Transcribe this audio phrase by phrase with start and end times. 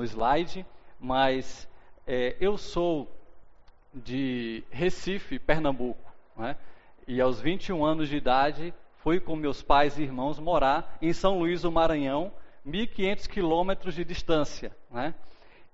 [0.00, 0.64] no slide,
[0.98, 1.68] mas
[2.06, 3.06] é, eu sou
[3.92, 6.56] de Recife, Pernambuco, né?
[7.06, 11.38] e aos 21 anos de idade fui com meus pais e irmãos morar em São
[11.38, 12.32] Luís do Maranhão,
[12.66, 14.74] 1.500 quilômetros de distância.
[14.90, 15.14] Né?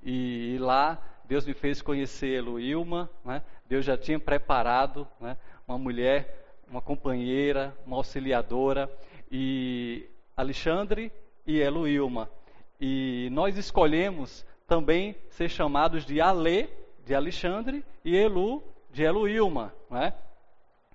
[0.03, 3.43] E, lá Deus me fez conhecer Eloilma, né?
[3.69, 5.37] Deus já tinha preparado né?
[5.67, 8.89] uma mulher, uma companheira, uma auxiliadora,
[9.31, 11.13] e Alexandre
[11.45, 12.31] e Eloilma.
[12.81, 16.69] E nós escolhemos também ser chamados de Ale,
[17.05, 19.73] de Alexandre, e Elu, de Eloilma.
[19.91, 20.13] Né?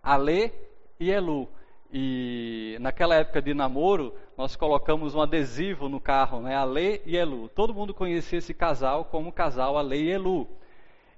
[0.03, 0.53] Ale
[0.99, 1.47] e Elu.
[1.93, 6.55] E naquela época de namoro, nós colocamos um adesivo no carro, né?
[6.55, 7.49] Ale e Elu.
[7.49, 10.47] Todo mundo conhecia esse casal como casal Ale e Elu.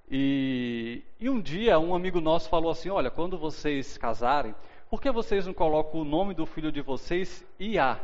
[0.09, 4.55] E, e um dia um amigo nosso falou assim: Olha, quando vocês casarem,
[4.89, 7.99] por que vocês não colocam o nome do filho de vocês Ia?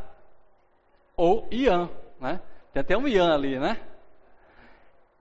[1.17, 2.39] Ou Ian, né?
[2.73, 3.79] Tem até um Ian ali, né?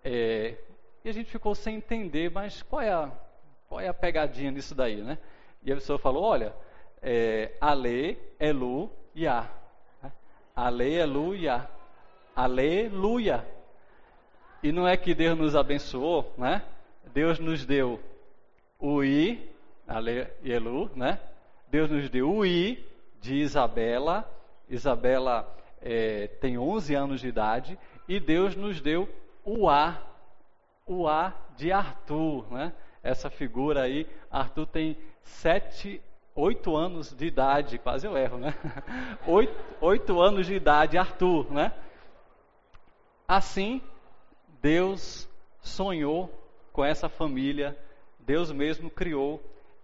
[0.04, 0.56] É,
[1.04, 3.10] e a gente ficou sem entender, mas qual é a,
[3.68, 5.18] qual é a pegadinha nisso daí, né?
[5.62, 6.54] E a pessoa falou: Olha
[7.02, 9.48] é, Ale, Elu, Ya.
[10.54, 11.68] Ale, Elu, Ya.
[12.38, 13.44] Aleluia.
[14.62, 16.62] E não é que Deus nos abençoou, né?
[17.12, 18.00] Deus nos deu
[18.78, 19.50] o I,
[19.88, 21.18] Ale e Elu, né?
[21.68, 22.86] Deus nos deu o I
[23.20, 24.24] de Isabela.
[24.68, 27.78] Isabela é, tem 11 anos de idade.
[28.08, 29.08] E Deus nos deu
[29.44, 30.00] o A,
[30.86, 32.72] o A de Arthur, né?
[33.02, 36.02] Essa figura aí, Arthur tem sete
[36.34, 38.54] oito anos de idade, quase eu erro, né?
[39.26, 41.72] Oito, oito anos de idade, Arthur, né?
[43.26, 43.82] Assim,
[44.62, 45.28] Deus
[45.60, 46.32] sonhou
[46.72, 47.76] com essa família,
[48.20, 49.42] Deus mesmo criou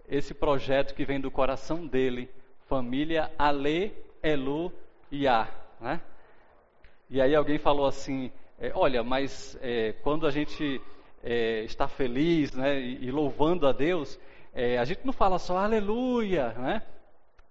[0.09, 2.31] esse projeto que vem do coração dele,
[2.67, 4.73] família Ale, Elu
[5.11, 5.49] e A,
[5.85, 6.01] né?
[7.11, 10.81] E aí alguém falou assim, é, olha, mas é, quando a gente
[11.23, 14.19] é, está feliz, né, e, e louvando a Deus,
[14.55, 16.83] é, a gente não fala só aleluia, né?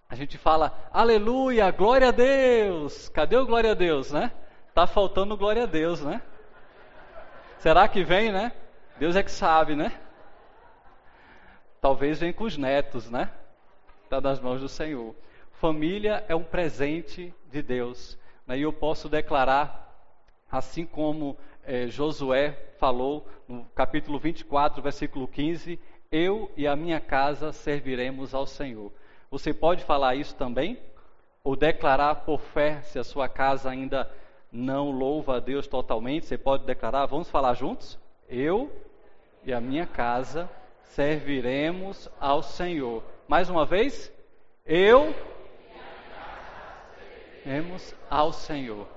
[0.09, 3.09] A gente fala aleluia, glória a Deus.
[3.09, 4.31] Cadê o glória a Deus, né?
[4.73, 6.21] Tá faltando glória a Deus, né?
[7.59, 8.51] Será que vem, né?
[8.97, 9.91] Deus é que sabe, né?
[11.79, 13.29] Talvez venha com os netos, né?
[14.03, 15.15] Está nas mãos do Senhor.
[15.53, 18.17] Família é um presente de Deus.
[18.47, 18.59] Né?
[18.59, 19.95] E eu posso declarar,
[20.51, 25.79] assim como é, Josué falou no capítulo 24, versículo 15:
[26.11, 28.91] eu e a minha casa serviremos ao Senhor.
[29.31, 30.77] Você pode falar isso também?
[31.43, 34.09] Ou declarar por fé, se a sua casa ainda
[34.51, 37.97] não louva a Deus totalmente, você pode declarar, vamos falar juntos?
[38.29, 38.71] Eu
[39.43, 40.49] e a minha casa
[40.83, 43.03] serviremos ao Senhor.
[43.27, 44.13] Mais uma vez,
[44.65, 45.13] eu
[47.43, 48.87] serviremos ao Senhor.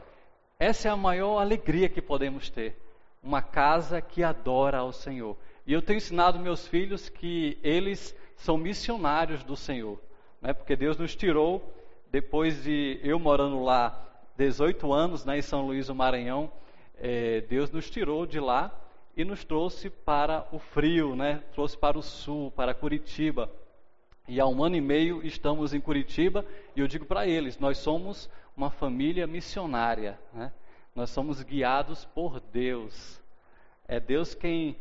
[0.59, 2.77] Essa é a maior alegria que podemos ter.
[3.23, 5.37] Uma casa que adora ao Senhor.
[5.67, 10.01] E eu tenho ensinado meus filhos que eles são missionários do Senhor,
[10.41, 10.53] né?
[10.53, 11.75] porque Deus nos tirou,
[12.11, 14.01] depois de eu morando lá
[14.37, 16.51] 18 anos né, em São Luís do Maranhão,
[16.99, 18.73] é, Deus nos tirou de lá
[19.17, 21.43] e nos trouxe para o frio, né?
[21.53, 23.51] trouxe para o sul, para Curitiba.
[24.29, 26.45] E há um ano e meio estamos em Curitiba
[26.75, 30.53] e eu digo para eles: nós somos uma família missionária, né?
[30.95, 33.21] nós somos guiados por Deus.
[33.87, 34.77] É Deus quem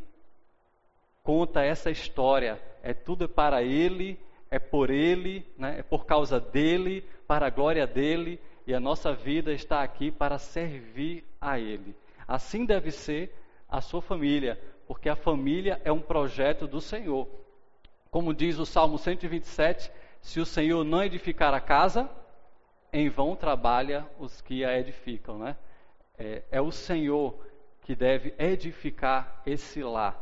[1.22, 2.62] conta essa história.
[2.82, 4.20] É tudo para Ele,
[4.50, 5.80] é por Ele, né?
[5.80, 10.40] é por causa dele, para a glória dele, e a nossa vida está aqui para
[10.40, 11.96] servir a Ele.
[12.28, 13.32] Assim deve ser
[13.70, 17.28] a sua família, porque a família é um projeto do Senhor.
[18.16, 22.10] Como diz o Salmo 127, se o Senhor não edificar a casa,
[22.94, 25.58] em vão trabalha os que a edificam, né?
[26.18, 27.38] É, é o Senhor
[27.82, 30.18] que deve edificar esse lar.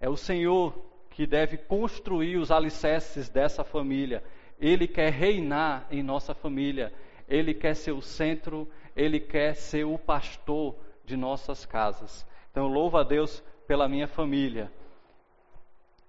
[0.00, 0.74] É o Senhor
[1.10, 4.24] que deve construir os alicerces dessa família.
[4.58, 6.94] Ele quer reinar em nossa família.
[7.28, 8.66] Ele quer ser o centro,
[8.96, 12.26] ele quer ser o pastor de nossas casas.
[12.50, 14.72] Então, louvo a Deus pela minha família.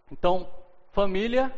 [0.10, 0.48] Então,
[0.96, 1.54] família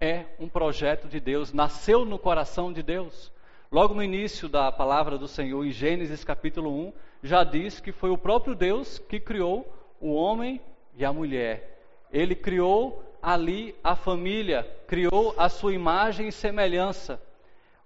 [0.00, 3.30] é um projeto de Deus, nasceu no coração de Deus.
[3.70, 6.92] Logo no início da palavra do Senhor, em Gênesis capítulo 1,
[7.22, 10.60] já diz que foi o próprio Deus que criou o homem
[10.96, 11.80] e a mulher.
[12.12, 17.22] Ele criou ali a família, criou a sua imagem e semelhança.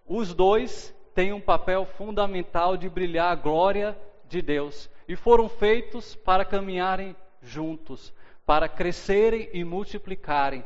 [0.09, 3.95] Os dois têm um papel fundamental de brilhar a glória
[4.27, 8.11] de Deus e foram feitos para caminharem juntos,
[8.47, 10.65] para crescerem e multiplicarem,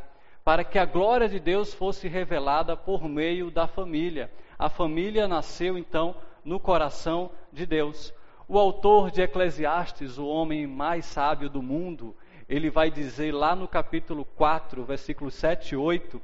[0.49, 4.33] para que a glória de Deus fosse revelada por meio da família.
[4.59, 8.15] A família nasceu então no coração de Deus.
[8.49, 12.17] O autor de Eclesiastes, o homem mais sábio do mundo,
[12.49, 16.19] ele vai dizer lá no capítulo 4, versículos 7 e 8,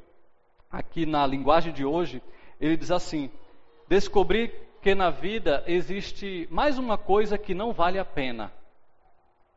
[0.73, 2.23] aqui na linguagem de hoje,
[2.59, 3.31] ele diz assim:
[3.87, 8.51] Descobri que na vida existe mais uma coisa que não vale a pena.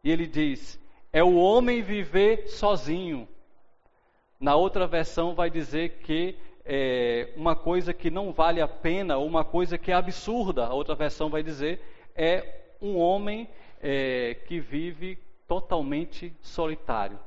[0.03, 0.77] E ele diz:
[1.13, 3.29] é o homem viver sozinho.
[4.39, 9.25] Na outra versão vai dizer que é uma coisa que não vale a pena, ou
[9.25, 10.65] uma coisa que é absurda.
[10.67, 11.81] A outra versão vai dizer
[12.15, 13.47] é um homem
[13.81, 15.17] é, que vive
[15.47, 17.19] totalmente solitário.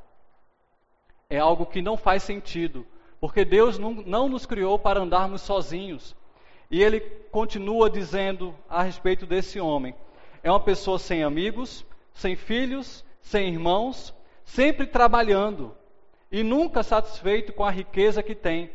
[1.29, 2.87] É algo que não faz sentido,
[3.21, 6.15] porque Deus não, não nos criou para andarmos sozinhos.
[6.71, 9.95] E ele continua dizendo a respeito desse homem:
[10.43, 14.15] é uma pessoa sem amigos, sem filhos, sem irmãos,
[14.45, 15.75] sempre trabalhando
[16.31, 18.71] e nunca satisfeito com a riqueza que tem.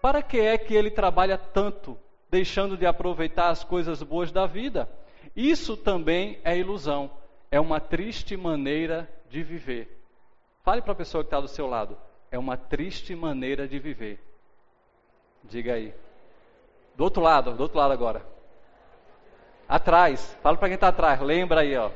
[0.00, 1.98] Para que é que ele trabalha tanto,
[2.30, 4.88] deixando de aproveitar as coisas boas da vida?
[5.34, 7.10] Isso também é ilusão,
[7.50, 10.04] é uma triste maneira de viver.
[10.62, 11.96] Fale para a pessoa que está do seu lado,
[12.30, 14.20] é uma triste maneira de viver.
[15.42, 15.94] Diga aí.
[16.94, 18.24] Do outro lado, do outro lado agora.
[19.66, 21.90] Atrás, fala para quem está atrás, lembra aí, ó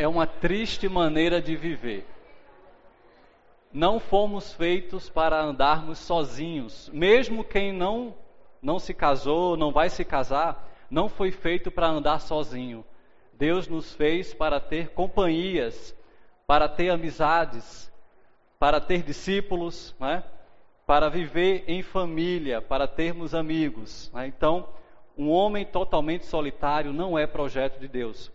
[0.00, 2.06] é uma triste maneira de viver.
[3.70, 6.88] Não fomos feitos para andarmos sozinhos.
[6.90, 8.14] Mesmo quem não
[8.62, 12.82] não se casou, não vai se casar, não foi feito para andar sozinho.
[13.34, 15.94] Deus nos fez para ter companhias,
[16.46, 17.92] para ter amizades,
[18.58, 20.24] para ter discípulos, né?
[20.86, 24.10] para viver em família, para termos amigos.
[24.14, 24.26] Né?
[24.26, 24.66] Então,
[25.16, 28.32] um homem totalmente solitário não é projeto de Deus.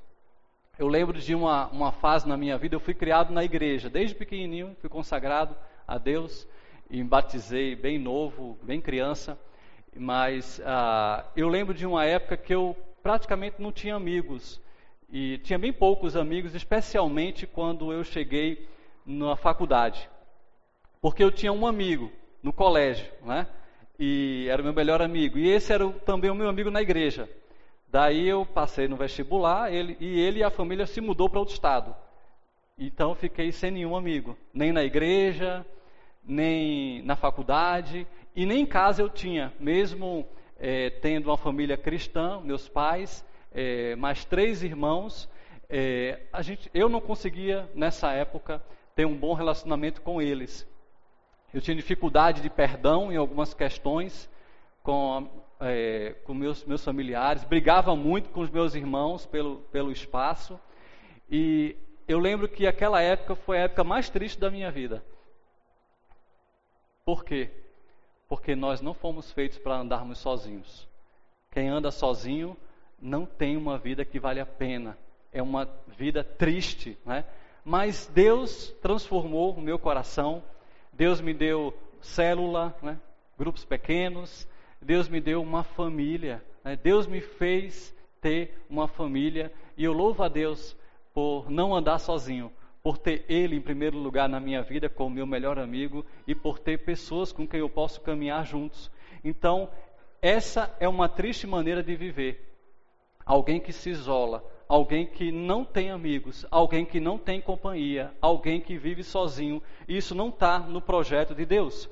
[0.77, 4.13] Eu lembro de uma, uma fase na minha vida, eu fui criado na igreja, desde
[4.13, 5.55] pequenininho, fui consagrado
[5.87, 6.45] a Deus
[6.89, 9.39] e me batizei bem novo, bem criança.
[9.95, 14.59] Mas ah, eu lembro de uma época que eu praticamente não tinha amigos.
[15.09, 18.67] E tinha bem poucos amigos, especialmente quando eu cheguei
[19.05, 20.09] na faculdade.
[20.99, 22.11] Porque eu tinha um amigo
[22.43, 23.47] no colégio, né?
[23.97, 25.37] E era o meu melhor amigo.
[25.37, 27.29] E esse era também o meu amigo na igreja.
[27.87, 31.53] Daí eu passei no vestibular ele, e ele e a família se mudou para outro
[31.53, 31.95] estado.
[32.77, 35.65] Então fiquei sem nenhum amigo, nem na igreja,
[36.23, 38.05] nem na faculdade
[38.35, 40.27] e nem em casa eu tinha, mesmo
[40.59, 45.29] é, tendo uma família cristã, meus pais, é, mais três irmãos,
[45.69, 48.61] é, a gente, eu não conseguia nessa época
[48.93, 50.67] ter um bom relacionamento com eles.
[51.53, 54.29] Eu tinha dificuldade de perdão em algumas questões
[54.83, 55.29] com
[55.59, 60.59] é, com meus, meus familiares, brigava muito com os meus irmãos pelo, pelo espaço.
[61.29, 61.75] E
[62.07, 65.03] eu lembro que aquela época foi a época mais triste da minha vida.
[67.03, 67.49] Por quê?
[68.27, 70.87] Porque nós não fomos feitos para andarmos sozinhos.
[71.51, 72.57] Quem anda sozinho
[72.99, 74.97] não tem uma vida que vale a pena.
[75.31, 77.25] É uma vida triste, né?
[77.63, 80.43] Mas Deus transformou o meu coração.
[80.93, 82.99] Deus me deu célula, né?
[83.37, 84.47] grupos pequenos.
[84.85, 86.75] Deus me deu uma família, né?
[86.75, 90.77] Deus me fez ter uma família e eu louvo a Deus
[91.11, 92.51] por não andar sozinho,
[92.83, 96.59] por ter Ele em primeiro lugar na minha vida como meu melhor amigo e por
[96.59, 98.91] ter pessoas com quem eu posso caminhar juntos.
[99.23, 99.71] Então,
[100.21, 102.55] essa é uma triste maneira de viver.
[103.25, 108.61] Alguém que se isola, alguém que não tem amigos, alguém que não tem companhia, alguém
[108.61, 109.63] que vive sozinho.
[109.87, 111.89] Isso não está no projeto de Deus.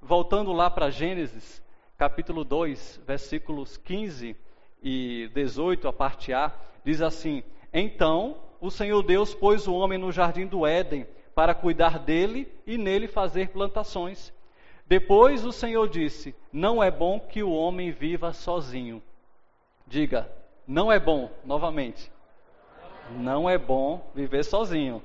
[0.00, 1.60] Voltando lá para Gênesis,
[1.98, 4.36] capítulo 2, versículos 15
[4.80, 6.52] e 18, a parte A,
[6.84, 11.98] diz assim: Então o Senhor Deus pôs o homem no jardim do Éden para cuidar
[11.98, 14.32] dele e nele fazer plantações.
[14.86, 19.02] Depois o Senhor disse: Não é bom que o homem viva sozinho.
[19.84, 20.30] Diga,
[20.68, 22.12] não é bom, novamente.
[23.10, 25.02] Não é bom viver sozinho.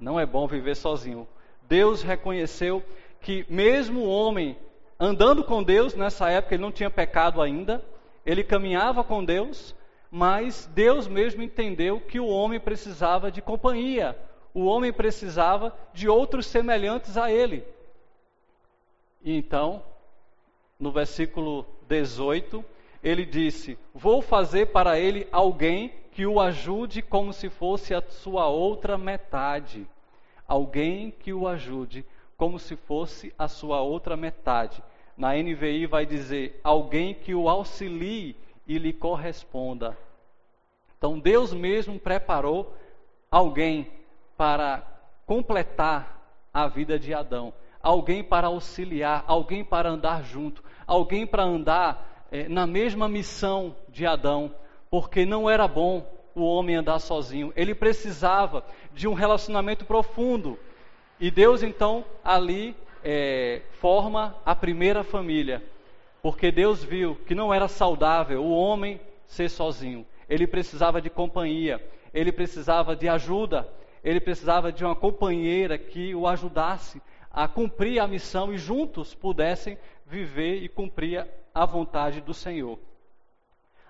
[0.00, 1.28] Não é bom viver sozinho.
[1.68, 2.82] Deus reconheceu
[3.20, 4.56] que mesmo o homem
[5.02, 7.84] andando com Deus, nessa época ele não tinha pecado ainda,
[8.24, 9.74] ele caminhava com Deus,
[10.08, 14.16] mas Deus mesmo entendeu que o homem precisava de companhia,
[14.54, 17.64] o homem precisava de outros semelhantes a ele.
[19.24, 19.82] E então,
[20.78, 22.64] no versículo 18,
[23.02, 28.46] ele disse: Vou fazer para ele alguém que o ajude como se fosse a sua
[28.46, 29.84] outra metade.
[30.46, 32.04] Alguém que o ajude
[32.36, 34.82] como se fosse a sua outra metade.
[35.22, 38.34] Na NVI vai dizer alguém que o auxilie
[38.66, 39.96] e lhe corresponda.
[40.98, 42.76] Então Deus mesmo preparou
[43.30, 43.88] alguém
[44.36, 44.82] para
[45.24, 46.20] completar
[46.52, 52.48] a vida de Adão, alguém para auxiliar, alguém para andar junto, alguém para andar é,
[52.48, 54.52] na mesma missão de Adão,
[54.90, 57.52] porque não era bom o homem andar sozinho.
[57.54, 60.58] Ele precisava de um relacionamento profundo.
[61.20, 62.74] E Deus então ali
[63.04, 65.62] é, forma a primeira família,
[66.22, 70.06] porque Deus viu que não era saudável o homem ser sozinho.
[70.28, 71.82] Ele precisava de companhia,
[72.14, 73.68] ele precisava de ajuda,
[74.04, 79.78] ele precisava de uma companheira que o ajudasse a cumprir a missão e juntos pudessem
[80.06, 82.78] viver e cumprir a vontade do Senhor.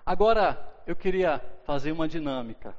[0.05, 2.75] Agora, eu queria fazer uma dinâmica.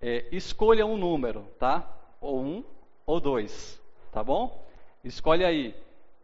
[0.00, 1.88] É, escolha um número, tá?
[2.20, 2.64] Ou um
[3.06, 3.80] ou dois,
[4.12, 4.67] tá bom?
[5.08, 5.74] Escolhe aí.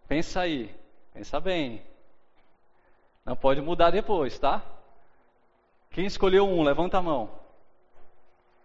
[0.07, 0.71] Pensa aí.
[1.15, 1.83] Pensa bem.
[3.25, 4.63] Não pode mudar depois, tá?
[5.91, 7.31] Quem escolheu um, levanta a mão.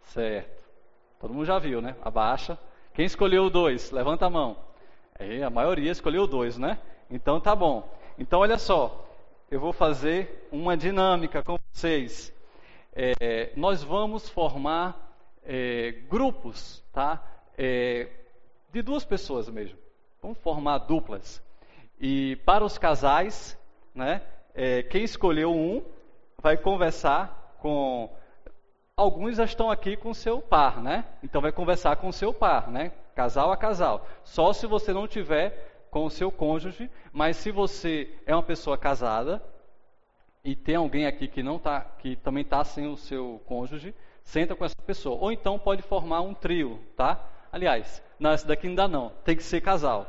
[0.03, 0.61] Certo.
[1.21, 1.95] Todo mundo já viu, né?
[2.01, 2.59] Abaixa.
[2.93, 4.57] Quem escolheu dois, levanta a mão.
[5.17, 6.79] É, a maioria escolheu dois, né?
[7.09, 7.89] Então tá bom.
[8.17, 9.07] Então olha só,
[9.49, 12.33] eu vou fazer uma dinâmica com vocês.
[12.93, 17.23] É, nós vamos formar é, grupos, tá?
[17.57, 18.09] É,
[18.69, 19.79] de duas pessoas mesmo.
[20.21, 21.41] Vamos formar duplas.
[21.99, 23.57] E para os casais,
[23.95, 24.21] né?
[24.53, 25.83] É, quem escolheu um
[26.41, 28.09] vai conversar com
[28.95, 31.05] alguns já estão aqui com seu par, né?
[31.23, 32.91] Então vai conversar com seu par, né?
[33.15, 34.05] Casal a casal.
[34.23, 38.77] Só se você não tiver com o seu cônjuge, mas se você é uma pessoa
[38.77, 39.41] casada
[40.43, 44.55] e tem alguém aqui que não tá, que também está sem o seu cônjuge, senta
[44.55, 45.17] com essa pessoa.
[45.19, 47.19] Ou então pode formar um trio, tá?
[47.51, 49.11] Aliás, não, essa daqui ainda não.
[49.23, 50.07] Tem que ser casal.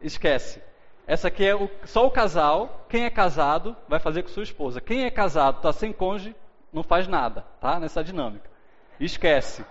[0.00, 0.60] Esquece.
[1.06, 2.86] Essa aqui é o, só o casal.
[2.88, 4.80] Quem é casado vai fazer com sua esposa.
[4.80, 6.34] Quem é casado está sem cônjuge
[6.72, 7.78] não faz nada, tá?
[7.78, 8.50] Nessa dinâmica.
[8.98, 9.64] Esquece.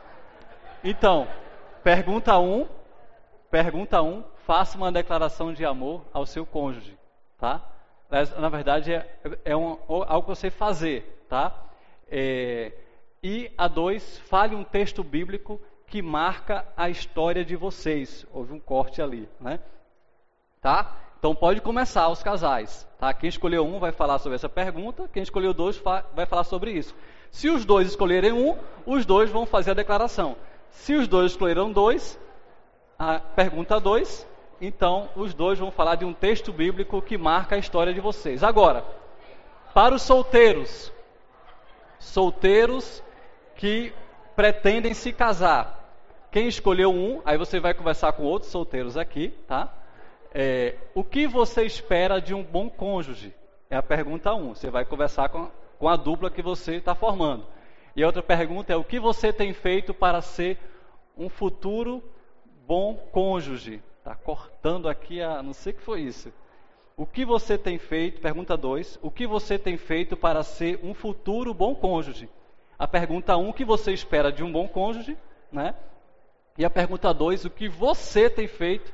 [0.84, 1.28] Então,
[1.84, 2.68] pergunta 1, um,
[3.52, 6.98] pergunta 1, um, faça uma declaração de amor ao seu cônjuge,
[7.38, 7.62] tá?
[8.38, 9.08] Na verdade, é,
[9.44, 11.54] é um, algo que você fazer, tá?
[12.10, 12.72] É,
[13.24, 15.60] e a dois, fale um texto bíblico
[15.94, 18.26] que marca a história de vocês.
[18.34, 19.60] Houve um corte ali, né?
[20.60, 20.92] Tá?
[21.20, 23.14] Então pode começar os casais, tá?
[23.14, 25.80] Quem escolheu um vai falar sobre essa pergunta, quem escolheu dois
[26.16, 26.96] vai falar sobre isso.
[27.30, 28.58] Se os dois escolherem um,
[28.88, 30.36] os dois vão fazer a declaração.
[30.72, 32.20] Se os dois escolheram dois,
[32.98, 34.28] a pergunta dois,
[34.60, 38.42] então os dois vão falar de um texto bíblico que marca a história de vocês.
[38.42, 38.84] Agora,
[39.76, 40.92] para os solteiros,
[42.00, 43.04] solteiros
[43.56, 43.94] que
[44.36, 45.83] pretendem se casar,
[46.34, 49.72] quem escolheu um, aí você vai conversar com outros solteiros aqui, tá?
[50.34, 53.32] É, o que você espera de um bom cônjuge?
[53.70, 54.56] É a pergunta um.
[54.56, 57.46] Você vai conversar com, com a dupla que você está formando.
[57.96, 60.58] E a outra pergunta é: o que você tem feito para ser
[61.16, 62.04] um futuro
[62.66, 63.84] bom cônjuge?
[64.00, 65.44] Está cortando aqui a.
[65.44, 66.34] Não sei o que foi isso.
[66.98, 68.20] O que você tem feito?
[68.20, 68.98] Pergunta 2.
[69.04, 72.28] O que você tem feito para ser um futuro bom cônjuge?
[72.80, 75.16] A pergunta 1, um, o que você espera de um bom cônjuge?
[75.52, 75.76] Né?
[76.58, 78.94] E a pergunta 2, o que você tem feito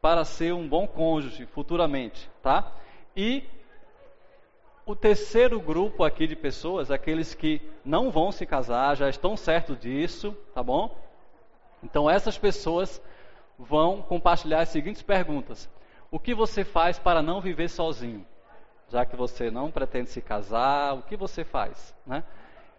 [0.00, 2.28] para ser um bom cônjuge futuramente?
[2.42, 2.72] Tá?
[3.16, 3.44] E
[4.84, 9.78] o terceiro grupo aqui de pessoas, aqueles que não vão se casar, já estão certos
[9.78, 10.96] disso, tá bom?
[11.80, 13.00] Então essas pessoas
[13.56, 15.70] vão compartilhar as seguintes perguntas:
[16.10, 18.26] O que você faz para não viver sozinho?
[18.88, 21.94] Já que você não pretende se casar, o que você faz?
[22.04, 22.24] Né?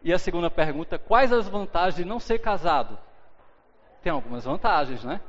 [0.03, 2.99] E a segunda pergunta: Quais as vantagens de não ser casado?
[4.01, 5.21] Tem algumas vantagens, né?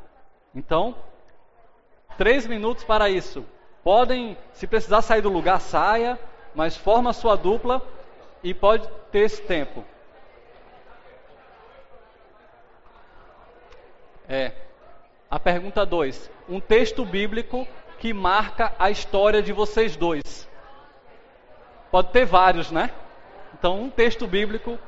[0.55, 0.95] Então,
[2.17, 3.45] três minutos para isso.
[3.83, 6.19] Podem, se precisar sair do lugar, saia,
[6.55, 7.83] mas forma a sua dupla
[8.43, 9.85] e pode ter esse tempo.
[14.29, 14.53] É.
[15.31, 16.31] A pergunta 2.
[16.49, 17.67] Um texto bíblico
[17.99, 20.49] que marca a história de vocês dois.
[21.91, 22.91] Pode ter vários, né?
[23.55, 24.79] Então, um texto bíblico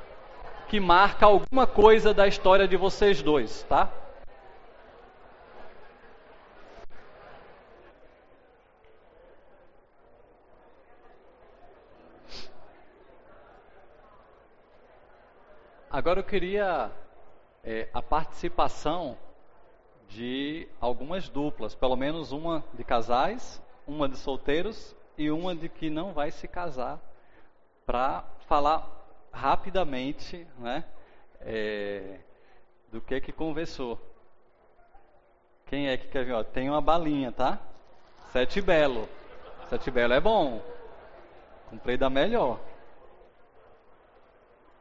[0.69, 3.91] que marca alguma coisa da história de vocês dois, tá?
[15.91, 16.91] Agora eu queria
[17.63, 19.17] é, a participação
[20.09, 25.89] de algumas duplas, pelo menos uma de casais, uma de solteiros e uma de que
[25.91, 26.99] não vai se casar,
[27.87, 29.04] para falar
[29.35, 30.85] rapidamente, né,
[31.41, 32.21] é,
[32.91, 34.01] do que que conversou.
[35.67, 36.33] Quem é que quer ver?
[36.33, 37.59] Ó, tem uma balinha, tá?
[38.33, 39.09] Sete belo.
[39.69, 40.63] Sete belo é bom.
[41.69, 42.61] Comprei da melhor.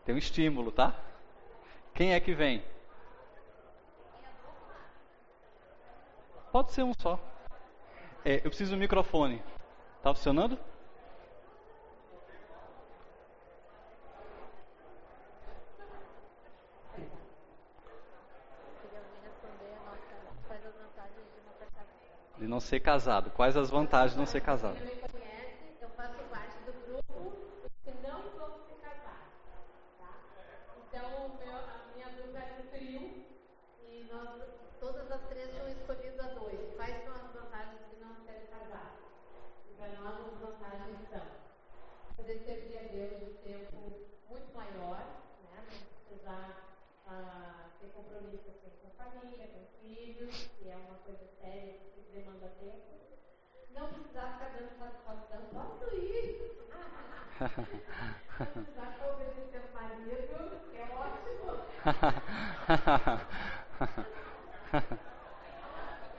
[0.05, 0.93] Tem um estímulo, tá?
[1.93, 2.63] Quem é que vem?
[6.51, 7.19] Pode ser um só.
[8.23, 9.41] É, eu preciso do microfone.
[10.03, 10.59] Tá funcionando?
[22.53, 23.31] Não ser casado?
[23.31, 24.75] Quais as vantagens de não ser casado?
[24.77, 27.33] Quem não me conhece, eu faço parte do grupo
[27.63, 29.25] dos que não vão se casar.
[29.97, 30.13] Tá?
[30.77, 33.25] Então, o meu- a minha dupla é um trio
[33.81, 34.29] e nós,
[34.79, 36.75] todas as três são escolhidas a dois.
[36.75, 39.01] Quais são as vantagens de não ser casado?
[39.67, 41.25] E para nós, as vantagens são
[42.15, 43.75] poder servir a Deus um tempo
[44.29, 45.01] muito maior,
[45.41, 45.57] né?
[45.57, 46.69] não precisar
[47.07, 52.47] ah, ter compromisso assim, com família, com filhos, que é uma coisa séria que demanda
[52.59, 52.83] tempo.
[53.73, 56.53] Não precisar ficar dando satisfação, posso ir?
[58.39, 61.59] Não precisar obedecer ao marido, que é ótimo.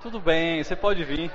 [0.00, 1.30] Tudo bem, você pode vir.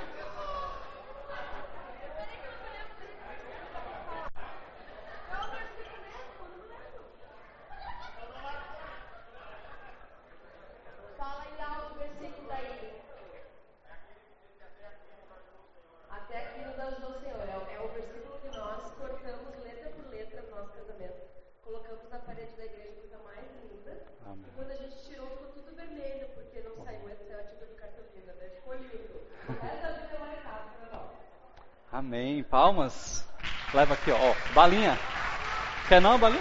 [11.16, 12.92] Fala aí lá o versículo daí.
[16.10, 17.40] Até aqui no das do Senhor.
[17.40, 21.20] É, é o versículo que nós cortamos letra por letra no nosso casamento.
[21.64, 24.02] Colocamos na parede da igreja, coisa mais linda.
[24.26, 24.44] Amém.
[24.46, 27.74] E quando a gente tirou, ficou tudo vermelho, porque não saiu esse é tipo de
[27.74, 28.48] cartolina, né?
[28.56, 29.20] Ficou lindo.
[29.62, 31.10] Essa vida é marcada pra nós.
[31.92, 32.42] Amém.
[32.44, 33.28] Palmas.
[33.74, 34.16] Leva aqui, ó.
[34.16, 34.52] ó.
[34.52, 34.98] Balinha.
[35.90, 36.40] Quer não, balinha?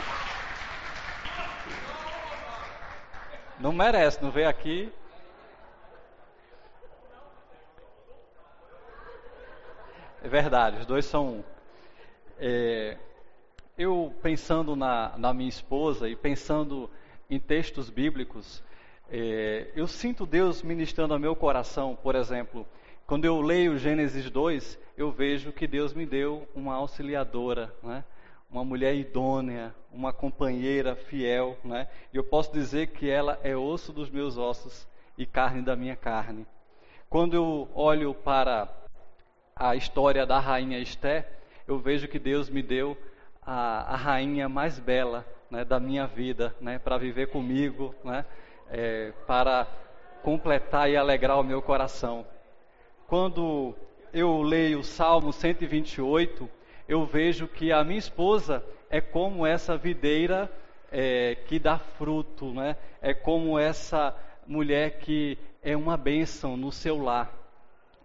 [3.59, 4.93] Não merece, não veio aqui.
[10.23, 11.43] É verdade, os dois são um.
[12.38, 12.95] É,
[13.75, 16.88] eu pensando na, na minha esposa e pensando
[17.27, 18.63] em textos bíblicos,
[19.09, 22.67] é, eu sinto Deus ministrando ao meu coração, por exemplo,
[23.07, 28.03] quando eu leio Gênesis 2, eu vejo que Deus me deu uma auxiliadora, né?
[28.49, 31.88] Uma mulher idônea, uma companheira fiel, né?
[32.12, 35.95] e eu posso dizer que ela é osso dos meus ossos e carne da minha
[35.95, 36.47] carne.
[37.09, 38.67] Quando eu olho para
[39.55, 41.29] a história da rainha Esté,
[41.67, 42.97] eu vejo que Deus me deu
[43.41, 48.25] a, a rainha mais bela né, da minha vida, né, para viver comigo, né,
[48.69, 49.67] é, para
[50.23, 52.25] completar e alegrar o meu coração.
[53.07, 53.75] Quando
[54.13, 56.49] eu leio o Salmo 128,
[56.89, 60.52] eu vejo que a minha esposa é como essa videira
[60.91, 62.75] é, que dá fruto, né?
[62.99, 64.15] é como essa
[64.47, 67.32] mulher que é uma bênção no seu lar,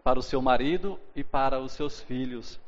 [0.03, 2.61] para o seu marido e para os seus filhos.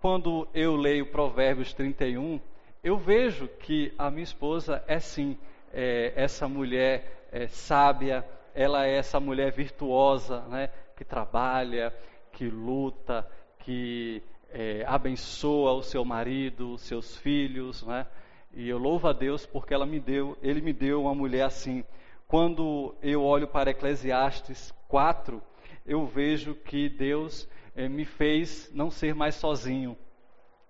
[0.00, 2.40] Quando eu leio Provérbios 31,
[2.84, 5.36] eu vejo que a minha esposa é sim
[5.72, 10.70] é, essa mulher é, sábia, ela é essa mulher virtuosa, né?
[10.96, 11.92] que trabalha,
[12.30, 18.06] que luta, que é, abençoa o seu marido, os seus filhos, né?
[18.52, 21.84] E eu louvo a Deus porque ela me deu, ele me deu uma mulher assim.
[22.26, 25.42] Quando eu olho para Eclesiastes 4,
[25.86, 29.96] eu vejo que Deus eh, me fez não ser mais sozinho,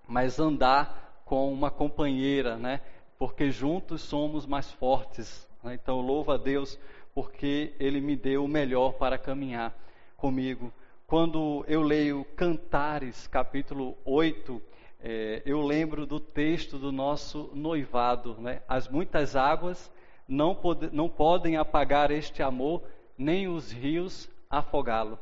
[0.06, 2.80] mas andar com uma companheira, né?
[3.18, 5.46] Porque juntos somos mais fortes.
[5.62, 5.74] Né?
[5.74, 6.78] Então louvo a Deus
[7.14, 9.74] porque Ele me deu o melhor para caminhar
[10.16, 10.72] comigo.
[11.10, 14.62] Quando eu leio Cantares, capítulo 8,
[15.00, 18.62] eh, eu lembro do texto do nosso noivado, né?
[18.68, 19.90] As muitas águas
[20.28, 20.56] não,
[20.92, 22.84] não podem apagar este amor,
[23.18, 25.18] nem os rios afogá-lo.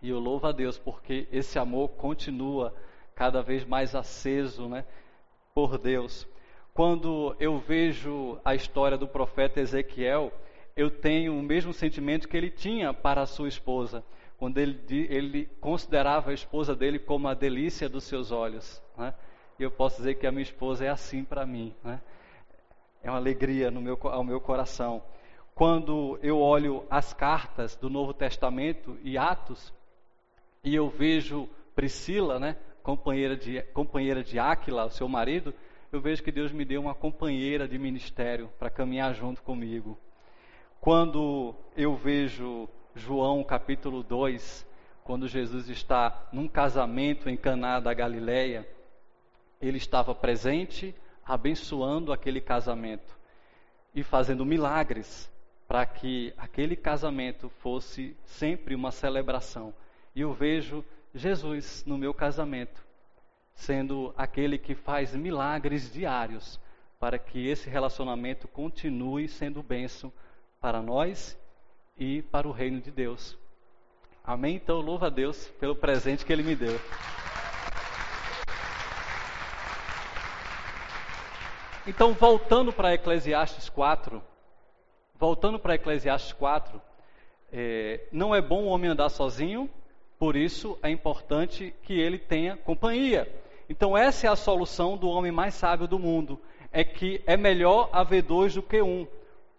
[0.00, 2.72] E eu louvo a Deus porque esse amor continua
[3.12, 4.84] cada vez mais aceso, né,
[5.52, 6.28] por Deus.
[6.72, 10.32] quando eu vejo a história do profeta Ezequiel,
[10.76, 14.04] eu tenho o mesmo sentimento que ele tinha para a sua esposa,
[14.42, 14.76] quando ele,
[15.08, 18.82] ele considerava a esposa dele como a delícia dos seus olhos.
[18.98, 19.14] Né?
[19.56, 21.72] Eu posso dizer que a minha esposa é assim para mim.
[21.84, 22.02] Né?
[23.04, 25.00] É uma alegria no meu, ao meu coração.
[25.54, 29.72] Quando eu olho as cartas do Novo Testamento e Atos,
[30.64, 35.54] e eu vejo Priscila, né, companheira de, companheira de Áquila, o seu marido,
[35.92, 39.96] eu vejo que Deus me deu uma companheira de ministério para caminhar junto comigo.
[40.80, 44.66] Quando eu vejo João capítulo 2,
[45.02, 48.68] quando Jesus está num casamento em Caná da Galileia,
[49.60, 53.18] ele estava presente, abençoando aquele casamento
[53.94, 55.30] e fazendo milagres
[55.66, 59.72] para que aquele casamento fosse sempre uma celebração.
[60.14, 62.84] E eu vejo Jesus no meu casamento,
[63.54, 66.60] sendo aquele que faz milagres diários
[67.00, 70.12] para que esse relacionamento continue sendo bênção
[70.60, 71.40] para nós
[71.96, 73.38] e para o reino de Deus.
[74.24, 74.56] Amém?
[74.56, 76.78] Então louva a Deus pelo presente que Ele me deu.
[81.84, 84.22] Então, voltando para Eclesiastes 4,
[85.18, 86.80] voltando para Eclesiastes 4,
[87.52, 89.68] é, não é bom o homem andar sozinho,
[90.16, 93.28] por isso é importante que ele tenha companhia.
[93.68, 97.90] Então essa é a solução do homem mais sábio do mundo, é que é melhor
[97.92, 99.06] haver dois do que um.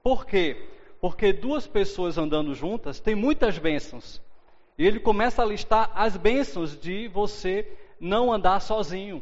[0.01, 0.69] Por quê?
[1.03, 4.21] Porque duas pessoas andando juntas têm muitas bênçãos.
[4.77, 7.67] E ele começa a listar as bênçãos de você
[7.99, 9.21] não andar sozinho.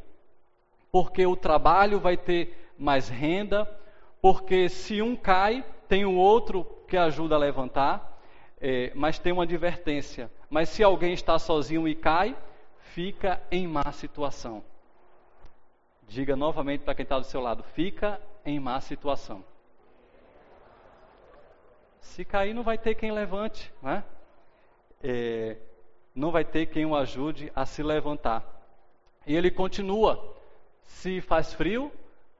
[0.92, 3.68] Porque o trabalho vai ter mais renda,
[4.22, 8.22] porque se um cai, tem o outro que ajuda a levantar,
[8.60, 12.36] é, mas tem uma advertência mas se alguém está sozinho e cai,
[12.94, 14.62] fica em má situação.
[16.10, 19.46] Diga novamente para quem está do seu lado: fica em má situação.
[22.02, 24.04] Se cair, não vai ter quem levante, né?
[25.02, 25.58] É,
[26.14, 28.44] não vai ter quem o ajude a se levantar.
[29.26, 30.36] E ele continua:
[30.84, 31.92] se faz frio,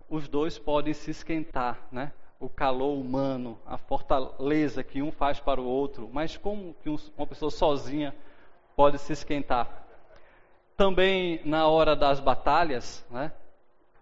[0.10, 2.12] os dois podem se esquentar, né?
[2.42, 7.28] o calor humano, a fortaleza que um faz para o outro, mas como que uma
[7.28, 8.16] pessoa sozinha
[8.76, 9.86] pode se esquentar?
[10.76, 13.32] Também na hora das batalhas, né,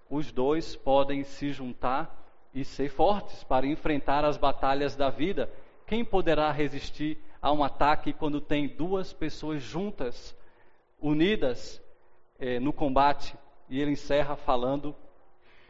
[0.10, 2.19] os dois podem se juntar
[2.54, 5.50] e ser fortes para enfrentar as batalhas da vida.
[5.86, 10.36] Quem poderá resistir a um ataque quando tem duas pessoas juntas,
[11.00, 11.82] unidas
[12.40, 13.36] eh, no combate?
[13.70, 14.96] E ele encerra falando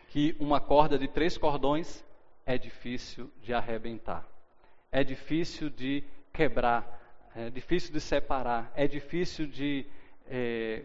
[0.10, 2.04] que uma corda de três cordões
[2.46, 4.28] é difícil de arrebentar,
[4.92, 9.86] é difícil de quebrar, é difícil de separar, é difícil de
[10.26, 10.84] é,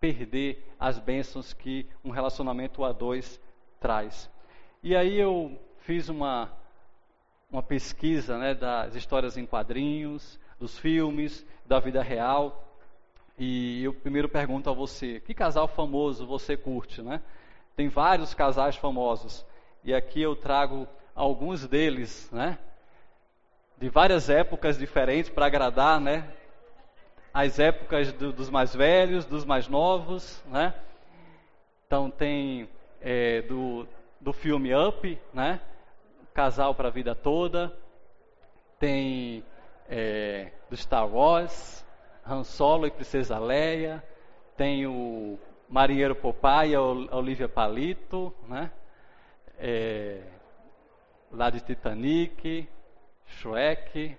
[0.00, 3.40] perder as bênçãos que um relacionamento a dois
[3.78, 4.30] traz.
[4.84, 6.50] E aí eu fiz uma,
[7.48, 12.76] uma pesquisa né, das histórias em quadrinhos, dos filmes, da vida real.
[13.38, 17.00] E eu primeiro pergunto a você: que casal famoso você curte?
[17.00, 17.22] Né?
[17.76, 19.46] Tem vários casais famosos
[19.84, 22.58] e aqui eu trago alguns deles, né?
[23.78, 26.28] De várias épocas diferentes para agradar, né?
[27.32, 30.74] As épocas do, dos mais velhos, dos mais novos, né?
[31.86, 32.68] Então tem
[33.00, 33.86] é, do,
[34.22, 35.60] do filme Up, né?
[36.32, 37.76] Casal para a vida toda.
[38.78, 39.44] Tem
[39.88, 41.84] é, do Star Wars,
[42.26, 44.02] Han Solo e Princesa Leia.
[44.56, 48.70] Tem o Marinheiro Popeye, a Olivia Palito, né?
[49.62, 50.20] é,
[51.30, 52.68] lá de Titanic,
[53.26, 54.18] Shrek,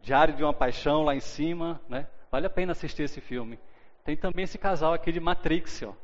[0.00, 2.06] Diário de uma Paixão lá em cima, né?
[2.30, 3.58] Vale a pena assistir esse filme.
[4.04, 5.94] Tem também esse casal aqui de Matrix, ó.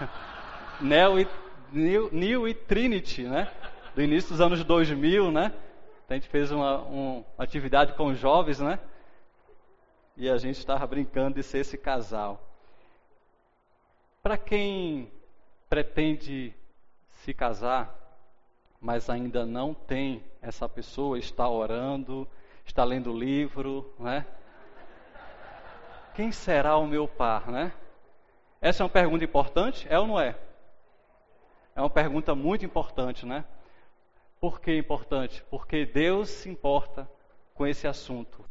[0.80, 1.28] Neo e,
[1.72, 3.50] Neo, Neo e Trinity, né?
[3.94, 5.52] Do início dos anos 2000, né?
[6.08, 8.80] A gente fez uma, uma atividade com os jovens, né?
[10.16, 12.42] E a gente estava brincando de ser esse casal.
[14.22, 15.10] Para quem
[15.68, 16.52] pretende
[17.08, 17.96] se casar,
[18.80, 22.26] mas ainda não tem essa pessoa, está orando,
[22.66, 24.26] está lendo livro, né?
[26.14, 27.72] Quem será o meu par, né?
[28.60, 30.36] Essa é uma pergunta importante, é ou não é?
[31.74, 33.44] É uma pergunta muito importante, né?
[34.40, 35.44] Por que importante?
[35.50, 37.10] Porque Deus se importa
[37.54, 38.44] com esse assunto.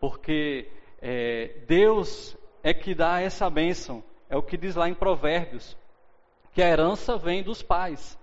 [0.00, 0.70] Porque
[1.00, 4.04] é, Deus é que dá essa bênção.
[4.28, 5.76] É o que diz lá em Provérbios,
[6.52, 8.18] que a herança vem dos pais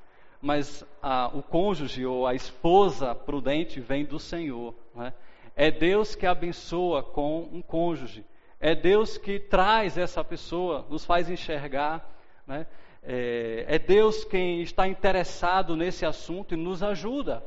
[0.46, 4.76] mas a, o cônjuge ou a esposa prudente vem do Senhor.
[4.94, 5.12] Né?
[5.56, 8.24] É Deus que abençoa com um cônjuge.
[8.60, 12.08] É Deus que traz essa pessoa, nos faz enxergar.
[12.46, 12.68] Né?
[13.08, 17.44] É, é Deus quem está interessado nesse assunto e nos ajuda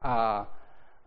[0.00, 0.46] a,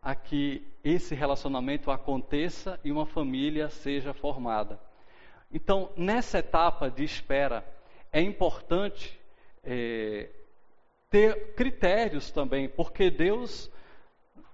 [0.02, 4.80] a que esse relacionamento aconteça e uma família seja formada.
[5.52, 7.66] Então, nessa etapa de espera,
[8.14, 9.20] é importante
[9.64, 10.30] é,
[11.10, 13.70] ter critérios também, porque Deus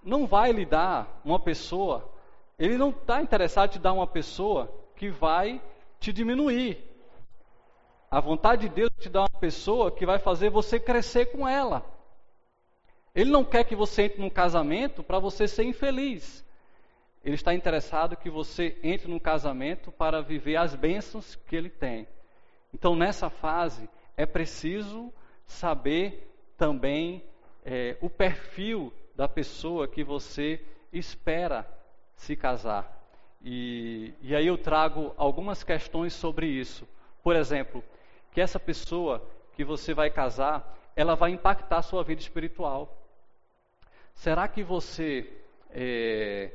[0.03, 2.11] não vai lhe dar uma pessoa,
[2.57, 5.61] Ele não está interessado em te dar uma pessoa que vai
[5.99, 6.94] te diminuir.
[8.15, 11.85] A vontade de Deus te dar uma pessoa que vai fazer você crescer com ela.
[13.13, 16.41] Ele não quer que você entre num casamento para você ser infeliz.
[17.25, 22.07] Ele está interessado que você entre num casamento para viver as bênçãos que ele tem.
[22.73, 25.11] Então, nessa fase, é preciso
[25.45, 26.25] saber
[26.57, 27.21] também
[27.65, 30.61] é, o perfil da pessoa que você
[30.93, 31.67] espera
[32.15, 32.97] se casar.
[33.41, 36.87] E, e aí eu trago algumas questões sobre isso.
[37.21, 37.83] Por exemplo,
[38.35, 43.01] que essa pessoa que você vai casar, ela vai impactar a sua vida espiritual.
[44.13, 45.31] Será que você
[45.71, 46.51] é,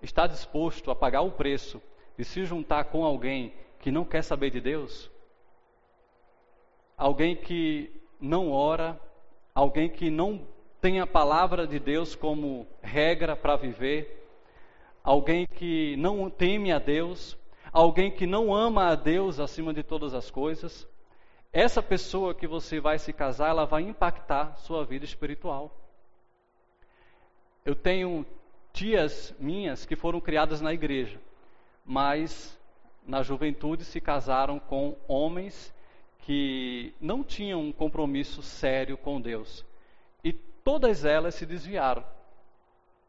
[0.00, 1.82] está disposto a pagar o preço
[2.16, 5.10] de se juntar com alguém que não quer saber de Deus?
[6.96, 9.00] Alguém que não ora,
[9.52, 10.46] alguém que não
[10.80, 14.30] tem a palavra de Deus como regra para viver,
[15.02, 17.36] alguém que não teme a Deus,
[17.72, 20.86] alguém que não ama a Deus acima de todas as coisas.
[21.52, 25.74] Essa pessoa que você vai se casar, ela vai impactar sua vida espiritual.
[27.64, 28.24] Eu tenho
[28.72, 31.20] tias minhas que foram criadas na igreja,
[31.84, 32.56] mas
[33.06, 35.74] na juventude se casaram com homens
[36.20, 39.64] que não tinham um compromisso sério com Deus.
[40.22, 42.04] E todas elas se desviaram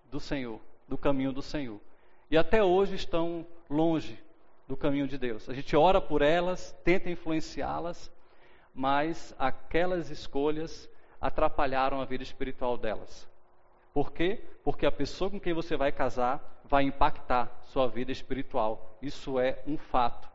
[0.09, 1.79] do Senhor, do caminho do Senhor.
[2.31, 4.17] E até hoje estão longe
[4.69, 5.49] do caminho de Deus.
[5.49, 8.11] A gente ora por elas, tenta influenciá-las,
[8.71, 10.87] mas aquelas escolhas
[11.19, 13.27] atrapalharam a vida espiritual delas.
[13.91, 14.43] Por quê?
[14.63, 18.95] Porque a pessoa com quem você vai casar vai impactar sua vida espiritual.
[19.01, 20.29] Isso é um fato.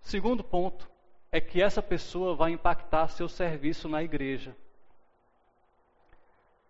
[0.00, 0.90] Segundo ponto
[1.30, 4.56] é que essa pessoa vai impactar seu serviço na igreja.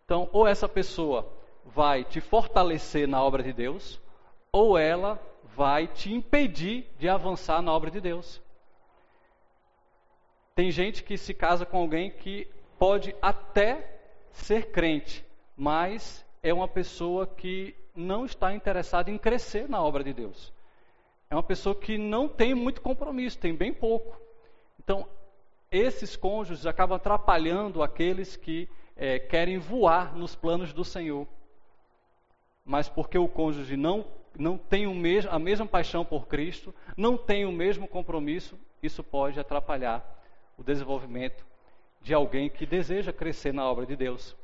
[0.04, 1.26] Então, ou essa pessoa
[1.64, 3.98] vai te fortalecer na obra de Deus,
[4.52, 5.18] ou ela
[5.54, 8.40] vai te impedir de avançar na obra de Deus.
[10.54, 13.98] Tem gente que se casa com alguém que pode até
[14.32, 15.24] ser crente,
[15.56, 20.52] mas é uma pessoa que não está interessada em crescer na obra de Deus.
[21.28, 24.20] É uma pessoa que não tem muito compromisso, tem bem pouco.
[24.78, 25.09] Então,
[25.70, 31.26] esses cônjuges acabam atrapalhando aqueles que é, querem voar nos planos do Senhor.
[32.64, 34.06] Mas porque o cônjuge não,
[34.38, 39.40] não tem mesmo, a mesma paixão por Cristo, não tem o mesmo compromisso, isso pode
[39.40, 40.05] atrapalhar
[40.57, 41.44] o desenvolvimento
[42.01, 44.37] de alguém que deseja crescer na obra de Deus.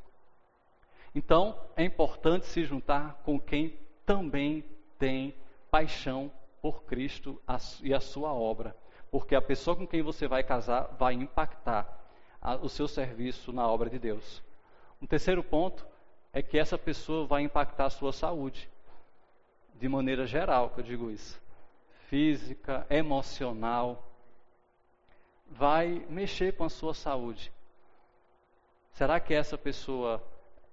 [1.15, 4.63] Então, é importante se juntar com quem também
[4.97, 5.33] tem
[5.69, 7.41] paixão por Cristo
[7.81, 8.75] e a sua obra,
[9.11, 11.87] porque a pessoa com quem você vai casar vai impactar
[12.61, 14.41] o seu serviço na obra de Deus.
[15.01, 15.85] Um terceiro ponto
[16.31, 18.69] é que essa pessoa vai impactar a sua saúde,
[19.83, 21.37] de maneira geral, que eu digo isso,
[22.07, 24.09] física, emocional,
[25.45, 27.51] vai mexer com a sua saúde.
[28.93, 30.23] Será que essa pessoa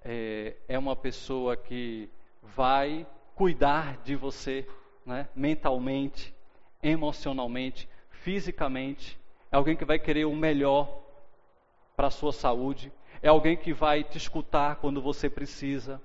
[0.04, 2.08] é, é uma pessoa que
[2.40, 4.64] vai cuidar de você
[5.04, 6.32] né, mentalmente,
[6.80, 9.18] emocionalmente, fisicamente.
[9.50, 11.02] É alguém que vai querer o melhor
[11.96, 12.92] para a sua saúde.
[13.20, 16.00] É alguém que vai te escutar quando você precisa.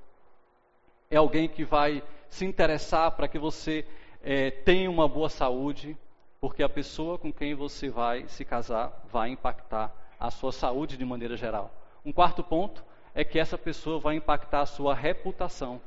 [1.15, 3.88] É alguém que vai se interessar para que você
[4.21, 5.97] é, tenha uma boa saúde,
[6.41, 11.06] porque a pessoa com quem você vai se casar vai impactar a sua saúde de
[11.06, 11.71] maneira geral.
[12.04, 15.82] Um quarto ponto é que essa pessoa vai impactar a sua reputação.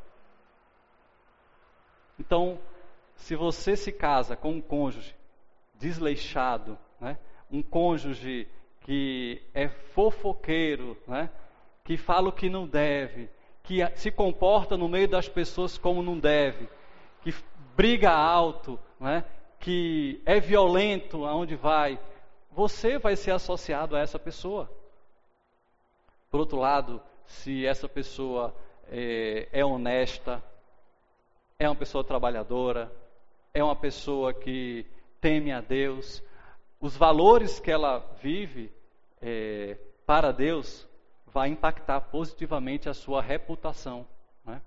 [2.19, 2.59] Então,
[3.15, 5.15] se você se casa com um cônjuge
[5.75, 7.19] desleixado, né,
[7.51, 8.49] um cônjuge
[8.81, 11.29] que é fofoqueiro, né,
[11.85, 13.29] que fala o que não deve,
[13.69, 16.67] que se comporta no meio das pessoas como não deve,
[17.21, 17.35] que
[17.77, 19.23] briga alto, né,
[19.61, 22.01] que é violento aonde vai,
[22.51, 24.73] você vai ser associado a essa pessoa.
[26.31, 28.55] Por outro lado, se essa pessoa
[28.91, 30.43] é, é honesta,
[31.59, 32.91] é uma pessoa trabalhadora,
[33.53, 34.87] é uma pessoa que
[35.21, 36.23] teme a Deus,
[36.81, 38.73] os valores que ela vive
[39.21, 39.77] é,
[40.07, 40.88] para Deus
[41.33, 44.07] vai impactar positivamente a sua reputação.
[44.45, 44.61] Né?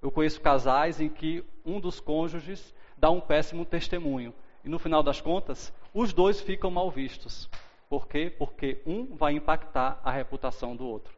[0.00, 5.02] Eu conheço casais em que um dos cônjuges dá um péssimo testemunho e no final
[5.02, 7.48] das contas os dois ficam mal vistos.
[7.88, 8.32] Por quê?
[8.36, 11.16] Porque um vai impactar a reputação do outro.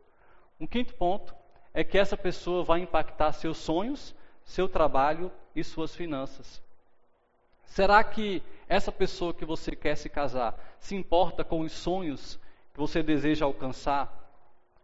[0.59, 1.35] Um quinto ponto
[1.75, 6.63] é que essa pessoa vai impactar seus sonhos, seu trabalho e suas finanças.
[7.65, 12.39] Será que essa pessoa que você quer se casar se importa com os sonhos
[12.73, 14.20] que você deseja alcançar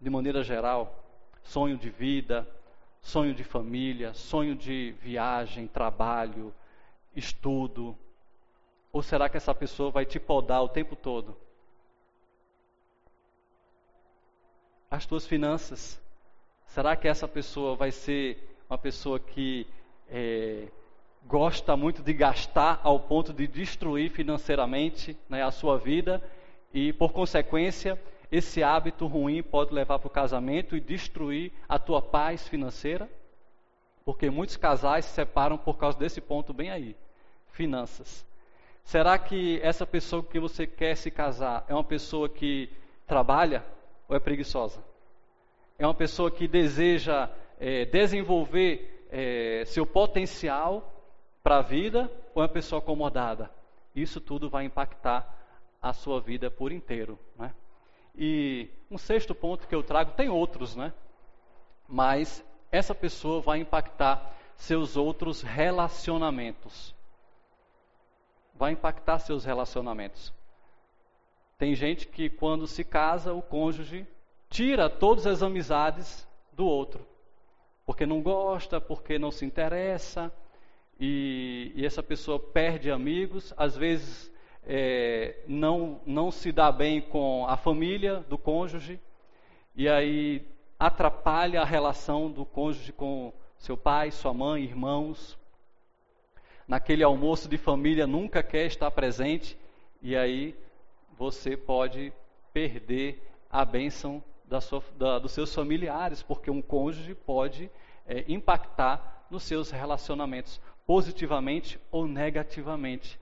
[0.01, 1.05] de maneira geral?
[1.43, 2.47] Sonho de vida,
[3.01, 6.53] sonho de família, sonho de viagem, trabalho,
[7.15, 7.97] estudo?
[8.93, 11.37] Ou será que essa pessoa vai te podar o tempo todo?
[14.91, 16.01] As tuas finanças.
[16.67, 19.67] Será que essa pessoa vai ser uma pessoa que
[20.09, 20.69] é,
[21.27, 26.23] gosta muito de gastar ao ponto de destruir financeiramente né, a sua vida
[26.73, 32.03] e, por consequência, esse hábito ruim pode levar para o casamento e destruir a tua
[32.03, 33.09] paz financeira?
[34.05, 36.97] Porque muitos casais se separam por causa desse ponto bem aí,
[37.51, 38.25] finanças.
[38.85, 42.71] Será que essa pessoa que você quer se casar é uma pessoa que
[43.07, 43.65] trabalha
[44.09, 44.81] ou é preguiçosa?
[45.79, 50.93] É uma pessoa que deseja é, desenvolver é, seu potencial
[51.43, 53.51] para a vida ou é uma pessoa acomodada?
[53.95, 55.35] Isso tudo vai impactar
[55.83, 57.19] a sua vida por inteiro.
[57.37, 57.53] Né?
[58.17, 60.93] E um sexto ponto que eu trago, tem outros, né?
[61.89, 66.95] Mas essa pessoa vai impactar seus outros relacionamentos.
[68.55, 70.33] Vai impactar seus relacionamentos.
[71.59, 74.07] Tem gente que quando se casa, o cônjuge
[74.49, 77.07] tira todas as amizades do outro.
[77.85, 80.33] Porque não gosta, porque não se interessa,
[80.99, 84.33] e, e essa pessoa perde amigos, às vezes
[84.67, 89.01] é, não, não se dá bem com a família do cônjuge,
[89.75, 90.45] e aí
[90.79, 95.39] atrapalha a relação do cônjuge com seu pai, sua mãe, irmãos.
[96.67, 99.57] Naquele almoço de família nunca quer estar presente,
[100.03, 100.55] e aí
[101.17, 102.13] você pode
[102.53, 107.71] perder a bênção da sua, da, dos seus familiares, porque um cônjuge pode
[108.07, 113.19] é, impactar nos seus relacionamentos positivamente ou negativamente.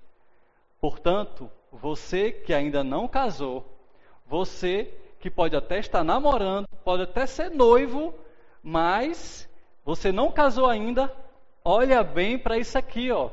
[0.84, 3.64] Portanto, você que ainda não casou,
[4.26, 8.12] você que pode até estar namorando, pode até ser noivo,
[8.62, 9.48] mas
[9.82, 11.10] você não casou ainda,
[11.64, 13.30] olha bem para isso aqui, ó.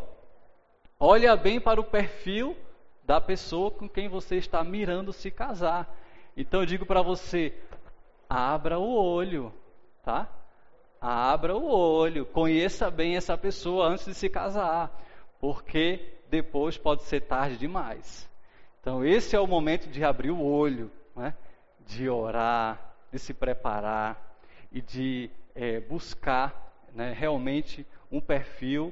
[0.97, 2.55] Olha bem para o perfil
[3.03, 5.93] da pessoa com quem você está mirando se casar.
[6.37, 7.53] Então eu digo para você,
[8.29, 9.53] abra o olho,
[10.05, 10.29] tá?
[11.01, 14.89] Abra o olho, conheça bem essa pessoa antes de se casar,
[15.37, 18.27] porque depois pode ser tarde demais.
[18.79, 21.35] Então, esse é o momento de abrir o olho, né?
[21.85, 24.35] de orar, de se preparar
[24.71, 28.91] e de é, buscar né, realmente um perfil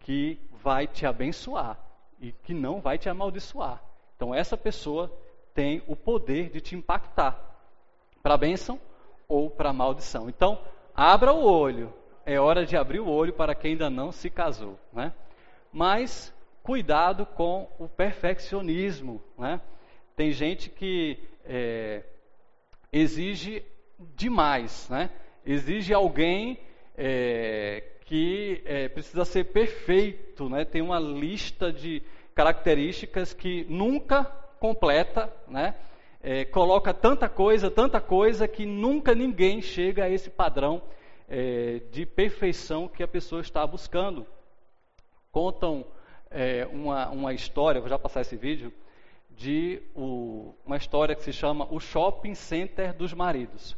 [0.00, 1.78] que vai te abençoar
[2.20, 3.82] e que não vai te amaldiçoar.
[4.16, 5.10] Então, essa pessoa
[5.54, 7.40] tem o poder de te impactar
[8.22, 8.78] para a bênção
[9.26, 10.28] ou para a maldição.
[10.28, 10.58] Então,
[11.02, 11.92] Abra o olho.
[12.26, 15.14] É hora de abrir o olho para quem ainda não se casou, né?
[15.72, 16.30] Mas
[16.62, 19.60] cuidado com o perfeccionismo, né?
[20.16, 22.02] Tem gente que é,
[22.92, 23.64] exige
[24.16, 25.10] demais, né?
[25.44, 26.58] Exige alguém
[26.96, 30.64] é, que é, precisa ser perfeito, né?
[30.64, 32.02] Tem uma lista de
[32.34, 34.24] características que nunca
[34.58, 35.74] completa, né?
[36.22, 40.82] é, coloca tanta coisa, tanta coisa, que nunca ninguém chega a esse padrão
[41.28, 44.26] é, de perfeição que a pessoa está buscando.
[45.32, 45.86] Contam
[46.30, 48.72] é, uma, uma história, vou já passar esse vídeo,
[49.30, 53.76] de o, uma história que se chama O Shopping Center dos Maridos.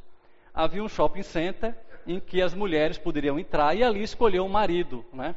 [0.52, 1.74] Havia um shopping center
[2.06, 5.34] em que as mulheres poderiam entrar e ali escolher um marido, né?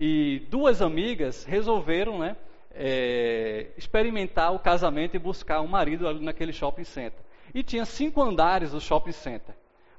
[0.00, 2.36] E duas amigas resolveram, né,
[2.70, 7.18] é, experimentar o casamento e buscar um marido ali naquele shopping center.
[7.52, 9.54] E tinha cinco andares do shopping center.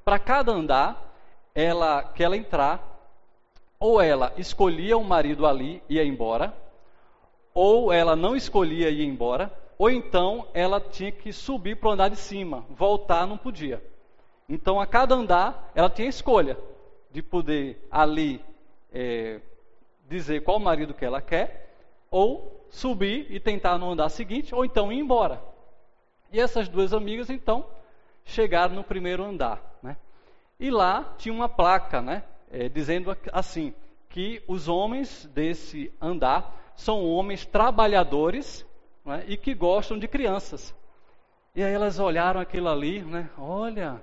[0.05, 1.13] Para cada andar,
[1.53, 2.88] ela que ela entrar,
[3.79, 6.53] ou ela escolhia um marido ali e ia embora,
[7.53, 11.91] ou ela não escolhia e ia embora, ou então ela tinha que subir para o
[11.93, 13.81] andar de cima, voltar não podia.
[14.47, 16.57] Então a cada andar ela tinha escolha
[17.11, 18.43] de poder ali
[18.91, 19.39] é,
[20.07, 21.75] dizer qual marido que ela quer,
[22.11, 25.41] ou subir e tentar no andar seguinte, ou então ir embora.
[26.31, 27.65] E essas duas amigas, então,
[28.25, 29.61] chegaram no primeiro andar.
[29.81, 29.97] Né?
[30.59, 33.73] E lá tinha uma placa, né, é, dizendo assim,
[34.09, 38.65] que os homens desse andar são homens trabalhadores
[39.05, 40.75] né, e que gostam de crianças.
[41.55, 44.01] E aí elas olharam aquilo ali, né, olha,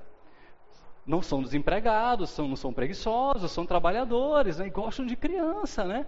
[1.06, 6.06] não são desempregados, são, não são preguiçosos, são trabalhadores né, e gostam de criança, né?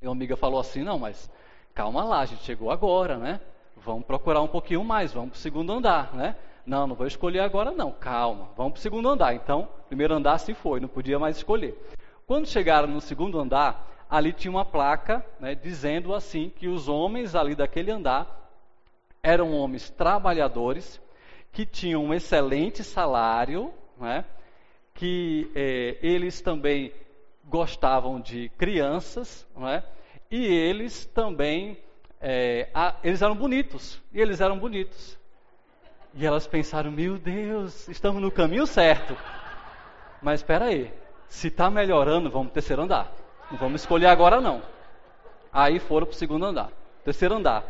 [0.00, 1.30] E uma amiga falou assim: não, mas
[1.74, 3.40] calma lá, a gente chegou agora, né?
[3.86, 6.36] vamos procurar um pouquinho mais, vamos para o segundo andar, né?
[6.66, 9.32] Não, não vou escolher agora não, calma, vamos para o segundo andar.
[9.34, 11.80] Então, primeiro andar se foi, não podia mais escolher.
[12.26, 17.36] Quando chegaram no segundo andar, ali tinha uma placa né, dizendo assim que os homens
[17.36, 18.50] ali daquele andar
[19.22, 21.00] eram homens trabalhadores
[21.52, 24.24] que tinham um excelente salário, né,
[24.92, 26.92] que eh, eles também
[27.44, 29.84] gostavam de crianças, né,
[30.30, 31.78] e eles também
[32.20, 35.16] eh, a, eles eram bonitos e eles eram bonitos.
[36.16, 39.16] E elas pensaram: meu Deus, estamos no caminho certo.
[40.22, 40.90] Mas espera aí,
[41.28, 43.12] se está melhorando, vamos terceiro andar.
[43.50, 44.62] Não vamos escolher agora não.
[45.52, 46.70] Aí foram para o segundo andar,
[47.04, 47.64] terceiro andar.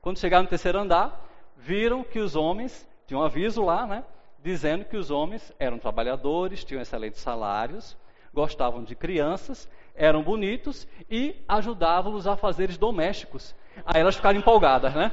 [0.00, 4.02] Quando chegaram no terceiro andar, viram que os homens, tinham um aviso lá, né?
[4.42, 7.96] Dizendo que os homens eram trabalhadores, tinham excelentes salários,
[8.32, 13.54] gostavam de crianças, eram bonitos e ajudavam os afazeres domésticos.
[13.86, 15.12] Aí elas ficaram empolgadas, né?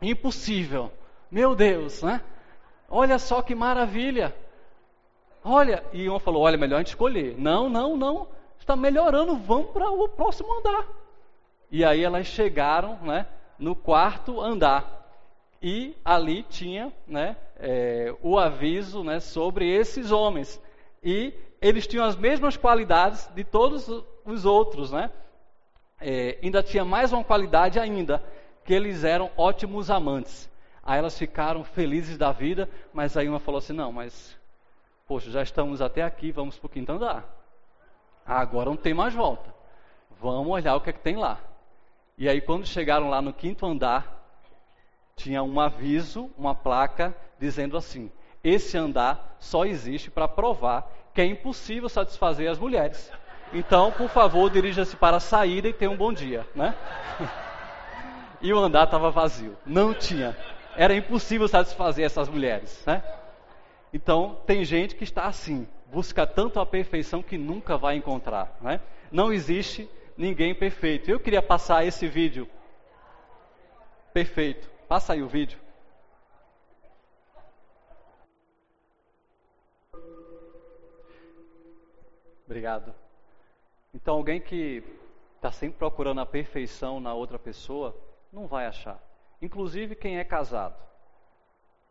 [0.00, 0.90] Impossível.
[1.32, 2.20] Meu Deus, né?
[2.90, 4.36] Olha só que maravilha.
[5.42, 7.34] Olha, e uma falou: olha, melhor a gente escolher.
[7.38, 8.28] Não, não, não.
[8.60, 10.86] Está melhorando, vamos para o próximo andar.
[11.70, 13.26] E aí elas chegaram, né?
[13.58, 15.08] no quarto andar.
[15.62, 20.60] E ali tinha né, é, o aviso né, sobre esses homens.
[21.02, 23.88] E eles tinham as mesmas qualidades de todos
[24.26, 24.92] os outros.
[24.92, 25.10] Né?
[25.98, 28.22] É, ainda tinha mais uma qualidade ainda,
[28.66, 30.51] que eles eram ótimos amantes.
[30.82, 34.36] Aí elas ficaram felizes da vida, mas aí uma falou assim: não, mas,
[35.06, 37.24] poxa, já estamos até aqui, vamos para o quinto andar.
[38.26, 39.54] Agora não tem mais volta.
[40.20, 41.38] Vamos olhar o que é que tem lá.
[42.18, 44.22] E aí, quando chegaram lá no quinto andar,
[45.16, 48.10] tinha um aviso, uma placa, dizendo assim:
[48.42, 53.10] esse andar só existe para provar que é impossível satisfazer as mulheres.
[53.52, 56.74] Então, por favor, dirija-se para a saída e tenha um bom dia, né?
[58.40, 60.36] e o andar estava vazio, não tinha.
[60.76, 63.02] Era impossível satisfazer essas mulheres, né?
[63.92, 68.80] Então, tem gente que está assim, busca tanto a perfeição que nunca vai encontrar, né?
[69.10, 71.10] Não existe ninguém perfeito.
[71.10, 72.48] Eu queria passar esse vídeo.
[74.12, 74.70] Perfeito.
[74.88, 75.58] Passa aí o vídeo.
[82.46, 82.94] Obrigado.
[83.94, 84.82] Então, alguém que
[85.36, 87.96] está sempre procurando a perfeição na outra pessoa,
[88.32, 89.11] não vai achar.
[89.42, 90.80] Inclusive quem é casado.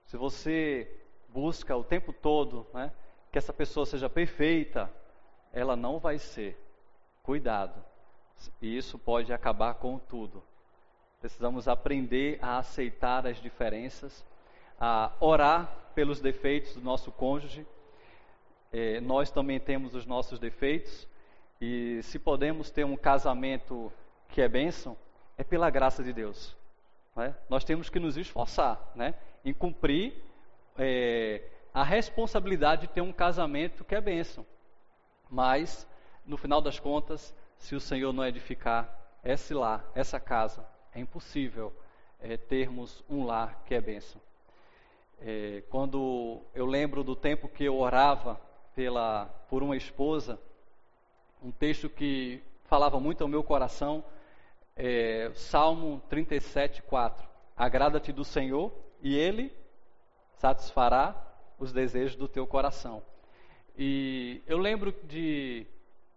[0.06, 0.90] Se você
[1.28, 2.94] busca o tempo todo né,
[3.30, 4.90] que essa pessoa seja perfeita,
[5.52, 6.58] ela não vai ser.
[7.22, 7.84] Cuidado.
[8.62, 10.42] E isso pode acabar com tudo.
[11.20, 14.26] Precisamos aprender a aceitar as diferenças,
[14.80, 17.68] a orar pelos defeitos do nosso cônjuge.
[18.72, 21.06] É, nós também temos os nossos defeitos.
[21.60, 23.92] E se podemos ter um casamento
[24.30, 24.98] que é bênção,
[25.38, 26.56] é pela graça de Deus.
[27.22, 27.36] Né?
[27.48, 29.14] Nós temos que nos esforçar né?
[29.46, 30.16] em cumprir
[30.76, 34.44] é, a responsabilidade de ter um casamento que é bênção.
[35.30, 35.88] Mas,
[36.26, 38.90] no final das contas, se o Senhor não edificar
[39.24, 41.72] esse lar, essa casa, é impossível
[42.20, 44.20] é, termos um lar que é bênção.
[45.20, 48.42] É, quando eu lembro do tempo que eu orava
[48.74, 50.40] pela, por uma esposa,
[51.44, 54.04] um texto que falava muito ao meu coração,
[54.76, 57.28] é, Salmo 37, 4.
[57.56, 59.52] Agrada-te do Senhor e Ele
[60.38, 61.16] satisfará
[61.60, 63.04] os desejos do teu coração.
[63.78, 65.66] E eu lembro de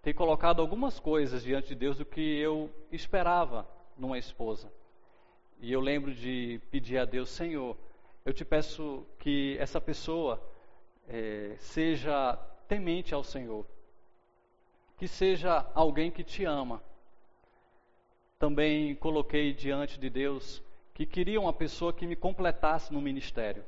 [0.02, 4.72] ter colocado algumas coisas diante de Deus do que eu esperava numa esposa.
[5.60, 7.76] E eu lembro de pedir a Deus, Senhor,
[8.24, 10.42] eu te peço que essa pessoa
[11.08, 12.36] é, seja
[12.66, 13.66] temente ao Senhor,
[14.96, 16.82] que seja alguém que te ama.
[18.44, 23.64] Também coloquei diante de Deus que queria uma pessoa que me completasse no ministério.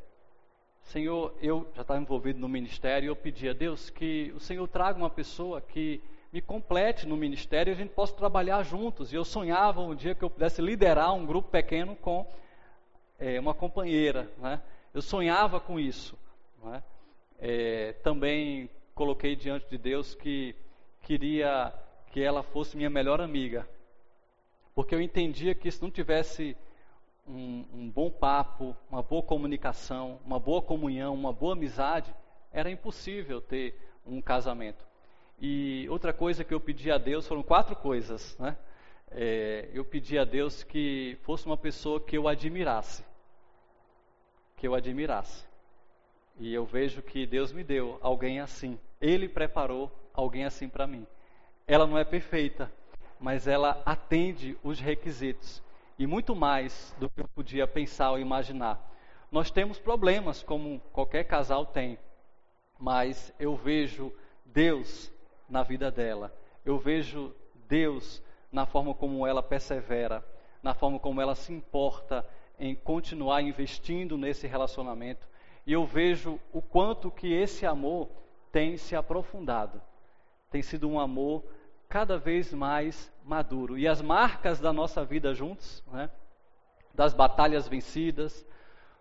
[0.82, 4.68] Senhor, eu já estava envolvido no ministério e eu pedi a Deus que o Senhor
[4.68, 9.14] traga uma pessoa que me complete no ministério e a gente possa trabalhar juntos.
[9.14, 12.30] E eu sonhava um dia que eu pudesse liderar um grupo pequeno com
[13.18, 14.30] é, uma companheira.
[14.36, 14.60] Né?
[14.92, 16.18] Eu sonhava com isso.
[16.62, 16.82] Né?
[17.38, 20.54] É, também coloquei diante de Deus que
[21.00, 21.72] queria
[22.12, 23.66] que ela fosse minha melhor amiga.
[24.76, 26.54] Porque eu entendia que se não tivesse
[27.26, 32.14] um, um bom papo, uma boa comunicação, uma boa comunhão, uma boa amizade,
[32.52, 33.74] era impossível ter
[34.06, 34.86] um casamento.
[35.40, 38.54] E outra coisa que eu pedi a Deus foram quatro coisas, né?
[39.10, 43.02] É, eu pedi a Deus que fosse uma pessoa que eu admirasse,
[44.58, 45.46] que eu admirasse.
[46.38, 48.78] E eu vejo que Deus me deu alguém assim.
[49.00, 51.06] Ele preparou alguém assim para mim.
[51.66, 52.70] Ela não é perfeita,
[53.20, 55.62] mas ela atende os requisitos.
[55.98, 58.78] e muito mais do que eu podia pensar ou imaginar.
[59.32, 61.98] Nós temos problemas, como qualquer casal tem,
[62.78, 64.12] mas eu vejo
[64.44, 65.10] Deus
[65.48, 66.34] na vida dela,
[66.66, 67.34] eu vejo
[67.66, 70.22] Deus na forma como ela persevera,
[70.62, 72.26] na forma como ela se importa
[72.58, 75.26] em continuar investindo nesse relacionamento.
[75.66, 78.08] E eu vejo o quanto que esse amor
[78.52, 79.80] tem se aprofundado.
[80.50, 81.44] Tem sido um amor
[81.96, 83.78] cada vez mais maduro.
[83.78, 86.10] E as marcas da nossa vida juntos, né,
[86.92, 88.46] das batalhas vencidas,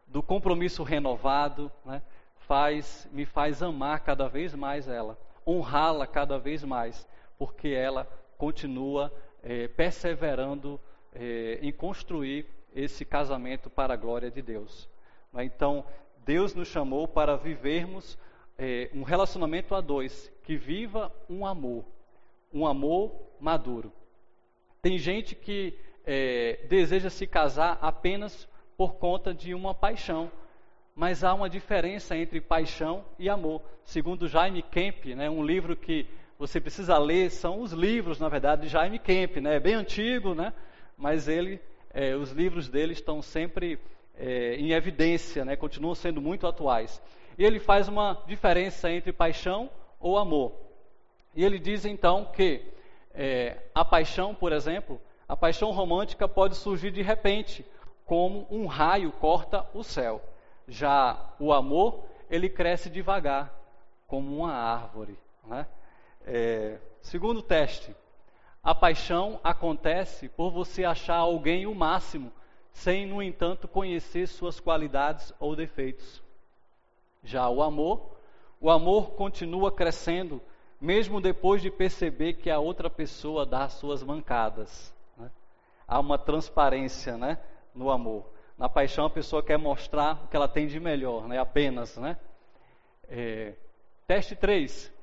[0.07, 2.01] do compromisso renovado, né,
[2.47, 7.05] faz, me faz amar cada vez mais ela, honrá-la cada vez mais,
[7.37, 9.11] porque ela continua
[9.43, 10.79] é, perseverando
[11.13, 14.87] é, em construir esse casamento para a glória de Deus.
[15.33, 15.43] Né.
[15.43, 15.83] Então,
[16.19, 18.17] Deus nos chamou para vivermos
[18.57, 21.83] é, um relacionamento a dois, que viva um amor,
[22.55, 23.91] um amor maduro.
[24.81, 28.47] Tem gente que é, deseja se casar apenas
[28.77, 30.31] por conta de uma paixão,
[30.95, 33.61] mas há uma diferença entre paixão e amor.
[33.83, 36.07] Segundo Jaime Kemp, né, um livro que
[36.39, 40.33] você precisa ler, são os livros, na verdade, de Jaime Kemp, né, é bem antigo,
[40.33, 40.53] né,
[40.97, 41.59] mas ele,
[41.93, 43.77] é, os livros dele estão sempre
[44.15, 47.01] é, em evidência, né, continuam sendo muito atuais.
[47.37, 50.64] E ele faz uma diferença entre paixão ou amor.
[51.35, 52.61] E ele diz então que
[53.13, 57.65] é, a paixão, por exemplo, a paixão romântica pode surgir de repente,
[58.05, 60.21] como um raio corta o céu.
[60.67, 63.53] Já o amor, ele cresce devagar,
[64.07, 65.17] como uma árvore.
[65.45, 65.67] Né?
[66.25, 67.95] É, segundo teste,
[68.63, 72.31] a paixão acontece por você achar alguém o máximo,
[72.71, 76.23] sem, no entanto, conhecer suas qualidades ou defeitos.
[77.23, 78.17] Já o amor,
[78.59, 80.41] o amor continua crescendo
[80.85, 84.93] mesmo depois de perceber que a outra pessoa dá suas mancadas.
[85.17, 85.31] Né?
[85.87, 87.39] Há uma transparência né,
[87.73, 88.29] no amor.
[88.55, 91.97] Na paixão, a pessoa quer mostrar o que ela tem de melhor, né, apenas.
[91.97, 92.15] Né?
[93.09, 93.55] É,
[94.05, 94.93] teste 3.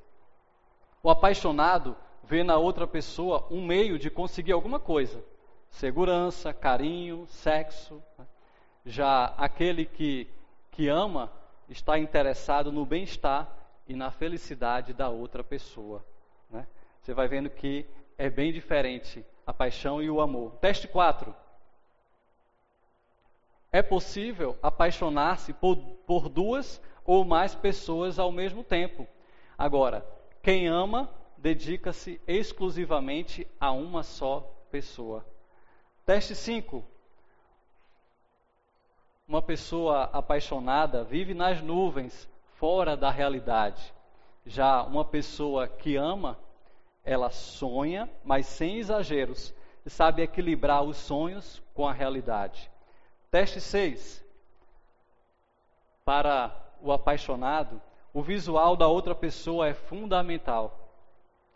[1.02, 5.22] O apaixonado vê na outra pessoa um meio de conseguir alguma coisa:
[5.68, 8.00] segurança, carinho, sexo.
[8.16, 8.24] Né?
[8.86, 10.30] Já aquele que,
[10.70, 11.30] que ama
[11.68, 13.61] está interessado no bem-estar
[13.92, 16.02] e na felicidade da outra pessoa.
[16.50, 16.66] Né?
[17.00, 17.86] Você vai vendo que
[18.16, 20.52] é bem diferente a paixão e o amor.
[20.60, 21.34] Teste 4.
[23.70, 25.76] É possível apaixonar-se por,
[26.06, 29.06] por duas ou mais pessoas ao mesmo tempo.
[29.58, 30.06] Agora,
[30.42, 34.40] quem ama dedica-se exclusivamente a uma só
[34.70, 35.24] pessoa.
[36.06, 36.82] Teste 5.
[39.28, 42.28] Uma pessoa apaixonada vive nas nuvens,
[42.62, 43.92] fora da realidade.
[44.46, 46.38] Já uma pessoa que ama,
[47.02, 49.52] ela sonha, mas sem exageros,
[49.84, 52.70] e sabe equilibrar os sonhos com a realidade.
[53.32, 54.24] Teste 6.
[56.04, 57.82] Para o apaixonado,
[58.14, 60.88] o visual da outra pessoa é fundamental.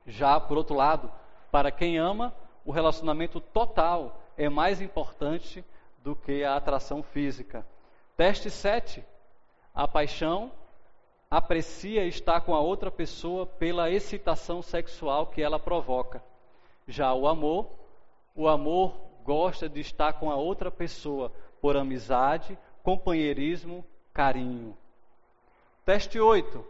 [0.08, 1.08] Já, por outro lado,
[1.52, 2.34] para quem ama,
[2.64, 5.64] o relacionamento total é mais importante
[6.02, 7.64] do que a atração física.
[8.16, 9.04] Teste 7.
[9.72, 10.50] A paixão
[11.30, 16.22] aprecia estar com a outra pessoa pela excitação sexual que ela provoca.
[16.86, 17.68] Já o amor,
[18.34, 24.76] o amor gosta de estar com a outra pessoa por amizade, companheirismo, carinho.
[25.84, 26.64] Teste 8.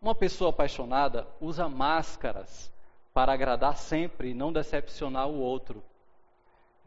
[0.00, 2.72] Uma pessoa apaixonada usa máscaras
[3.12, 5.82] para agradar sempre e não decepcionar o outro.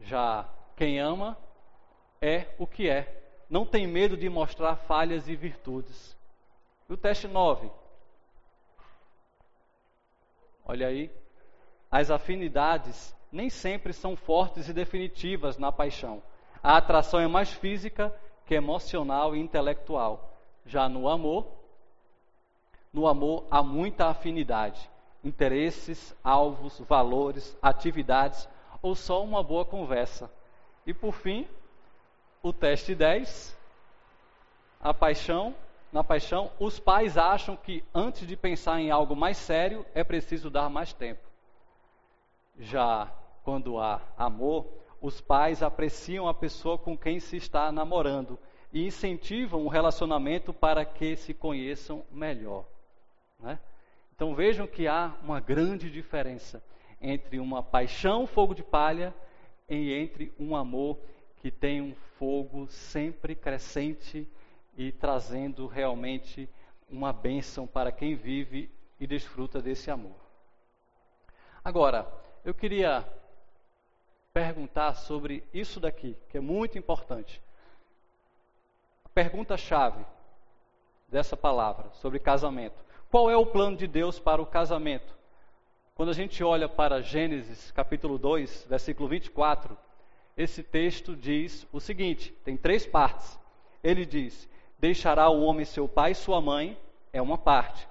[0.00, 1.36] Já quem ama
[2.20, 3.21] é o que é
[3.52, 6.16] não tem medo de mostrar falhas e virtudes.
[6.88, 7.70] E o teste 9.
[10.64, 11.10] Olha aí.
[11.90, 16.22] As afinidades nem sempre são fortes e definitivas na paixão.
[16.62, 18.10] A atração é mais física
[18.46, 20.32] que emocional e intelectual.
[20.64, 21.46] Já no amor,
[22.90, 24.88] no amor há muita afinidade,
[25.22, 28.48] interesses, alvos, valores, atividades
[28.80, 30.32] ou só uma boa conversa.
[30.86, 31.46] E por fim,
[32.42, 33.56] o teste 10,
[34.80, 35.54] a paixão.
[35.92, 40.48] Na paixão, os pais acham que antes de pensar em algo mais sério, é preciso
[40.48, 41.20] dar mais tempo.
[42.58, 43.12] Já
[43.44, 44.66] quando há amor,
[45.02, 48.38] os pais apreciam a pessoa com quem se está namorando
[48.72, 52.64] e incentivam o relacionamento para que se conheçam melhor.
[53.38, 53.58] Né?
[54.14, 56.62] Então vejam que há uma grande diferença
[57.00, 59.14] entre uma paixão, fogo de palha,
[59.68, 60.98] e entre um amor
[61.42, 64.30] que tem um fogo sempre crescente
[64.76, 66.48] e trazendo realmente
[66.88, 68.70] uma bênção para quem vive
[69.00, 70.14] e desfruta desse amor.
[71.64, 72.06] Agora,
[72.44, 73.04] eu queria
[74.32, 77.42] perguntar sobre isso daqui, que é muito importante.
[79.04, 80.06] A pergunta-chave
[81.08, 82.84] dessa palavra sobre casamento.
[83.10, 85.12] Qual é o plano de Deus para o casamento?
[85.96, 89.76] Quando a gente olha para Gênesis capítulo 2, versículo 24,
[90.36, 93.38] esse texto diz o seguinte: tem três partes.
[93.82, 96.78] Ele diz: Deixará o homem seu pai e sua mãe,
[97.12, 97.88] é uma parte.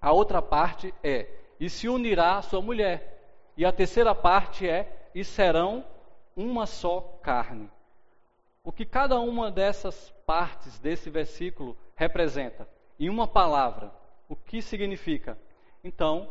[0.00, 1.28] A outra parte é:
[1.60, 3.12] E se unirá à sua mulher.
[3.56, 5.84] E a terceira parte é: E serão
[6.36, 7.70] uma só carne.
[8.62, 12.68] O que cada uma dessas partes desse versículo representa?
[12.98, 13.92] Em uma palavra,
[14.28, 15.38] o que significa?
[15.84, 16.28] Então,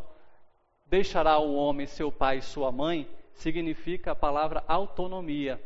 [0.85, 5.61] deixará o homem seu pai e sua mãe significa a palavra autonomia.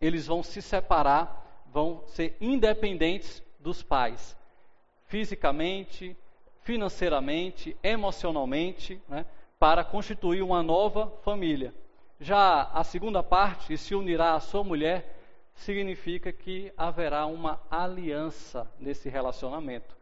[0.00, 4.36] Eles vão se separar, vão ser independentes dos pais,
[5.06, 6.16] fisicamente,
[6.62, 9.24] financeiramente, emocionalmente, né,
[9.58, 11.74] para constituir uma nova família.
[12.20, 15.18] Já a segunda parte, e se unirá à sua mulher,
[15.54, 19.96] significa que haverá uma aliança nesse relacionamento.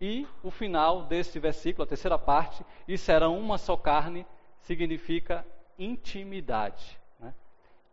[0.00, 4.26] E o final desse versículo, a terceira parte, e serão uma só carne,
[4.60, 5.44] significa
[5.78, 6.98] intimidade.
[7.18, 7.34] Né?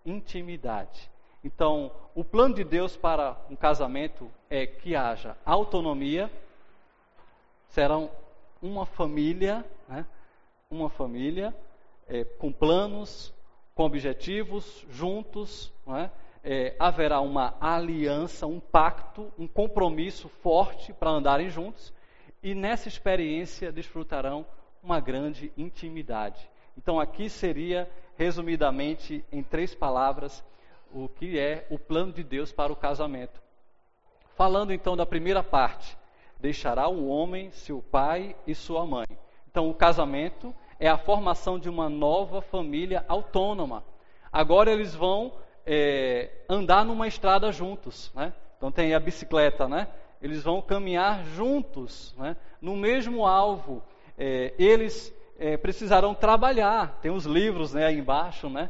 [0.05, 1.09] Intimidade.
[1.43, 6.29] Então, o plano de Deus para um casamento é que haja autonomia,
[7.69, 8.11] serão
[8.61, 10.05] uma família, né?
[10.69, 11.55] uma família
[12.07, 13.33] é, com planos,
[13.73, 16.09] com objetivos, juntos, é?
[16.43, 21.93] É, haverá uma aliança, um pacto, um compromisso forte para andarem juntos,
[22.41, 24.45] e nessa experiência desfrutarão
[24.81, 26.49] uma grande intimidade.
[26.77, 30.43] Então, aqui seria, resumidamente, em três palavras,
[30.93, 33.41] o que é o plano de Deus para o casamento.
[34.35, 35.97] Falando então da primeira parte,
[36.39, 39.07] deixará o homem seu pai e sua mãe.
[39.49, 43.83] Então, o casamento é a formação de uma nova família autônoma.
[44.31, 45.33] Agora eles vão
[45.65, 48.33] é, andar numa estrada juntos, né?
[48.57, 49.87] Então tem a bicicleta, né?
[50.21, 52.35] Eles vão caminhar juntos, né?
[52.61, 53.83] No mesmo alvo.
[54.17, 56.99] É, eles é, precisarão trabalhar.
[57.01, 58.69] Tem os livros né, aí embaixo, né?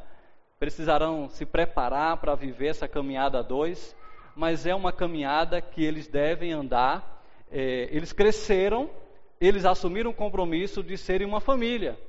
[0.58, 3.94] Precisarão se preparar para viver essa caminhada dois,
[4.34, 7.22] mas é uma caminhada que eles devem andar.
[7.52, 8.90] É, eles cresceram,
[9.40, 12.00] eles assumiram o compromisso de serem uma família.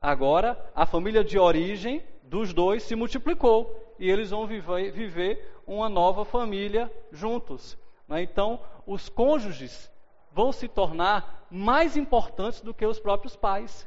[0.00, 5.90] Agora, a família de origem dos dois se multiplicou e eles vão viver, viver uma
[5.90, 7.76] nova família juntos.
[8.08, 8.22] Né?
[8.22, 9.90] Então, os cônjuges
[10.32, 13.86] vão se tornar mais importantes do que os próprios pais.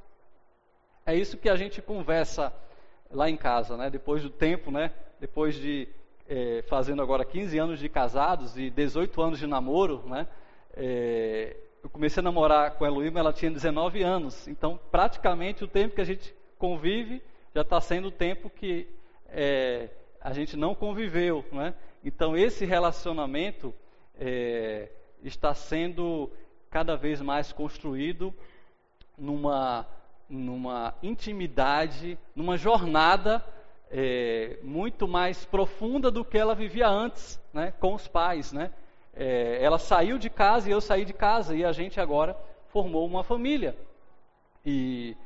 [1.09, 2.53] É isso que a gente conversa
[3.09, 3.89] lá em casa, né?
[3.89, 4.91] Depois do tempo, né?
[5.19, 5.87] Depois de
[6.27, 10.27] é, fazendo agora 15 anos de casados e 18 anos de namoro, né?
[10.71, 14.47] É, eu comecei a namorar com a Heloíma, ela tinha 19 anos.
[14.47, 17.23] Então, praticamente o tempo que a gente convive
[17.55, 18.87] já está sendo o tempo que
[19.29, 19.89] é,
[20.21, 21.73] a gente não conviveu, né?
[22.05, 23.73] Então, esse relacionamento
[25.23, 26.29] está sendo
[26.69, 28.31] cada vez mais construído
[29.17, 29.87] numa
[30.29, 33.43] numa intimidade, numa jornada
[33.89, 38.71] é, muito mais profunda do que ela vivia antes, né, com os pais, né?
[39.13, 43.05] É, ela saiu de casa e eu saí de casa e a gente agora formou
[43.05, 43.75] uma família
[44.65, 45.17] e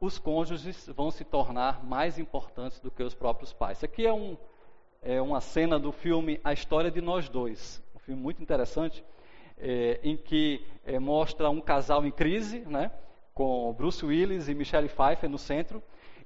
[0.00, 3.78] os cônjuges vão se tornar mais importantes do que os próprios pais.
[3.78, 4.36] Isso aqui é, um,
[5.02, 9.04] é uma cena do filme A História de Nós Dois, um filme muito interessante,
[9.58, 12.90] é, em que é, mostra um casal em crise, né?
[13.36, 15.82] Com Bruce Willis e Michelle Pfeiffer no centro,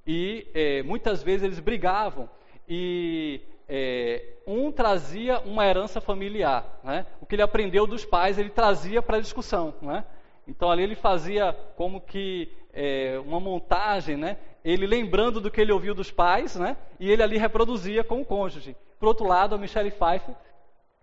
[0.07, 2.31] e é, muitas vezes eles brigavam
[2.69, 7.05] e é, um trazia uma herança familiar, né?
[7.21, 10.05] o que ele aprendeu dos pais ele trazia para a discussão, né?
[10.47, 14.37] então ali ele fazia como que é, uma montagem, né?
[14.65, 16.77] ele lembrando do que ele ouviu dos pais, né?
[17.01, 18.77] e ele ali reproduzia com o cônjuge.
[19.01, 20.37] Por outro lado, a Michelle Pfeiffer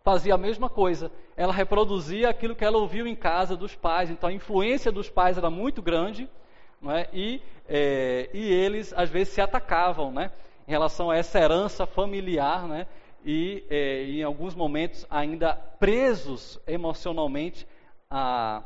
[0.08, 1.12] fazia a mesma coisa.
[1.36, 4.10] Ela reproduzia aquilo que ela ouviu em casa dos pais.
[4.10, 6.30] Então a influência dos pais era muito grande
[6.88, 7.10] é?
[7.12, 10.32] e, é, e eles às vezes se atacavam né?
[10.66, 12.88] em relação a essa herança familiar né?
[13.26, 17.68] e é, em alguns momentos ainda presos emocionalmente
[18.10, 18.64] a,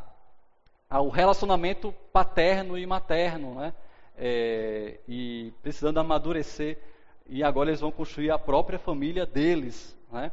[0.87, 3.55] ao relacionamento paterno e materno.
[3.55, 3.73] Né?
[4.15, 6.77] É, e precisando amadurecer.
[7.27, 9.97] E agora eles vão construir a própria família deles.
[10.11, 10.31] Né?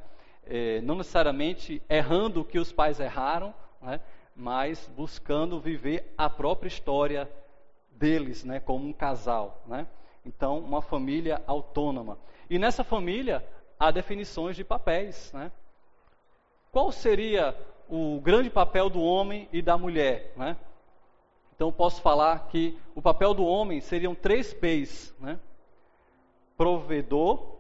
[0.49, 4.01] É, não necessariamente errando o que os pais erraram, né,
[4.35, 7.31] mas buscando viver a própria história
[7.91, 9.63] deles, né, como um casal.
[9.67, 9.87] Né?
[10.25, 12.19] Então, uma família autônoma.
[12.49, 13.45] E nessa família
[13.79, 15.33] há definições de papéis.
[15.33, 15.51] Né?
[16.71, 17.57] Qual seria
[17.89, 20.33] o grande papel do homem e da mulher?
[20.37, 20.57] Né?
[21.55, 25.15] Então, posso falar que o papel do homem seriam três P's.
[25.19, 25.39] Né?
[26.59, 27.58] provedor,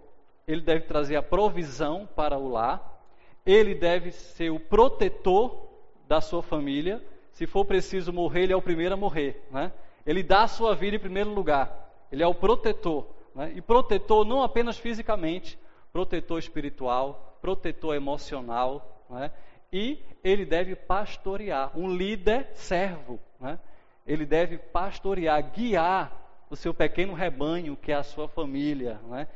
[0.49, 3.05] ele deve trazer a provisão para o lar,
[3.45, 5.69] ele deve ser o protetor
[6.09, 7.05] da sua família.
[7.33, 9.47] Se for preciso morrer, ele é o primeiro a morrer.
[9.51, 9.71] Né?
[10.07, 11.93] Ele dá a sua vida em primeiro lugar.
[12.11, 13.07] Ele é o protetor.
[13.35, 13.53] Né?
[13.57, 15.59] E protetor não apenas fisicamente,
[15.93, 19.05] protetor espiritual, protetor emocional.
[19.11, 19.31] Né?
[19.71, 21.79] E ele deve pastorear.
[21.79, 23.21] Um líder servo.
[23.39, 23.59] Né?
[24.07, 28.99] Ele deve pastorear, guiar o seu pequeno rebanho, que é a sua família.
[29.09, 29.29] Né?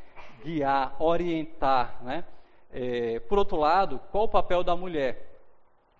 [0.42, 2.02] Guiar, orientar.
[2.02, 2.24] Né?
[2.70, 5.40] É, por outro lado, qual o papel da mulher?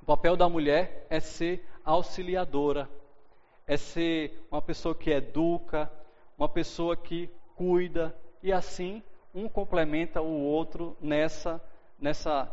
[0.01, 2.89] O papel da mulher é ser auxiliadora,
[3.67, 5.91] é ser uma pessoa que educa,
[6.37, 9.03] uma pessoa que cuida e assim
[9.35, 11.61] um complementa o outro nessa
[11.99, 12.51] nessa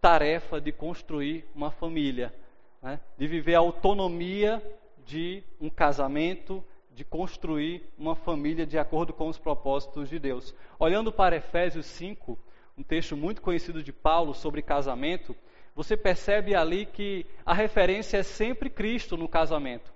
[0.00, 2.34] tarefa de construir uma família,
[2.82, 3.00] né?
[3.16, 4.62] de viver a autonomia
[5.06, 6.64] de um casamento,
[7.00, 10.54] de construir uma família de acordo com os propósitos de Deus.
[10.78, 12.38] Olhando para Efésios 5,
[12.76, 15.34] um texto muito conhecido de Paulo sobre casamento,
[15.74, 19.90] você percebe ali que a referência é sempre Cristo no casamento.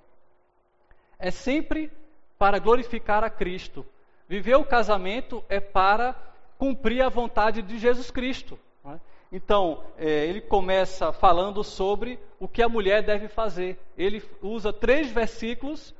[1.19, 1.93] É sempre
[2.39, 3.85] para glorificar a Cristo.
[4.27, 6.17] Viver o casamento é para
[6.57, 8.59] cumprir a vontade de Jesus Cristo.
[8.87, 8.99] É?
[9.31, 13.79] Então, é, ele começa falando sobre o que a mulher deve fazer.
[13.95, 15.95] Ele usa três versículos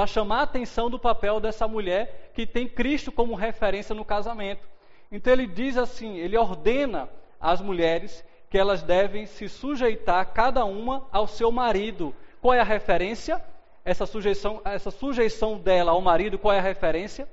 [0.00, 4.66] para chamar a atenção do papel dessa mulher que tem Cristo como referência no casamento.
[5.12, 7.06] Então ele diz assim, ele ordena
[7.38, 12.14] às mulheres que elas devem se sujeitar cada uma ao seu marido.
[12.40, 13.44] Qual é a referência?
[13.84, 17.28] Essa sujeição, essa sujeição dela ao marido, qual é a referência?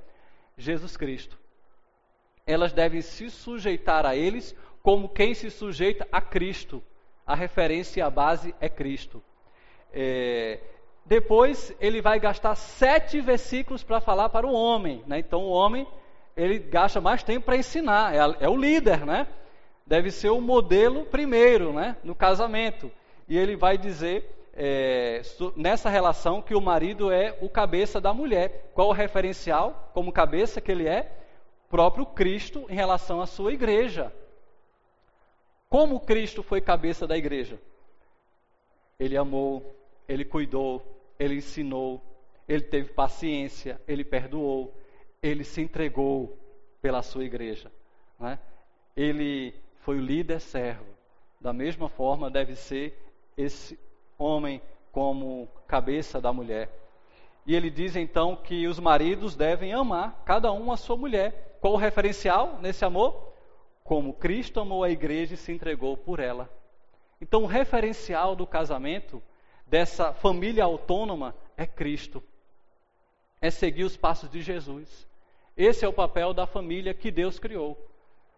[0.54, 1.38] Jesus Cristo.
[2.46, 6.82] Elas devem se sujeitar a eles como quem se sujeita a Cristo.
[7.26, 9.24] A referência e a base é Cristo.
[9.90, 10.60] É,
[11.08, 15.02] depois ele vai gastar sete versículos para falar para o homem.
[15.06, 15.18] Né?
[15.18, 15.86] Então o homem
[16.36, 19.26] ele gasta mais tempo para ensinar, é, é, o líder, né?
[19.86, 21.96] Deve ser o modelo primeiro, né?
[22.04, 22.92] No casamento.
[23.26, 25.22] E ele vai dizer é,
[25.56, 28.70] nessa relação que o marido é o cabeça da mulher.
[28.74, 31.10] Qual o referencial como cabeça que ele é?
[31.70, 34.12] Próprio Cristo em relação à sua igreja.
[35.70, 37.58] Como Cristo foi cabeça da igreja?
[39.00, 39.74] Ele amou,
[40.06, 42.02] ele cuidou, ele ensinou,
[42.46, 44.74] ele teve paciência, ele perdoou,
[45.22, 46.38] ele se entregou
[46.80, 47.70] pela sua igreja.
[48.18, 48.38] Né?
[48.96, 50.86] Ele foi o líder servo.
[51.40, 52.98] Da mesma forma, deve ser
[53.36, 53.78] esse
[54.18, 54.60] homem
[54.92, 56.70] como cabeça da mulher.
[57.46, 61.56] E ele diz então que os maridos devem amar cada um a sua mulher.
[61.60, 63.32] Qual o referencial nesse amor?
[63.84, 66.50] Como Cristo amou a igreja e se entregou por ela.
[67.20, 69.22] Então, o referencial do casamento,
[69.68, 72.22] dessa família autônoma, é Cristo.
[73.40, 75.06] É seguir os passos de Jesus.
[75.56, 77.76] Esse é o papel da família que Deus criou.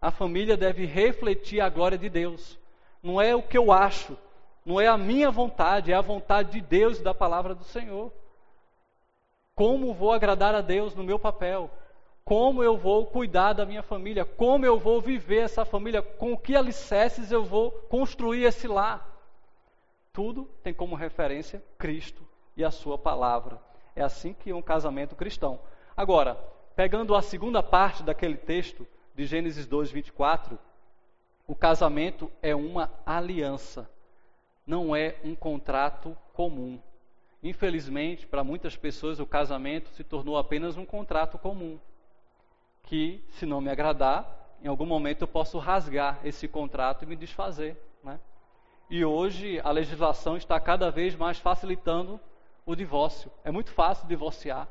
[0.00, 2.58] A família deve refletir a glória de Deus.
[3.02, 4.16] Não é o que eu acho,
[4.64, 8.12] não é a minha vontade, é a vontade de Deus e da palavra do Senhor.
[9.54, 11.70] Como vou agradar a Deus no meu papel?
[12.24, 14.24] Como eu vou cuidar da minha família?
[14.24, 16.00] Como eu vou viver essa família?
[16.00, 19.09] Com que alicerces eu vou construir esse lar?
[20.12, 23.60] Tudo tem como referência Cristo e a sua palavra.
[23.94, 25.60] É assim que é um casamento cristão.
[25.96, 26.38] Agora,
[26.80, 30.58] Pegando a segunda parte daquele texto de Gênesis 2, 24,
[31.46, 33.90] o casamento é uma aliança,
[34.66, 36.80] não é um contrato comum.
[37.42, 41.78] Infelizmente, para muitas pessoas, o casamento se tornou apenas um contrato comum.
[42.84, 47.14] Que, se não me agradar, em algum momento eu posso rasgar esse contrato e me
[47.14, 47.76] desfazer.
[48.02, 48.18] Né?
[48.90, 52.20] E hoje a legislação está cada vez mais facilitando
[52.66, 53.30] o divórcio.
[53.44, 54.68] É muito fácil divorciar.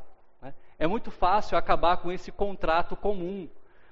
[0.77, 3.49] É muito fácil acabar com esse contrato comum,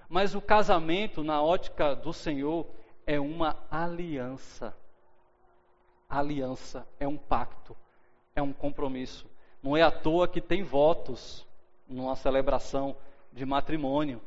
[0.07, 2.65] mas o casamento, na ótica do Senhor,
[3.05, 4.75] é uma aliança.
[6.09, 7.75] Aliança é um pacto,
[8.33, 9.29] é um compromisso.
[9.61, 11.45] Não é à toa que tem votos
[11.87, 12.95] numa celebração
[13.33, 14.21] de matrimônio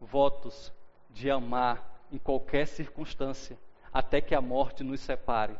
[0.00, 0.72] votos
[1.10, 3.58] de amar em qualquer circunstância,
[3.92, 5.56] até que a morte nos separe.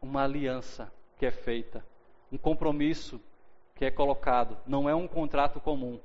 [0.00, 1.84] Uma aliança que é feita,
[2.30, 3.20] um compromisso
[3.74, 6.00] que é colocado não é um contrato comum,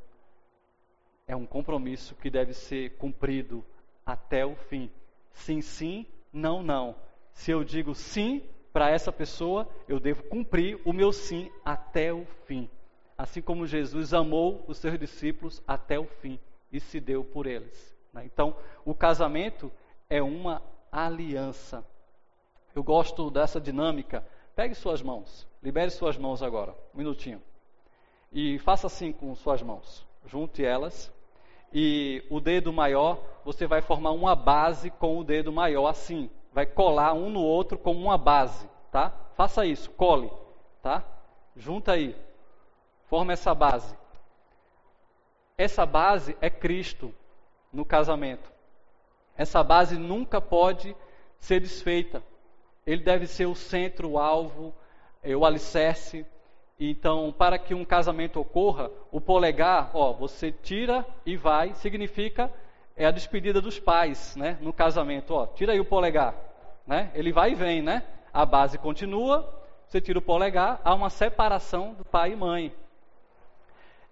[1.27, 3.63] é um compromisso que deve ser cumprido
[4.05, 4.89] até o fim.
[5.31, 6.95] Sim, sim, não, não.
[7.33, 8.43] Se eu digo sim
[8.73, 12.69] para essa pessoa, eu devo cumprir o meu sim até o fim.
[13.17, 16.39] Assim como Jesus amou os seus discípulos até o fim
[16.71, 17.95] e se deu por eles.
[18.13, 18.25] Né?
[18.25, 19.71] Então, o casamento
[20.09, 20.61] é uma
[20.91, 21.85] aliança.
[22.75, 24.25] Eu gosto dessa dinâmica.
[24.55, 27.41] Pegue suas mãos, libere suas mãos agora, um minutinho.
[28.31, 30.05] E faça assim com suas mãos.
[30.25, 31.11] Junte elas
[31.73, 36.29] e o dedo maior, você vai formar uma base com o dedo maior assim.
[36.51, 39.13] Vai colar um no outro como uma base, tá?
[39.35, 40.29] Faça isso, cole,
[40.81, 41.03] tá?
[41.55, 42.15] Junta aí.
[43.05, 43.97] Forma essa base.
[45.57, 47.13] Essa base é Cristo
[47.71, 48.51] no casamento.
[49.41, 50.95] Essa base nunca pode
[51.39, 52.21] ser desfeita.
[52.85, 54.71] Ele deve ser o centro, o alvo,
[55.23, 56.23] é, o alicerce.
[56.79, 62.53] Então, para que um casamento ocorra, o polegar, ó, você tira e vai, significa
[62.95, 64.59] é a despedida dos pais, né?
[64.61, 66.35] No casamento, ó, tira aí o polegar,
[66.85, 67.09] né?
[67.15, 68.03] Ele vai e vem, né?
[68.31, 69.51] A base continua,
[69.87, 72.71] você tira o polegar, há uma separação do pai e mãe.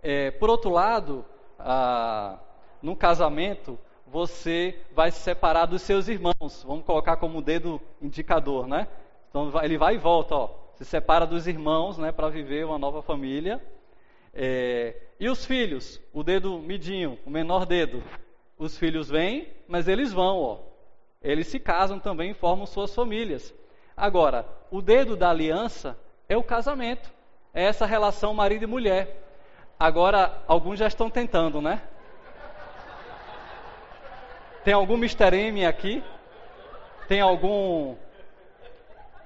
[0.02, 1.24] É, por outro lado,
[1.60, 2.40] ah,
[2.82, 3.78] no casamento,
[4.12, 6.64] você vai se separar dos seus irmãos.
[6.66, 8.88] Vamos colocar como dedo indicador, né?
[9.30, 13.02] Então ele vai e volta, ó se separa dos irmãos né, para viver uma nova
[13.02, 13.62] família.
[14.34, 18.02] É, e os filhos, o dedo midinho, o menor dedo,
[18.58, 20.60] os filhos vêm, mas eles vão, ó.
[21.22, 23.54] Eles se casam também, formam suas famílias.
[23.96, 26.00] Agora, o dedo da aliança
[26.30, 27.12] é o casamento,
[27.54, 29.22] é essa relação marido e mulher.
[29.78, 31.82] Agora, alguns já estão tentando, né?
[34.64, 35.36] Tem algum Mr.
[35.36, 36.04] M aqui?
[37.08, 37.96] Tem algum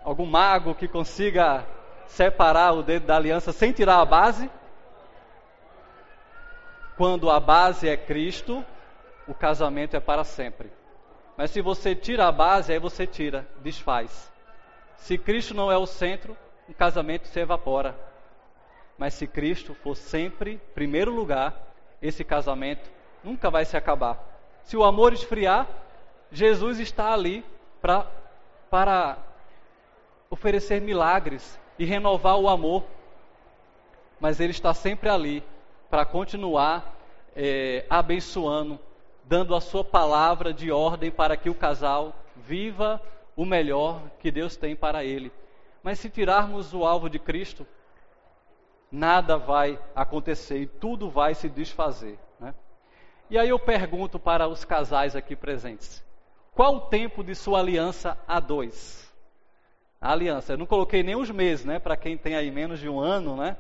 [0.04, 1.66] Algum mago que consiga
[2.08, 4.52] separar o dedo da aliança sem tirar a base?
[6.98, 8.64] Quando a base é Cristo,
[9.26, 10.70] o casamento é para sempre.
[11.38, 14.32] Mas se você tira a base, aí você tira, desfaz.
[14.98, 16.36] Se Cristo não é o centro,
[16.68, 17.96] o casamento se evapora.
[18.98, 21.56] Mas se Cristo for sempre primeiro lugar,
[22.02, 22.92] esse casamento
[23.24, 24.33] nunca vai se acabar.
[24.64, 25.68] Se o amor esfriar,
[26.32, 27.46] Jesus está ali
[27.82, 28.08] pra,
[28.70, 29.18] para
[30.30, 32.84] oferecer milagres e renovar o amor,
[34.20, 35.44] mas Ele está sempre ali
[35.90, 36.96] para continuar
[37.36, 38.80] é, abençoando,
[39.26, 43.02] dando a sua palavra de ordem para que o casal viva
[43.36, 45.32] o melhor que Deus tem para ele.
[45.82, 47.68] Mas se tirarmos o alvo de Cristo,
[48.92, 52.18] nada vai acontecer e tudo vai se desfazer.
[53.30, 56.04] E aí eu pergunto para os casais aqui presentes:
[56.54, 59.04] qual o tempo de sua aliança a dois?
[60.04, 60.52] a aliança.
[60.52, 61.80] Eu não coloquei nem os meses, né?
[61.80, 63.56] Para quem tem aí menos de um ano, né?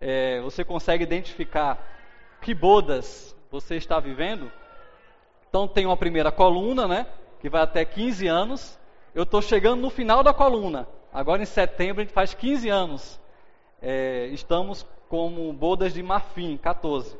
[0.00, 1.78] É, você consegue identificar
[2.42, 4.50] que bodas você está vivendo.
[5.48, 7.06] Então tem uma primeira coluna, né?
[7.40, 8.78] Que vai até 15 anos.
[9.14, 10.88] Eu estou chegando no final da coluna.
[11.12, 13.20] Agora em setembro a gente faz 15 anos.
[13.80, 17.16] É, estamos como bodas de marfim, 14.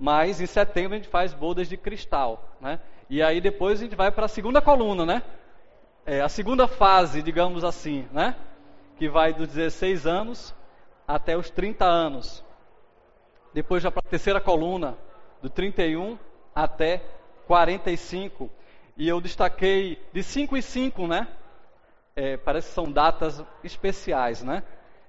[0.00, 2.80] Mas em setembro a gente faz bodas de cristal, né?
[3.08, 5.22] E aí depois a gente vai para a segunda coluna, né?
[6.06, 8.34] é, a segunda fase, digamos assim, né?
[8.96, 10.54] Que vai dos 16 anos
[11.06, 12.44] até os 30 anos.
[13.52, 14.96] Depois já para a terceira coluna,
[15.42, 16.18] do 31
[16.54, 17.02] até
[17.46, 18.50] 45.
[18.96, 21.28] E eu destaquei de 5 e 5, né?
[22.14, 24.62] É, parece que são datas especiais, né?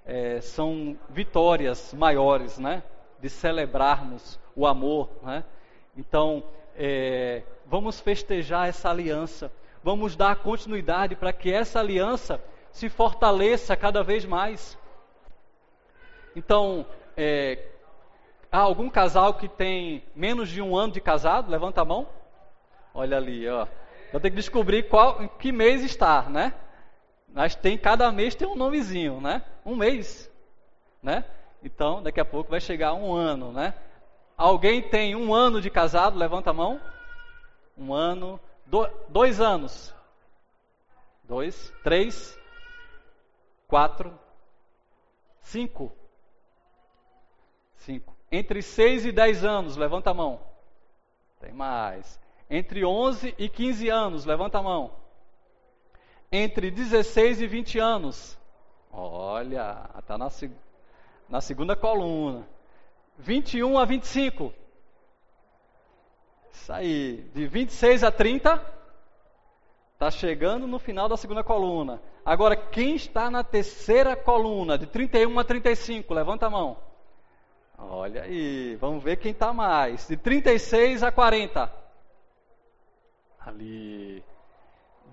[0.06, 2.84] É, são vitórias maiores, né?
[3.20, 5.43] De celebrarmos o amor, né?
[5.97, 6.43] Então,
[6.76, 9.52] é, vamos festejar essa aliança
[9.84, 12.41] vamos dar continuidade para que essa aliança
[12.72, 14.78] se fortaleça cada vez mais.
[16.36, 16.86] Então,
[17.18, 17.68] é,
[18.52, 21.52] há algum casal que tem menos de um ano de casado?
[21.52, 22.08] Levanta a mão.
[22.93, 23.68] Olha ali, ó.
[24.12, 26.54] Vou ter que descobrir qual, em que mês está, né?
[27.34, 29.41] Mas tem cada mês tem um nomezinho, né?
[29.66, 30.30] Um mês,
[31.02, 31.24] né?
[31.64, 33.74] Então, daqui a pouco vai chegar um ano, né?
[34.42, 36.18] Alguém tem um ano de casado?
[36.18, 36.82] Levanta a mão.
[37.78, 38.39] Um ano.
[38.66, 39.94] Do, dois anos.
[41.24, 42.36] Dois, três,
[43.68, 44.20] quatro,
[45.42, 45.92] cinco.
[47.76, 48.18] Cinco.
[48.32, 50.39] Entre seis e dez anos, levanta a mão.
[51.39, 52.20] Tem mais.
[52.50, 54.92] Entre onze e quinze anos, levanta a mão.
[56.32, 58.39] Entre 16 e 20 anos.
[58.92, 60.30] Olha, está na,
[61.30, 62.48] na segunda coluna.
[63.22, 64.53] 21 a 25.
[66.51, 68.61] Isso aí, de 26 a 30,
[69.93, 72.01] está chegando no final da segunda coluna.
[72.26, 76.78] Agora, quem está na terceira coluna, de 31 a 35, levanta a mão.
[77.78, 80.07] Olha aí, vamos ver quem está mais.
[80.07, 81.72] De 36 a 40.
[83.39, 84.24] Ali.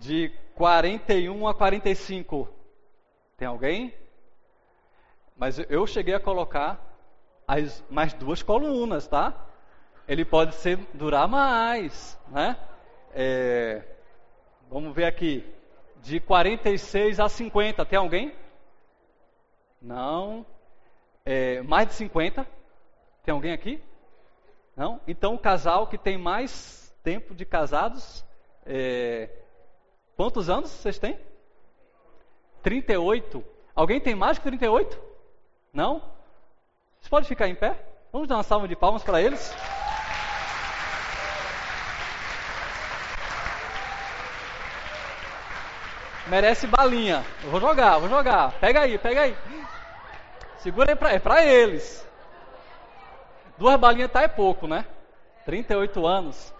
[0.00, 2.48] De 41 a 45.
[3.36, 3.94] Tem alguém?
[5.36, 6.87] Mas eu cheguei a colocar
[7.48, 9.48] as mais duas colunas, tá?
[10.08, 12.56] ele pode ser, durar mais, né?
[13.12, 13.84] É,
[14.70, 15.44] vamos ver aqui,
[16.00, 18.34] de 46 a 50, tem alguém?
[19.82, 20.46] Não.
[21.26, 22.46] É, mais de 50?
[23.22, 23.82] Tem alguém aqui?
[24.74, 24.98] Não?
[25.06, 28.24] Então, o casal que tem mais tempo de casados,
[28.64, 29.28] é...
[30.16, 31.18] quantos anos vocês têm?
[32.62, 33.44] 38.
[33.74, 34.98] Alguém tem mais que 38?
[35.72, 36.02] Não?
[37.00, 37.76] Você pode ficar em pé?
[38.12, 39.54] Vamos dar uma salva de palmas para eles?
[46.28, 47.24] Merece balinha.
[47.42, 48.52] Eu vou jogar, vou jogar.
[48.60, 49.36] Pega aí, pega aí.
[50.58, 52.06] Segura aí, pra, é para eles.
[53.56, 54.84] Duas balinhas tá é pouco, né?
[55.46, 56.54] 38 anos.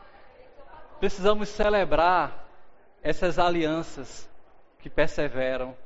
[0.98, 2.48] Precisamos celebrar
[3.02, 4.28] essas alianças
[4.78, 5.76] que perseveram,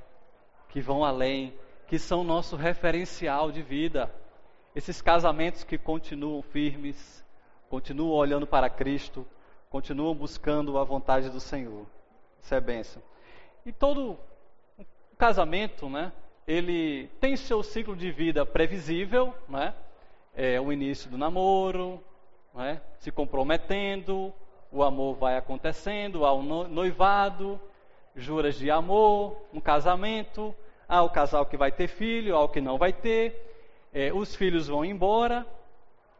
[0.68, 1.53] que vão além,
[1.88, 4.09] que são nosso referencial de vida.
[4.75, 7.25] Esses casamentos que continuam firmes,
[7.68, 9.27] continuam olhando para Cristo,
[9.68, 11.87] continuam buscando a vontade do Senhor.
[12.41, 13.03] Isso é bênção.
[13.66, 14.18] E todo
[15.18, 16.11] casamento, né,
[16.47, 19.75] ele tem seu ciclo de vida previsível, né?
[20.35, 22.03] É o início do namoro,
[22.55, 22.81] né?
[22.99, 24.33] se comprometendo,
[24.70, 27.61] o amor vai acontecendo, há um noivado,
[28.16, 30.55] juras de amor, um casamento,
[30.89, 33.51] há o casal que vai ter filho, há o que não vai ter,
[33.93, 35.47] é, os filhos vão embora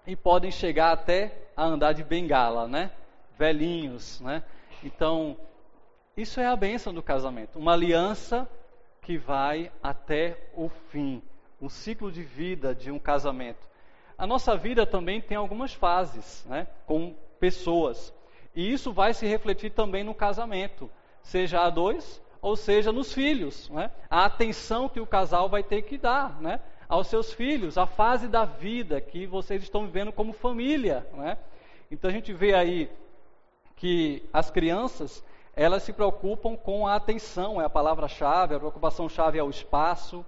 [0.07, 2.91] e podem chegar até a andar de bengala, né?
[3.39, 4.43] Velhinhos, né?
[4.83, 5.37] Então,
[6.17, 8.49] isso é a bênção do casamento, uma aliança
[9.01, 11.23] que vai até o fim,
[11.61, 13.67] um ciclo de vida de um casamento.
[14.19, 18.13] A nossa vida também tem algumas fases, né, com pessoas,
[18.55, 20.91] e isso vai se refletir também no casamento,
[21.23, 23.91] seja a dois ou seja nos filhos, né?
[24.11, 26.61] a atenção que o casal vai ter que dar, né?
[26.93, 31.39] Aos seus filhos, a fase da vida que vocês estão vivendo como família, né?
[31.91, 32.91] Então a gente vê aí
[33.77, 35.25] que as crianças
[35.57, 40.23] elas se preocupam com a atenção, é a palavra-chave, a preocupação-chave é o espaço.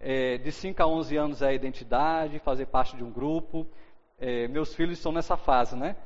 [0.00, 3.66] É, de 5 a 11 anos é a identidade, fazer parte de um grupo.
[4.18, 5.96] É, meus filhos estão nessa fase, né?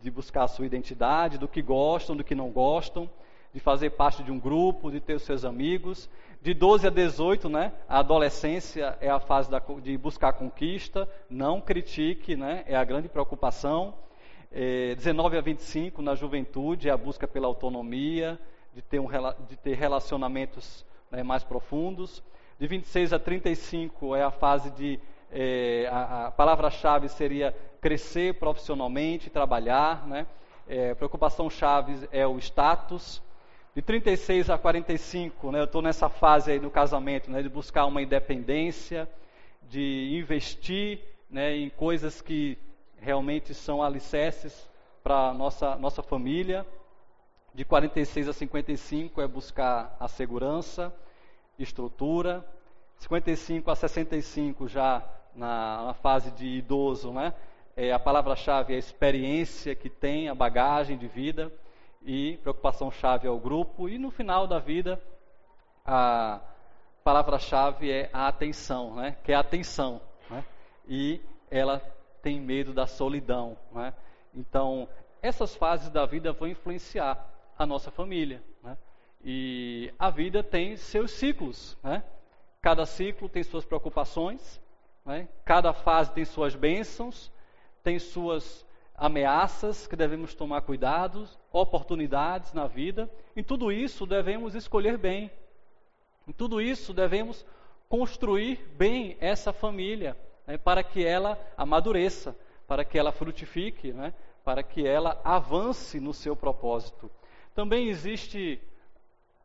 [0.00, 3.10] De buscar a sua identidade, do que gostam, do que não gostam,
[3.54, 6.10] de fazer parte de um grupo, de ter os seus amigos.
[6.42, 7.72] De 12 a 18, né?
[7.88, 11.08] A adolescência é a fase da, de buscar conquista.
[11.30, 12.64] Não critique, né?
[12.66, 13.94] É a grande preocupação.
[14.50, 18.38] É, 19 a 25 na juventude é a busca pela autonomia,
[18.74, 19.08] de ter, um,
[19.48, 22.24] de ter relacionamentos né, mais profundos.
[22.58, 24.98] De 26 a 35 é a fase de.
[25.30, 30.06] É, a, a palavra-chave seria crescer profissionalmente, trabalhar.
[30.08, 30.26] Né?
[30.66, 33.22] É, Preocupação-chave é o status.
[33.74, 37.86] De 36 a 45, né, eu estou nessa fase aí no casamento, né, de buscar
[37.86, 39.08] uma independência,
[39.62, 42.56] de investir né, em coisas que
[42.96, 44.70] realmente são alicerces
[45.02, 46.64] para a nossa, nossa família.
[47.52, 50.94] De 46 a 55 é buscar a segurança,
[51.58, 52.44] estrutura.
[52.98, 55.02] 55 a 65 já
[55.34, 57.34] na, na fase de idoso, né?
[57.76, 61.52] É, a palavra-chave é a experiência que tem, a bagagem de vida
[62.04, 63.88] e preocupação-chave é o grupo.
[63.88, 65.00] E no final da vida,
[65.84, 66.40] a
[67.02, 69.16] palavra-chave é a atenção, né?
[69.24, 70.00] que é a atenção.
[70.30, 70.44] Né?
[70.86, 71.80] E ela
[72.22, 73.56] tem medo da solidão.
[73.72, 73.92] Né?
[74.34, 74.88] Então,
[75.22, 77.26] essas fases da vida vão influenciar
[77.58, 78.42] a nossa família.
[78.62, 78.76] Né?
[79.24, 81.76] E a vida tem seus ciclos.
[81.82, 82.02] Né?
[82.60, 84.60] Cada ciclo tem suas preocupações,
[85.04, 85.28] né?
[85.44, 87.32] cada fase tem suas bênçãos,
[87.82, 93.10] tem suas ameaças que devemos tomar cuidado, oportunidades na vida.
[93.36, 95.30] Em tudo isso devemos escolher bem.
[96.26, 97.44] Em tudo isso devemos
[97.88, 100.16] construir bem essa família
[100.46, 102.36] né, para que ela amadureça,
[102.66, 104.14] para que ela frutifique, né,
[104.44, 107.10] para que ela avance no seu propósito.
[107.54, 108.60] Também existe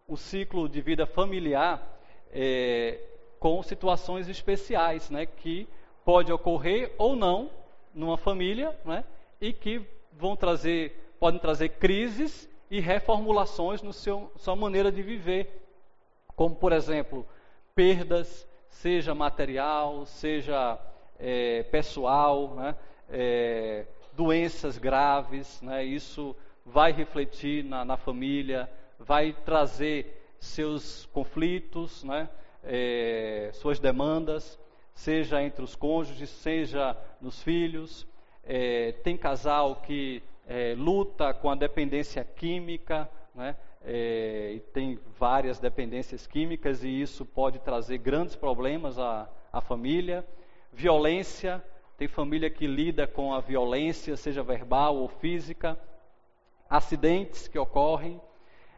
[0.08, 2.00] o ciclo de vida familiar
[2.32, 3.00] é,
[3.40, 5.68] com situações especiais, né, que
[6.04, 7.52] pode ocorrer ou não
[7.94, 9.04] numa família, né,
[9.40, 15.66] e que vão trazer, podem trazer crises e reformulações seu sua maneira de viver,
[16.36, 17.26] como por exemplo
[17.74, 20.80] perdas, seja material, seja
[21.18, 22.76] é, pessoal, né?
[23.10, 25.84] é, doenças graves, né?
[25.84, 26.36] isso
[26.66, 28.70] vai refletir na, na, família,
[29.00, 32.30] vai trazer seus conflitos, né?
[32.64, 34.60] É, suas demandas,
[34.94, 38.06] seja entre os cônjuges, seja nos filhos.
[38.52, 43.56] É, tem casal que é, luta com a dependência química, né?
[43.86, 50.26] É, tem várias dependências químicas e isso pode trazer grandes problemas à, à família
[50.74, 51.64] violência,
[51.98, 55.78] tem família que lida com a violência, seja verbal ou física,
[56.70, 58.22] acidentes que ocorrem,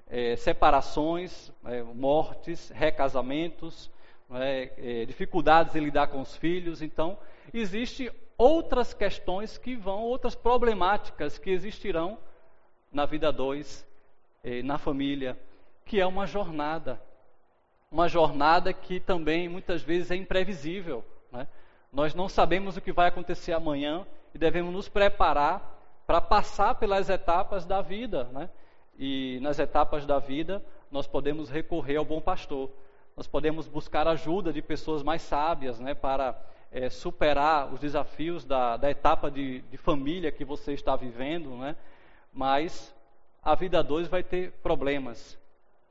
[0.09, 3.91] é, separações, é, mortes, recasamentos,
[4.31, 6.81] é, é, dificuldades em lidar com os filhos.
[6.81, 7.17] Então,
[7.53, 8.09] existem
[8.41, 12.17] outras questões que vão, outras problemáticas que existirão
[12.91, 13.87] na vida dois,
[14.43, 15.37] eh, na família,
[15.85, 16.99] que é uma jornada.
[17.91, 21.05] Uma jornada que também muitas vezes é imprevisível.
[21.31, 21.47] Né?
[21.93, 27.09] Nós não sabemos o que vai acontecer amanhã e devemos nos preparar para passar pelas
[27.09, 28.23] etapas da vida.
[28.33, 28.49] Né?
[28.97, 32.71] E nas etapas da vida, nós podemos recorrer ao bom pastor.
[33.15, 36.35] Nós podemos buscar ajuda de pessoas mais sábias né, para
[36.71, 41.57] é, superar os desafios da, da etapa de, de, família que você está vivendo.
[41.57, 41.75] Né?
[42.31, 42.95] Mas
[43.43, 45.37] a vida dois vai ter problemas,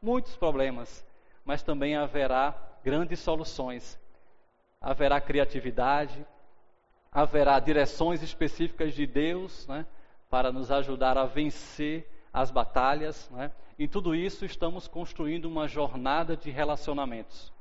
[0.01, 1.05] muitos problemas,
[1.45, 3.99] mas também haverá grandes soluções.
[4.81, 6.25] Haverá criatividade,
[7.13, 9.85] haverá direções específicas de Deus né,
[10.31, 13.29] para nos ajudar a vencer as batalhas.
[13.31, 13.51] Né?
[13.79, 17.53] Em tudo isso, estamos construindo uma jornada de relacionamentos.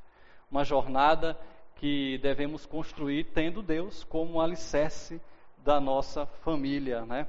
[0.49, 1.37] Uma jornada
[1.79, 5.19] que devemos construir tendo Deus como alicerce
[5.59, 7.05] da nossa família.
[7.05, 7.25] Né?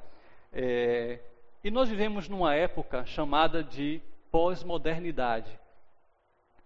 [0.53, 1.20] É,
[1.62, 5.57] e nós vivemos numa época chamada de pós-modernidade.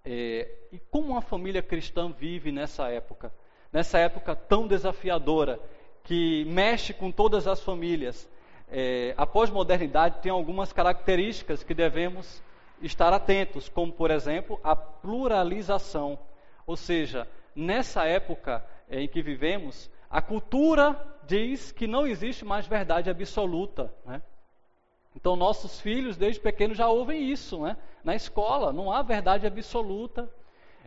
[0.03, 3.31] É, e como uma família cristã vive nessa época?
[3.71, 5.61] Nessa época tão desafiadora,
[6.05, 8.27] que mexe com todas as famílias,
[8.71, 12.43] é, a pós-modernidade tem algumas características que devemos
[12.81, 16.19] estar atentos, como, por exemplo, a pluralização.
[16.67, 22.67] Ou seja, nessa época é, em que vivemos, a cultura diz que não existe mais
[22.67, 23.93] verdade absoluta.
[24.05, 24.23] Né?
[25.17, 27.77] Então, nossos filhos, desde pequenos, já ouvem isso né?
[28.03, 28.73] na escola.
[28.73, 30.29] Não há verdade absoluta.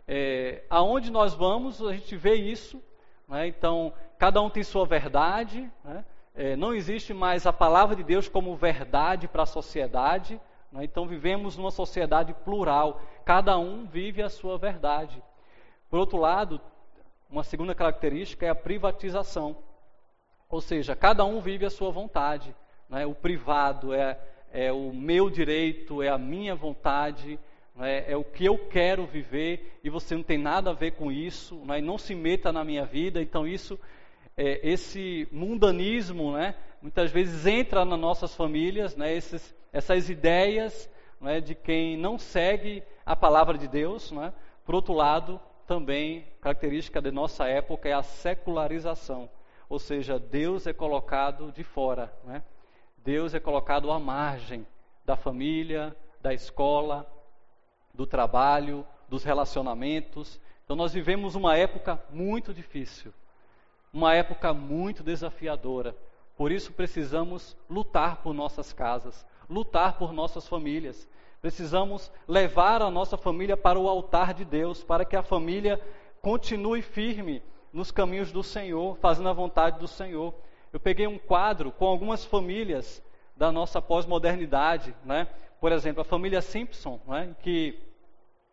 [0.06, 2.82] É, aonde nós vamos, a gente vê isso.
[3.26, 3.48] Né?
[3.48, 5.70] Então, cada um tem sua verdade.
[5.84, 6.04] Né?
[6.38, 10.40] é, não existe mais a palavra de Deus como verdade para a sociedade.
[10.70, 10.84] Né?
[10.84, 15.20] Então vivemos numa sociedade plural, cada um vive a sua verdade.
[15.90, 16.60] Por outro lado,
[17.30, 19.56] uma segunda característica é a privatização,
[20.48, 22.54] ou seja, cada um vive a sua vontade.
[22.88, 23.04] Né?
[23.06, 24.18] O privado é,
[24.52, 27.38] é o meu direito, é a minha vontade,
[27.80, 31.12] é, é, o que eu quero viver e você não tem nada a ver com
[31.12, 31.80] isso, né?
[31.80, 33.22] não se meta na minha vida.
[33.22, 33.78] Então, isso
[34.38, 40.88] é, esse mundanismo, né, muitas vezes entra nas nossas famílias, né, esses, essas ideias
[41.20, 44.12] né, de quem não segue a palavra de Deus.
[44.12, 44.32] Né.
[44.64, 49.30] Por outro lado, também característica de nossa época é a secularização,
[49.68, 52.42] ou seja, Deus é colocado de fora, né.
[52.96, 54.66] Deus é colocado à margem
[55.04, 57.06] da família, da escola,
[57.94, 60.40] do trabalho, dos relacionamentos.
[60.64, 63.14] Então nós vivemos uma época muito difícil
[63.92, 65.96] uma época muito desafiadora.
[66.36, 71.08] Por isso precisamos lutar por nossas casas, lutar por nossas famílias.
[71.40, 75.80] Precisamos levar a nossa família para o altar de Deus, para que a família
[76.20, 80.34] continue firme nos caminhos do Senhor, fazendo a vontade do Senhor.
[80.72, 83.02] Eu peguei um quadro com algumas famílias
[83.36, 85.28] da nossa pós-modernidade, né?
[85.60, 87.34] Por exemplo, a família Simpson, né?
[87.40, 87.78] que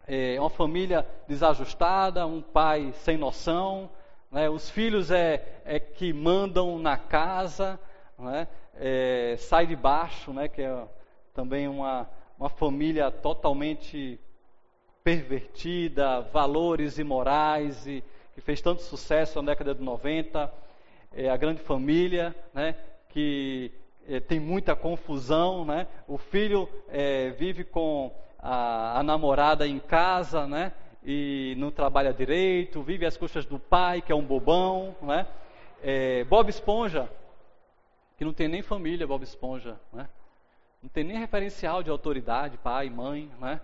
[0.08, 3.90] é uma família desajustada, um pai sem noção,
[4.32, 4.50] né?
[4.50, 7.80] Os filhos é, é que mandam na casa,
[8.18, 8.48] né?
[8.76, 10.48] é, sai de baixo, né?
[10.48, 10.88] que é
[11.34, 12.08] também uma,
[12.38, 14.20] uma família totalmente
[15.04, 18.04] pervertida, valores imorais, e
[18.34, 20.52] que fez tanto sucesso na década de 90.
[21.14, 22.76] É, a grande família, né?
[23.10, 23.72] que
[24.08, 25.64] é, tem muita confusão.
[25.64, 25.88] Né?
[26.08, 30.74] O filho é, vive com a, a namorada em casa, né?
[31.04, 35.28] e não trabalha direito, vive às custas do pai, que é um bobão, não é?
[36.28, 37.08] Bob Esponja,
[38.18, 40.10] que não tem nem família, Bob Esponja, não, é?
[40.82, 43.62] Não tem nem referencial de autoridade, pai, mãe, não é?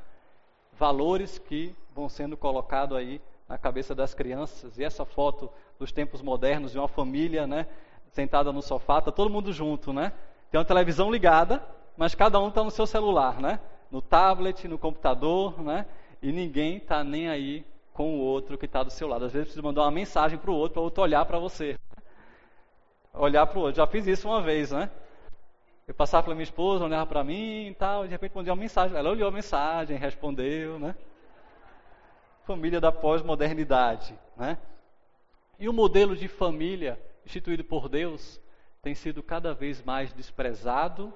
[0.77, 4.79] valores que vão sendo colocados aí na cabeça das crianças.
[4.79, 7.67] E essa foto dos tempos modernos de uma família, né,
[8.11, 10.11] sentada no sofá, tá todo mundo junto, né?
[10.49, 11.63] Tem uma televisão ligada,
[11.95, 13.59] mas cada um está no seu celular, né?
[13.91, 15.85] No tablet, no computador, né?
[16.21, 19.25] e ninguém está nem aí com o outro que está do seu lado.
[19.25, 21.77] Às vezes precisa mandar uma mensagem para o outro, para o outro olhar para você.
[23.13, 23.77] Olhar para o outro.
[23.77, 24.89] Já fiz isso uma vez, né?
[25.91, 28.61] Eu passava pela minha esposa, olhava para mim e tal, e de repente mandei uma
[28.61, 28.95] mensagem.
[28.95, 30.95] Ela olhou a mensagem, respondeu, né?
[32.45, 34.57] Família da pós-modernidade, né?
[35.59, 38.39] E o modelo de família instituído por Deus
[38.81, 41.13] tem sido cada vez mais desprezado,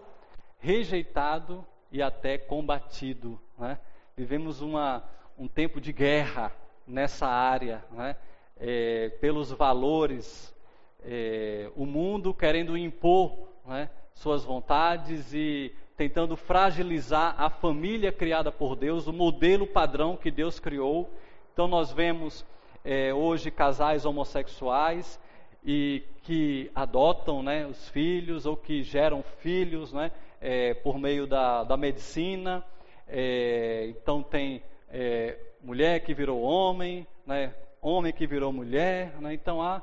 [0.59, 3.79] rejeitado e até combatido, né?
[4.13, 5.05] vivemos uma,
[5.37, 6.51] um tempo de guerra
[6.85, 8.17] nessa área, né?
[8.57, 10.53] é, pelos valores,
[11.01, 18.75] é, o mundo querendo impor né, suas vontades e tentando fragilizar a família criada por
[18.75, 21.09] Deus, o modelo padrão que Deus criou.
[21.53, 22.45] Então nós vemos
[22.83, 25.19] é, hoje casais homossexuais
[25.63, 30.11] e que adotam né, os filhos ou que geram filhos né,
[30.41, 32.63] é, por meio da, da medicina.
[33.07, 39.13] É, então tem é, mulher que virou homem, né, homem que virou mulher.
[39.19, 39.81] Né, então há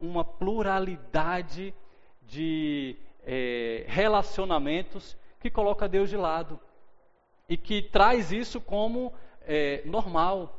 [0.00, 1.74] uma pluralidade
[2.22, 6.58] de é, relacionamentos que coloca Deus de lado
[7.48, 9.12] e que traz isso como
[9.42, 10.58] é, normal.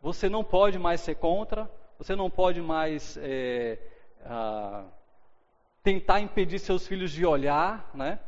[0.00, 3.78] Você não pode mais ser contra, você não pode mais é,
[4.24, 4.84] ah,
[5.82, 8.18] tentar impedir seus filhos de olhar, né?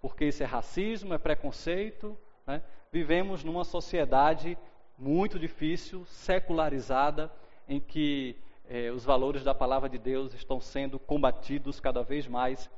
[0.00, 2.16] porque isso é racismo, é preconceito.
[2.46, 2.62] Né?
[2.92, 4.58] Vivemos numa sociedade
[4.98, 7.32] muito difícil, secularizada,
[7.68, 8.36] em que
[8.68, 12.70] eh, os valores da palavra de Deus estão sendo combatidos cada vez mais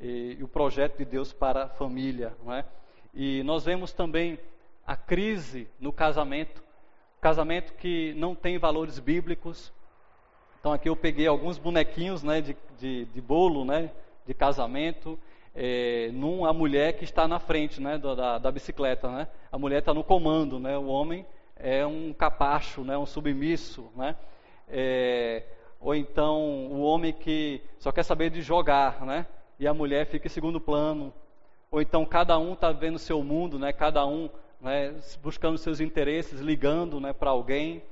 [0.00, 2.32] e, e o projeto de Deus para a família.
[2.44, 2.64] Não é?
[3.12, 4.38] E nós vemos também
[4.86, 6.62] a crise no casamento,
[7.20, 9.72] casamento que não tem valores bíblicos.
[10.60, 13.90] Então aqui eu peguei alguns bonequinhos né, de, de, de bolo, né,
[14.26, 15.18] de casamento,
[15.54, 19.08] é, num, a mulher que está na frente né, da, da bicicleta.
[19.08, 19.28] Né?
[19.52, 20.76] A mulher está no comando, né?
[20.76, 21.24] o homem
[21.56, 23.90] é um capacho, né, um submisso.
[23.94, 24.16] Né?
[24.68, 25.44] É,
[25.80, 29.26] ou então o homem que só quer saber de jogar, né?
[29.58, 31.12] E a mulher fica em segundo plano.
[31.70, 33.72] Ou então cada um está vendo seu mundo, né?
[33.72, 37.82] cada um né, buscando seus interesses, ligando né, para alguém.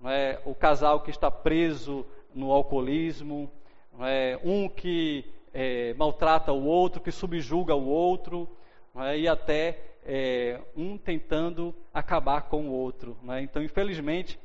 [0.00, 3.50] Né, o casal que está preso no alcoolismo,
[3.98, 8.48] né, um que é, maltrata o outro, que subjuga o outro,
[8.94, 13.16] né, e até é, um tentando acabar com o outro.
[13.22, 13.42] Né.
[13.42, 14.38] Então, infelizmente,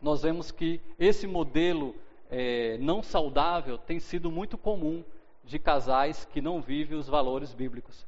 [0.00, 1.94] nós vemos que esse modelo
[2.30, 5.04] é, não saudável tem sido muito comum
[5.44, 8.06] de casais que não vivem os valores bíblicos.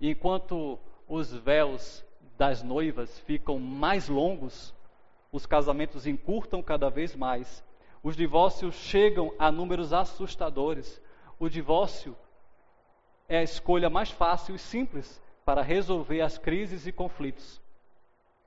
[0.00, 2.04] Enquanto os véus
[2.36, 4.74] das noivas ficam mais longos,
[5.32, 7.64] os casamentos encurtam cada vez mais,
[8.02, 11.02] os divórcios chegam a números assustadores.
[11.38, 12.16] O divórcio
[13.28, 17.60] é a escolha mais fácil e simples para resolver as crises e conflitos.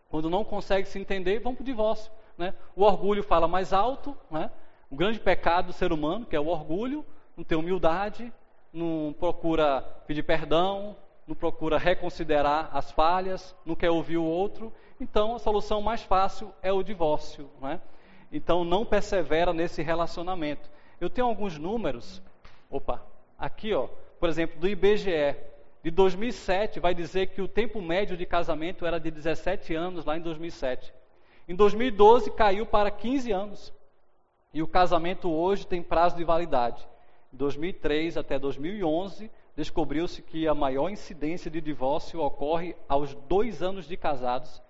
[0.10, 2.12] Quando não consegue se entender, vão para o divórcio.
[2.38, 2.54] Né?
[2.76, 4.50] O orgulho fala mais alto, né?
[4.90, 7.06] o grande pecado do ser humano, que é o orgulho,
[7.40, 8.34] não tem humildade,
[8.74, 10.94] não procura pedir perdão,
[11.26, 14.74] não procura reconsiderar as falhas, não quer ouvir o outro.
[15.00, 17.50] Então, a solução mais fácil é o divórcio.
[17.62, 17.80] Né?
[18.30, 20.70] Então, não persevera nesse relacionamento.
[21.00, 22.22] Eu tenho alguns números,
[22.70, 23.02] opa,
[23.38, 23.88] aqui, ó,
[24.20, 25.38] por exemplo, do IBGE.
[25.82, 30.18] De 2007, vai dizer que o tempo médio de casamento era de 17 anos, lá
[30.18, 30.94] em 2007.
[31.48, 33.74] Em 2012, caiu para 15 anos.
[34.54, 36.86] E o casamento hoje tem prazo de validade.
[37.32, 43.96] 2003 até 2011, descobriu-se que a maior incidência de divórcio ocorre aos dois anos de
[43.96, 44.62] casados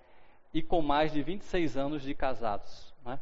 [0.52, 2.92] e com mais de 26 anos de casados.
[3.04, 3.18] Né?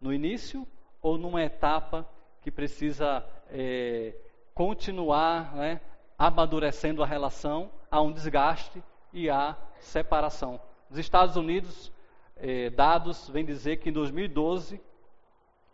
[0.00, 0.66] No início
[1.02, 2.08] ou numa etapa
[2.42, 4.14] que precisa é,
[4.54, 5.80] continuar né,
[6.16, 8.82] amadurecendo a relação, há um desgaste
[9.12, 10.60] e há separação.
[10.88, 11.92] Nos Estados Unidos,
[12.36, 14.80] é, dados vêm dizer que em 2012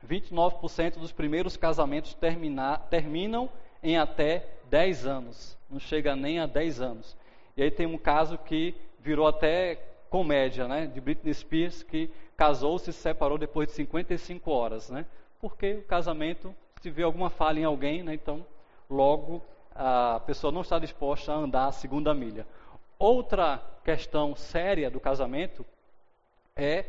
[0.04, 3.48] 29% dos primeiros casamentos termina, terminam
[3.82, 5.56] em até 10 anos.
[5.70, 7.16] Não chega nem a 10 anos.
[7.56, 9.76] E aí tem um caso que virou até
[10.10, 10.86] comédia, né?
[10.86, 15.06] De Britney Spears, que casou-se e se separou depois de 55 horas, né?
[15.40, 18.14] Porque o casamento, se vê alguma falha em alguém, né?
[18.14, 18.44] Então,
[18.88, 19.42] logo
[19.74, 22.46] a pessoa não está disposta a andar a segunda milha.
[22.98, 25.66] Outra questão séria do casamento
[26.54, 26.86] é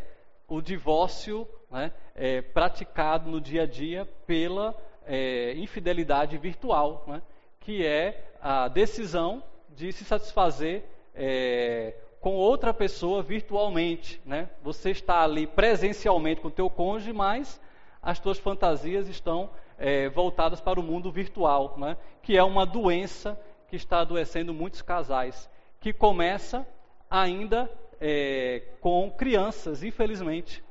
[0.47, 4.75] o divórcio né, é, praticado no dia a dia pela
[5.05, 7.21] é, infidelidade virtual, né,
[7.59, 10.83] que é a decisão de se satisfazer
[11.13, 14.21] é, com outra pessoa virtualmente.
[14.25, 14.49] Né?
[14.63, 17.59] Você está ali presencialmente com o teu cônjuge, mas
[18.01, 21.97] as tuas fantasias estão é, voltadas para o mundo virtual, né?
[22.21, 25.49] que é uma doença que está adoecendo muitos casais,
[25.79, 26.65] que começa
[27.09, 27.69] ainda
[27.99, 30.63] é, com crianças, infelizmente,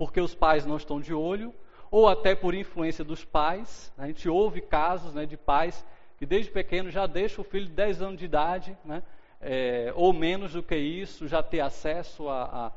[0.00, 1.54] porque os pais não estão de olho,
[1.90, 3.92] ou até por influência dos pais.
[3.98, 5.84] A gente ouve casos né, de pais
[6.16, 9.02] que desde pequeno já deixam o filho de 10 anos de idade, né,
[9.42, 12.72] é, ou menos do que isso, já ter acesso à,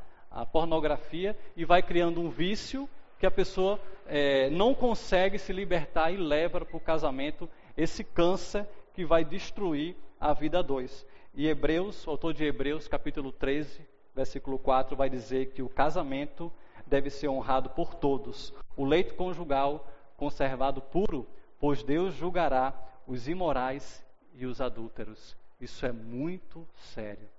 [0.51, 6.17] pornografia e vai criando um vício que a pessoa é, não consegue se libertar e
[6.17, 11.05] leva para o casamento esse câncer que vai destruir a vida a dois.
[11.33, 13.79] E Hebreus, o autor de Hebreus, capítulo 13,
[14.13, 16.51] versículo 4, vai dizer que o casamento
[16.85, 19.87] deve ser honrado por todos, o leito conjugal
[20.17, 21.27] conservado puro,
[21.59, 22.73] pois Deus julgará
[23.07, 25.35] os imorais e os adúlteros.
[25.59, 27.29] Isso é muito sério.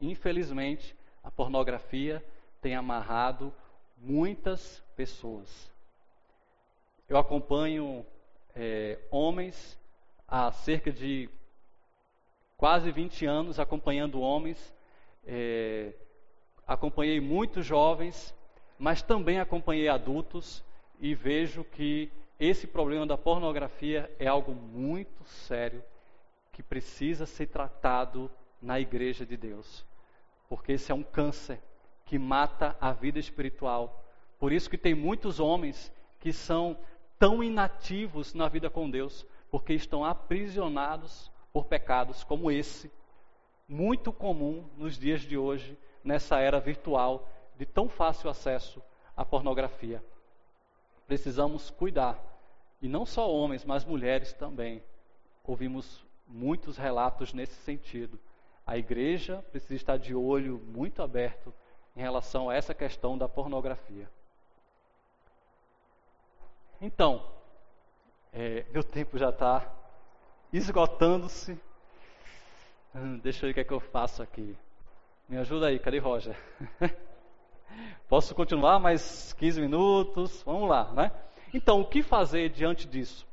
[0.00, 2.24] Infelizmente, a pornografia
[2.60, 3.52] tem amarrado
[3.96, 5.70] muitas pessoas.
[7.08, 8.04] eu acompanho
[8.54, 9.78] é, homens
[10.26, 11.28] há cerca de
[12.56, 14.74] quase 20 anos acompanhando homens.
[15.26, 15.94] É,
[16.68, 18.34] acompanhei muitos jovens,
[18.78, 20.62] mas também acompanhei adultos
[21.00, 25.82] e vejo que esse problema da pornografia é algo muito sério
[26.52, 28.30] que precisa ser tratado
[28.60, 29.86] na igreja de Deus.
[30.48, 31.58] Porque esse é um câncer
[32.04, 34.04] que mata a vida espiritual.
[34.38, 36.76] Por isso que tem muitos homens que são
[37.18, 42.90] tão inativos na vida com Deus, porque estão aprisionados por pecados como esse,
[43.68, 48.82] muito comum nos dias de hoje, nessa era virtual de tão fácil acesso
[49.16, 50.02] à pornografia.
[51.06, 52.18] Precisamos cuidar,
[52.80, 54.82] e não só homens, mas mulheres também.
[55.44, 58.18] Ouvimos muitos relatos nesse sentido.
[58.66, 61.52] A igreja precisa estar de olho muito aberto
[61.96, 64.08] em relação a essa questão da pornografia.
[66.80, 67.24] Então,
[68.32, 69.66] é, meu tempo já está
[70.52, 71.58] esgotando-se.
[72.94, 74.56] Hum, deixa eu ver o que é que eu faço aqui.
[75.28, 76.34] Me ajuda aí, cadê Roger?
[78.08, 80.42] Posso continuar mais 15 minutos?
[80.42, 81.12] Vamos lá, né?
[81.52, 83.26] Então, o que fazer diante disso?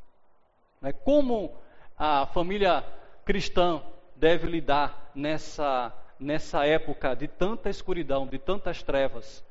[0.82, 1.56] Né, como
[1.98, 2.84] a família
[3.24, 3.82] cristã
[4.14, 9.42] deve lidar nessa, nessa época de tanta escuridão, de tantas trevas?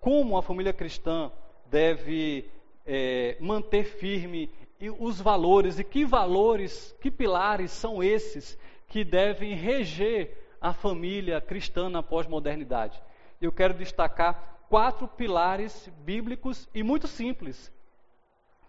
[0.00, 1.30] Como a família cristã
[1.66, 2.50] deve
[2.84, 4.50] é, manter firme
[4.98, 11.88] os valores e que valores, que pilares são esses que devem reger a família cristã
[11.88, 13.02] na pós-modernidade.
[13.40, 17.72] Eu quero destacar quatro pilares bíblicos e muito simples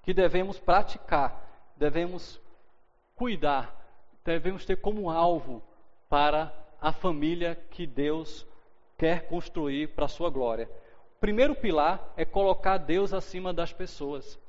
[0.04, 2.42] que devemos praticar, devemos
[3.16, 3.76] cuidar,
[4.24, 5.62] devemos ter como alvo
[6.08, 8.48] para a família que Deus
[8.98, 10.70] quer construir para a sua glória
[11.20, 14.40] primeiro pilar é colocar Deus acima das pessoas.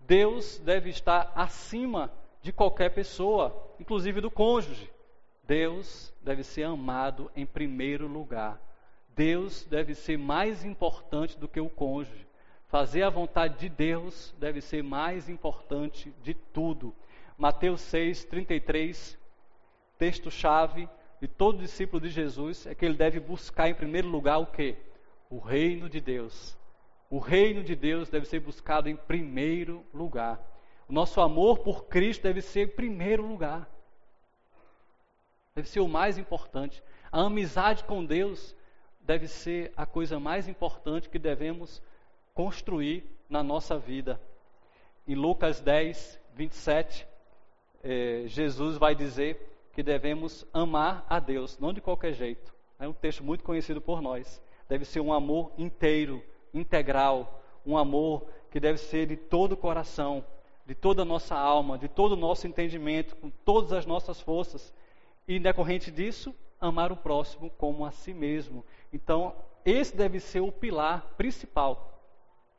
[0.00, 2.12] Deus deve estar acima
[2.42, 4.90] de qualquer pessoa, inclusive do cônjuge.
[5.46, 8.60] Deus deve ser amado em primeiro lugar.
[9.14, 12.26] Deus deve ser mais importante do que o cônjuge.
[12.68, 16.94] Fazer a vontade de Deus deve ser mais importante de tudo.
[17.38, 19.18] Mateus 6, 33,
[19.98, 20.88] texto-chave
[21.20, 24.76] de todo discípulo de Jesus é que ele deve buscar em primeiro lugar o quê?
[25.30, 26.56] o reino de Deus.
[27.10, 30.40] O reino de Deus deve ser buscado em primeiro lugar.
[30.88, 33.68] O nosso amor por Cristo deve ser em primeiro lugar.
[35.56, 36.80] Deve ser o mais importante.
[37.10, 38.54] A amizade com Deus
[39.00, 41.82] deve ser a coisa mais importante que devemos
[42.32, 44.20] construir na nossa vida.
[45.08, 47.08] Em Lucas 10, 27,
[47.82, 52.54] eh, Jesus vai dizer que devemos amar a Deus, não de qualquer jeito.
[52.78, 56.22] É um texto muito conhecido por nós deve ser um amor inteiro,
[56.52, 60.24] integral, um amor que deve ser de todo o coração,
[60.64, 64.72] de toda a nossa alma, de todo o nosso entendimento, com todas as nossas forças.
[65.26, 68.64] E decorrente disso, amar o próximo como a si mesmo.
[68.92, 69.34] Então,
[69.64, 72.00] esse deve ser o pilar principal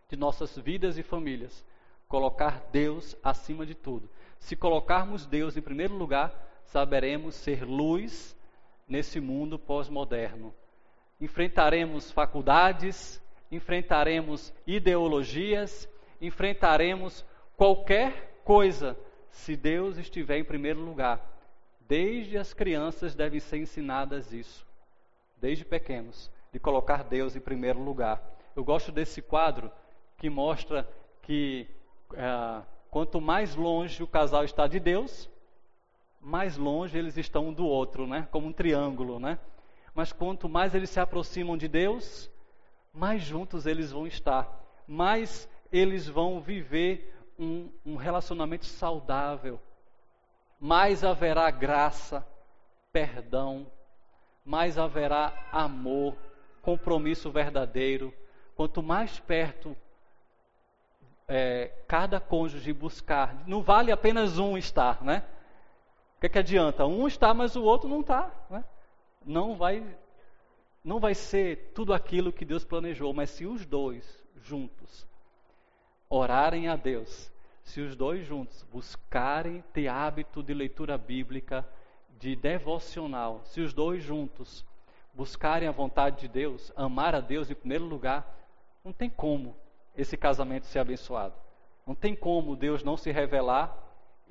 [0.09, 1.65] de nossas vidas e famílias.
[2.07, 4.09] Colocar Deus acima de tudo.
[4.39, 8.35] Se colocarmos Deus em primeiro lugar, saberemos ser luz
[8.87, 10.53] nesse mundo pós-moderno
[11.19, 13.21] enfrentaremos faculdades,
[13.51, 15.89] enfrentaremos ideologias,
[16.21, 17.25] enfrentaremos
[17.55, 18.97] qualquer coisa
[19.29, 21.36] se Deus estiver em primeiro lugar.
[21.87, 24.65] Desde as crianças devem ser ensinadas isso,
[25.39, 28.21] desde pequenos, de colocar Deus em primeiro lugar.
[28.55, 29.71] Eu gosto desse quadro
[30.17, 30.87] que mostra
[31.21, 31.67] que
[32.13, 35.29] é, quanto mais longe o casal está de Deus,
[36.19, 38.27] mais longe eles estão um do outro, né?
[38.31, 39.39] Como um triângulo, né?
[39.97, 42.29] mas quanto mais eles se aproximam de Deus,
[42.93, 44.47] mais juntos eles vão estar,
[44.87, 49.59] mais eles vão viver um, um relacionamento saudável,
[50.59, 52.25] mais haverá graça,
[52.91, 53.67] perdão,
[54.43, 56.15] mais haverá amor,
[56.61, 58.13] compromisso verdadeiro.
[58.55, 59.75] Quanto mais perto
[61.27, 65.23] é, cada cônjuge buscar, não vale apenas um estar, né?
[66.17, 66.85] O que, que adianta?
[66.85, 68.63] Um está, mas o outro não está, né?
[69.27, 69.83] não vai
[70.83, 75.05] não vai ser tudo aquilo que Deus planejou, mas se os dois juntos
[76.09, 77.29] orarem a Deus,
[77.67, 81.67] se os dois juntos buscarem ter hábito de leitura bíblica,
[82.17, 84.65] de devocional, se os dois juntos
[85.13, 88.25] buscarem a vontade de Deus, amar a Deus em primeiro lugar,
[88.85, 89.53] não tem como
[89.97, 91.35] esse casamento ser abençoado.
[91.85, 93.77] Não tem como Deus não se revelar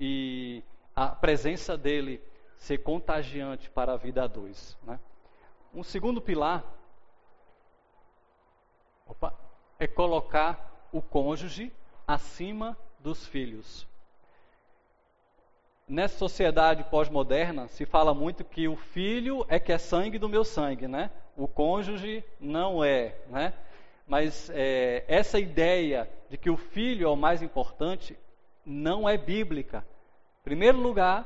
[0.00, 0.64] e
[0.94, 2.22] a presença dele
[2.56, 4.78] ser contagiante para a vida a dois.
[4.82, 4.98] Né?
[5.74, 6.64] Um segundo pilar
[9.06, 9.38] opa,
[9.78, 11.70] é colocar o cônjuge
[12.08, 12.74] acima
[13.06, 13.86] dos filhos.
[15.86, 20.44] Nessa sociedade pós-moderna, se fala muito que o filho é que é sangue do meu
[20.44, 21.12] sangue, né?
[21.36, 23.54] O cônjuge não é, né?
[24.08, 28.18] Mas é, essa ideia de que o filho é o mais importante
[28.64, 29.86] não é bíblica.
[30.40, 31.24] Em primeiro lugar,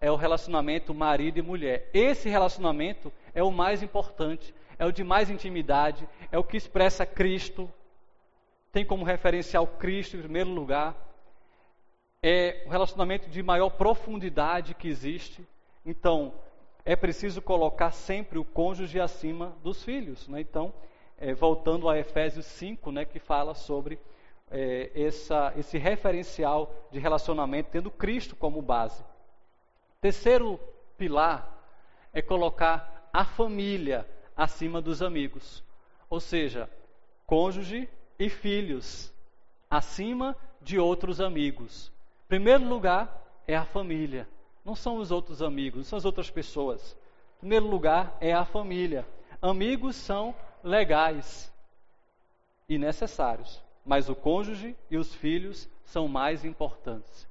[0.00, 1.90] é o relacionamento marido e mulher.
[1.92, 7.04] Esse relacionamento é o mais importante, é o de mais intimidade, é o que expressa
[7.04, 7.68] Cristo,
[8.70, 11.05] tem como referencial Cristo em primeiro lugar.
[12.28, 15.46] É o relacionamento de maior profundidade que existe.
[15.84, 16.34] Então,
[16.84, 20.26] é preciso colocar sempre o cônjuge acima dos filhos.
[20.26, 20.40] Né?
[20.40, 20.74] Então,
[21.16, 24.00] é, voltando a Efésios 5, né, que fala sobre
[24.50, 29.04] é, essa, esse referencial de relacionamento tendo Cristo como base.
[30.00, 30.58] Terceiro
[30.98, 31.64] pilar
[32.12, 34.04] é colocar a família
[34.36, 35.62] acima dos amigos,
[36.10, 36.68] ou seja,
[37.24, 37.88] cônjuge
[38.18, 39.14] e filhos
[39.70, 41.94] acima de outros amigos.
[42.28, 44.28] Primeiro lugar é a família,
[44.64, 46.96] não são os outros amigos, não são as outras pessoas.
[47.38, 49.06] Primeiro lugar é a família.
[49.40, 51.52] Amigos são legais
[52.68, 57.28] e necessários, mas o cônjuge e os filhos são mais importantes.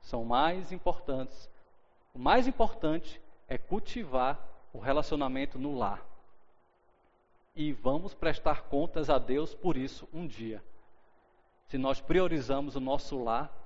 [0.00, 1.50] São mais importantes.
[2.14, 4.40] O mais importante é cultivar
[4.72, 6.02] o relacionamento no lar.
[7.54, 10.64] E vamos prestar contas a Deus por isso um dia.
[11.66, 13.61] Se nós priorizamos o nosso lar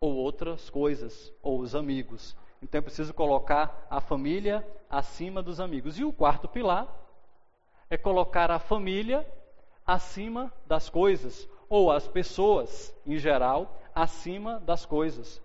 [0.00, 2.36] ou outras coisas, ou os amigos.
[2.62, 5.98] Então é preciso colocar a família acima dos amigos.
[5.98, 6.86] E o quarto pilar
[7.88, 9.26] é colocar a família
[9.86, 15.40] acima das coisas, ou as pessoas, em geral, acima das coisas.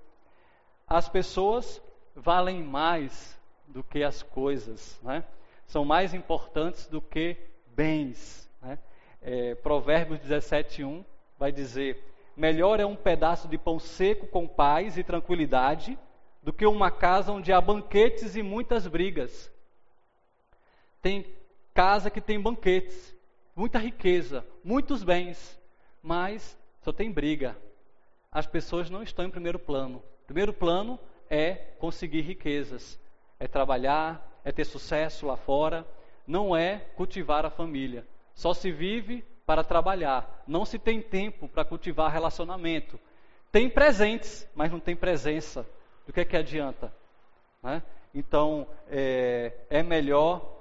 [0.87, 1.81] As pessoas
[2.15, 5.23] valem mais do que as coisas, né?
[5.65, 7.37] são mais importantes do que
[7.67, 8.49] bens.
[8.61, 8.77] Né?
[9.21, 11.05] É, Provérbios 17,1
[11.39, 12.10] vai dizer:
[12.41, 15.95] Melhor é um pedaço de pão seco com paz e tranquilidade
[16.41, 19.51] do que uma casa onde há banquetes e muitas brigas.
[21.03, 21.23] Tem
[21.71, 23.15] casa que tem banquetes,
[23.55, 25.55] muita riqueza, muitos bens,
[26.01, 27.55] mas só tem briga.
[28.31, 30.01] As pessoas não estão em primeiro plano.
[30.25, 30.99] Primeiro plano
[31.29, 32.99] é conseguir riquezas,
[33.39, 35.85] é trabalhar, é ter sucesso lá fora,
[36.25, 38.03] não é cultivar a família.
[38.33, 42.97] Só se vive para trabalhar, não se tem tempo para cultivar relacionamento.
[43.51, 45.67] Tem presentes, mas não tem presença.
[46.07, 46.93] Do que é que adianta?
[47.61, 47.83] Né?
[48.15, 50.57] Então, é, é melhor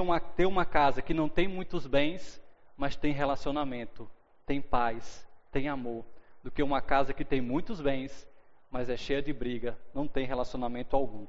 [0.00, 2.42] uma, ter uma casa que não tem muitos bens,
[2.78, 4.10] mas tem relacionamento,
[4.46, 6.02] tem paz, tem amor,
[6.42, 8.26] do que uma casa que tem muitos bens,
[8.70, 11.26] mas é cheia de briga, não tem relacionamento algum.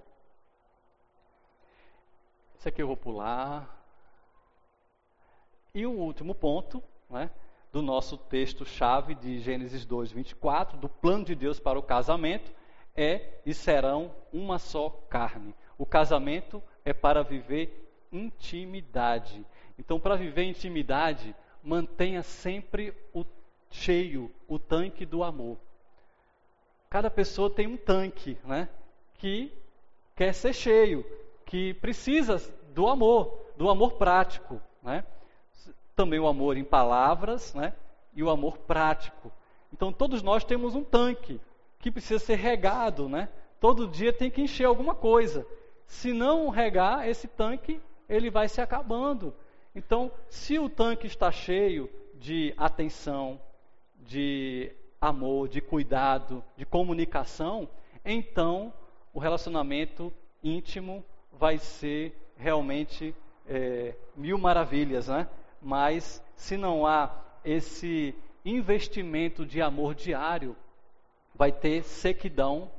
[2.57, 3.84] Isso aqui eu vou pular.
[5.75, 7.29] E o último ponto, né,
[7.69, 12.49] do nosso texto-chave de Gênesis 2, 24, do plano de Deus para o casamento,
[12.95, 15.53] é e serão uma só carne.
[15.77, 19.45] O casamento é para viver intimidade.
[19.77, 23.25] Então, para viver intimidade, mantenha sempre o
[23.69, 25.57] cheio, o tanque do amor.
[26.89, 28.69] Cada pessoa tem um tanque, né?
[29.15, 29.51] Que
[30.15, 31.05] quer ser cheio,
[31.45, 32.37] que precisa
[32.73, 35.03] do amor, do amor prático, né?
[35.95, 37.73] Também o amor em palavras, né?
[38.13, 39.31] E o amor prático.
[39.73, 41.39] Então todos nós temos um tanque
[41.79, 43.29] que precisa ser regado, né?
[43.59, 45.45] Todo dia tem que encher alguma coisa.
[45.87, 49.33] Se não regar esse tanque, ele vai se acabando.
[49.73, 53.39] Então, se o tanque está cheio de atenção,
[53.99, 57.67] de amor, de cuidado, de comunicação,
[58.03, 58.73] então
[59.13, 60.13] o relacionamento
[60.43, 63.13] íntimo vai ser realmente
[63.47, 65.27] é, mil maravilhas, né?
[65.65, 67.09] Mas se não há
[67.43, 68.13] esse
[68.45, 70.55] investimento de amor diário,
[71.33, 72.69] vai ter sequidão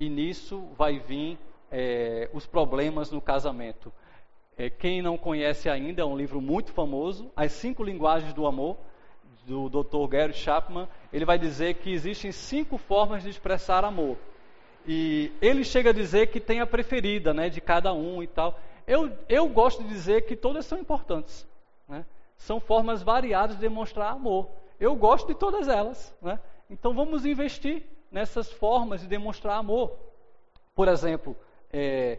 [0.00, 1.38] e nisso vai vir
[1.70, 3.92] é, os problemas no casamento.
[4.58, 8.76] É, quem não conhece ainda, é um livro muito famoso, As Cinco Linguagens do Amor,
[9.46, 10.08] do Dr.
[10.08, 10.88] Gary Chapman.
[11.12, 14.16] Ele vai dizer que existem cinco formas de expressar amor.
[14.84, 18.58] E ele chega a dizer que tem a preferida né, de cada um e tal.
[18.88, 21.48] Eu, eu gosto de dizer que todas são importantes.
[21.90, 22.06] Né?
[22.38, 24.48] São formas variadas de demonstrar amor.
[24.78, 26.14] Eu gosto de todas elas.
[26.22, 26.38] Né?
[26.70, 29.92] Então vamos investir nessas formas de demonstrar amor.
[30.74, 31.36] Por exemplo,
[31.72, 32.18] é,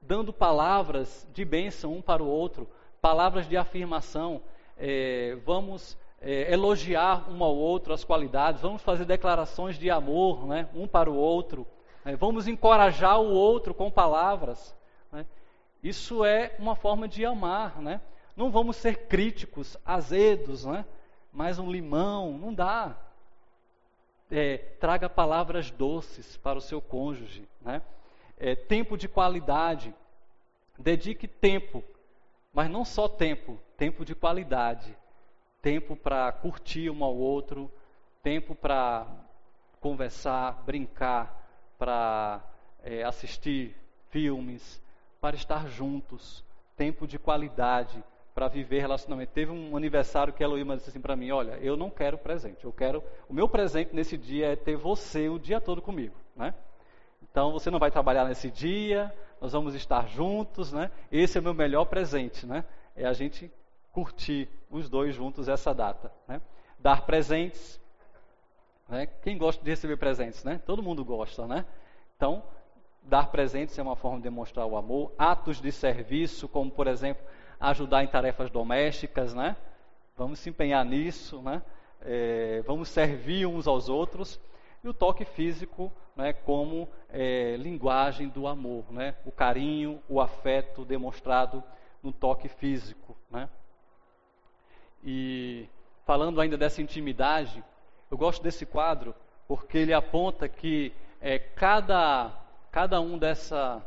[0.00, 2.68] dando palavras de bênção um para o outro,
[3.00, 4.40] palavras de afirmação,
[4.78, 10.68] é, vamos é, elogiar um ao outro as qualidades, vamos fazer declarações de amor né,
[10.74, 11.66] um para o outro,
[12.04, 14.74] né, vamos encorajar o outro com palavras.
[15.10, 15.26] Né.
[15.82, 17.80] Isso é uma forma de amar.
[17.80, 18.00] Né.
[18.36, 20.86] Não vamos ser críticos, azedos, né,
[21.32, 22.96] mais um limão, não dá.
[24.30, 27.46] é, traga palavras doces para o seu cônjuge.
[27.60, 27.82] Né?
[28.38, 29.94] É, tempo de qualidade.
[30.78, 31.84] Dedique tempo,
[32.52, 34.96] mas não só tempo, tempo de qualidade.
[35.60, 37.70] Tempo para curtir um ao outro,
[38.22, 39.06] tempo para
[39.80, 41.38] conversar, brincar,
[41.78, 42.42] para
[42.82, 43.76] é, assistir
[44.08, 44.82] filmes,
[45.20, 46.42] para estar juntos.
[46.74, 48.02] Tempo de qualidade
[48.34, 49.32] para viver relacionamento.
[49.32, 52.64] Teve um aniversário que a Eloíma disse assim para mim: Olha, eu não quero presente,
[52.64, 53.02] eu quero.
[53.28, 56.54] O meu presente nesse dia é ter você o dia todo comigo, né?
[57.22, 60.90] Então você não vai trabalhar nesse dia, nós vamos estar juntos, né?
[61.10, 62.64] Esse é o meu melhor presente, né?
[62.96, 63.50] É a gente
[63.90, 66.40] curtir os dois juntos essa data, né?
[66.78, 67.80] Dar presentes,
[68.88, 69.06] né?
[69.22, 70.60] Quem gosta de receber presentes, né?
[70.64, 71.64] Todo mundo gosta, né?
[72.16, 72.42] Então,
[73.02, 75.12] dar presentes é uma forma de demonstrar o amor.
[75.18, 77.24] Atos de serviço, como por exemplo
[77.70, 79.56] ajudar em tarefas domésticas, né?
[80.16, 81.62] Vamos se empenhar nisso, né?
[82.00, 84.40] É, vamos servir uns aos outros.
[84.82, 89.14] E o toque físico, né, como é, linguagem do amor, né?
[89.24, 91.62] O carinho, o afeto demonstrado
[92.02, 93.48] no toque físico, né?
[95.04, 95.68] E
[96.04, 97.62] falando ainda dessa intimidade,
[98.10, 99.14] eu gosto desse quadro
[99.46, 102.32] porque ele aponta que é, cada
[102.72, 103.84] cada um dessa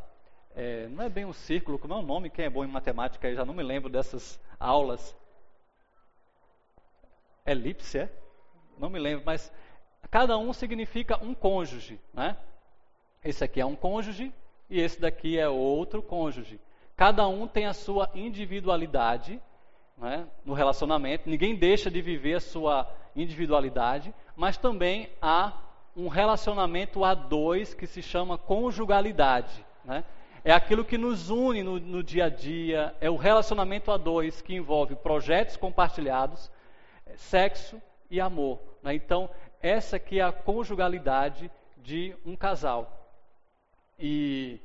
[0.56, 2.30] é, não é bem um círculo, como é o nome?
[2.30, 5.15] Quem é bom em matemática aí já não me lembro dessas aulas.
[7.45, 8.10] Elipse, é?
[8.77, 9.52] Não me lembro, mas
[10.10, 12.38] cada um significa um cônjuge, né?
[13.23, 14.34] Esse aqui é um cônjuge
[14.69, 16.60] e esse daqui é outro cônjuge.
[16.95, 19.41] Cada um tem a sua individualidade
[19.98, 25.53] né, no relacionamento, ninguém deixa de viver a sua individualidade, mas também há
[25.95, 29.65] um relacionamento a dois que se chama conjugalidade.
[29.84, 30.03] Né?
[30.45, 34.43] É aquilo que nos une no, no dia a dia, é o relacionamento a dois
[34.43, 36.51] que envolve projetos compartilhados,
[37.17, 37.81] sexo
[38.11, 38.59] e amor.
[38.84, 38.93] Né?
[38.93, 39.27] Então,
[39.59, 43.09] essa aqui é a conjugalidade de um casal.
[43.97, 44.59] E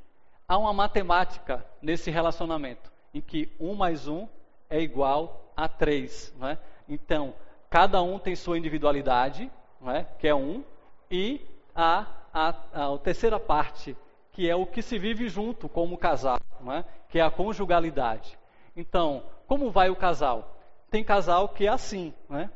[0.47, 4.29] há uma matemática nesse relacionamento, em que um mais um
[4.69, 6.31] é igual a três.
[6.39, 6.59] Né?
[6.87, 7.33] Então,
[7.71, 9.51] cada um tem sua individualidade,
[9.81, 10.07] né?
[10.19, 10.63] que é um,
[11.11, 11.41] e
[11.75, 12.05] a,
[12.35, 13.97] a, a terceira parte
[14.41, 16.39] que é o que se vive junto como casal,
[16.75, 16.83] é?
[17.11, 18.39] que é a conjugalidade.
[18.75, 20.57] Então, como vai o casal?
[20.91, 22.49] Tem casal que é assim, é?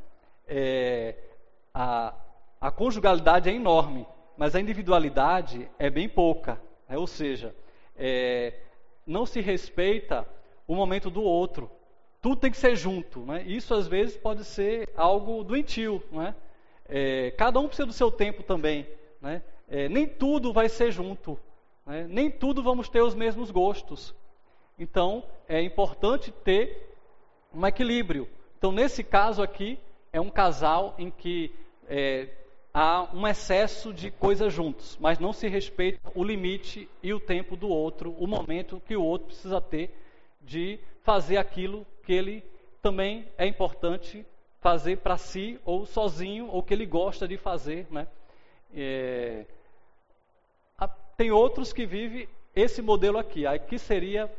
[0.48, 1.14] É,
[1.74, 2.14] a,
[2.58, 6.58] a conjugalidade é enorme, mas a individualidade é bem pouca.
[6.88, 6.96] Né?
[6.96, 7.54] Ou seja,
[7.94, 8.54] é,
[9.06, 10.26] não se respeita
[10.66, 11.70] o momento do outro.
[12.22, 13.20] Tudo tem que ser junto.
[13.26, 13.42] Né?
[13.42, 16.02] Isso às vezes pode ser algo doentio.
[16.10, 16.34] Né?
[16.88, 18.88] É, cada um precisa do seu tempo também.
[19.20, 19.42] Né?
[19.68, 21.38] É, nem tudo vai ser junto.
[21.86, 22.06] Né?
[22.08, 24.14] Nem tudo vamos ter os mesmos gostos.
[24.78, 26.96] Então, é importante ter
[27.54, 28.28] um equilíbrio.
[28.58, 29.78] Então, nesse caso aqui,
[30.12, 31.52] é um casal em que
[31.88, 32.28] é,
[32.72, 37.56] há um excesso de coisas juntos, mas não se respeita o limite e o tempo
[37.56, 39.94] do outro, o momento que o outro precisa ter
[40.40, 42.44] de fazer aquilo que ele
[42.82, 44.26] também é importante
[44.60, 47.86] fazer para si, ou sozinho, ou que ele gosta de fazer.
[47.90, 48.06] Né?
[48.74, 49.44] É,
[51.16, 53.46] tem outros que vivem esse modelo aqui.
[53.46, 54.30] Aqui seria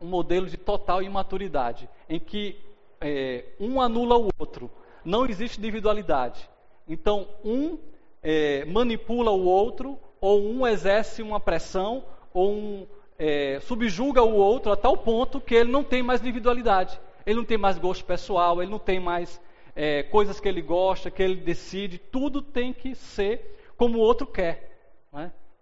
[0.00, 2.56] um modelo de total imaturidade, em que
[3.00, 4.70] é, um anula o outro.
[5.04, 6.48] Não existe individualidade.
[6.88, 7.78] Então, um
[8.22, 12.86] é, manipula o outro, ou um exerce uma pressão, ou um
[13.18, 16.98] é, subjuga o outro a tal ponto que ele não tem mais individualidade.
[17.26, 19.40] Ele não tem mais gosto pessoal, ele não tem mais
[19.74, 21.98] é, coisas que ele gosta, que ele decide.
[21.98, 24.73] Tudo tem que ser como o outro quer.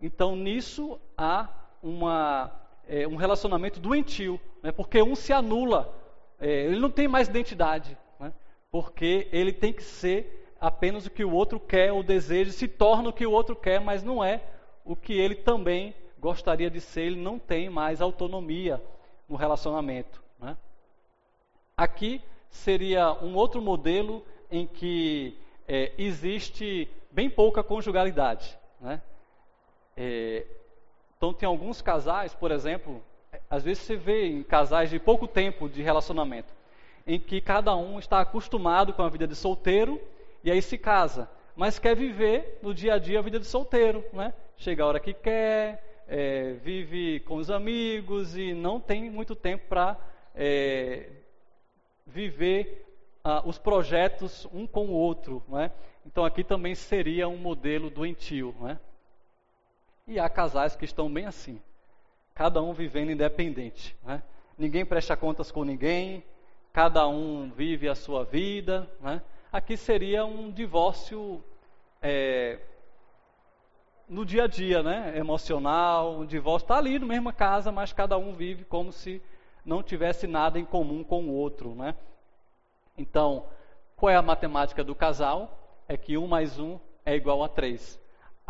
[0.03, 1.49] Então, nisso há
[1.81, 2.51] uma,
[2.89, 4.73] é, um relacionamento doentio, né?
[4.73, 5.95] porque um se anula,
[6.41, 8.33] é, ele não tem mais identidade, né?
[8.69, 13.11] porque ele tem que ser apenas o que o outro quer ou deseja, se torna
[13.11, 14.43] o que o outro quer, mas não é
[14.85, 18.83] o que ele também gostaria de ser, ele não tem mais autonomia
[19.29, 20.21] no relacionamento.
[20.39, 20.57] Né?
[21.77, 22.21] Aqui
[22.51, 28.59] seria um outro modelo em que é, existe bem pouca conjugalidade.
[28.81, 29.01] Né?
[29.97, 30.45] É,
[31.17, 33.03] então, tem alguns casais, por exemplo,
[33.49, 36.53] às vezes você vê em casais de pouco tempo de relacionamento,
[37.07, 40.01] em que cada um está acostumado com a vida de solteiro
[40.43, 44.05] e aí se casa, mas quer viver no dia a dia a vida de solteiro,
[44.13, 44.33] né?
[44.57, 49.67] Chega a hora que quer, é, vive com os amigos e não tem muito tempo
[49.69, 49.97] para
[50.35, 51.09] é,
[52.07, 52.87] viver
[53.23, 55.71] ah, os projetos um com o outro, né?
[56.05, 58.79] Então aqui também seria um modelo doentio, né?
[60.07, 61.61] E há casais que estão bem assim,
[62.35, 63.97] cada um vivendo independente.
[64.05, 64.23] Né?
[64.59, 66.25] Ninguém presta contas com ninguém,
[66.73, 68.91] cada um vive a sua vida.
[69.01, 69.23] Né?
[69.53, 71.43] Aqui seria um divórcio
[72.01, 72.59] é,
[74.09, 75.17] no dia a dia, né?
[75.17, 79.23] Emocional, o divórcio está ali na mesma casa, mas cada um vive como se
[79.65, 81.95] não tivesse nada em comum com o outro, né?
[82.99, 83.47] Então,
[83.97, 85.59] qual é a matemática do casal?
[85.89, 88.02] É que um mais um é igual a três.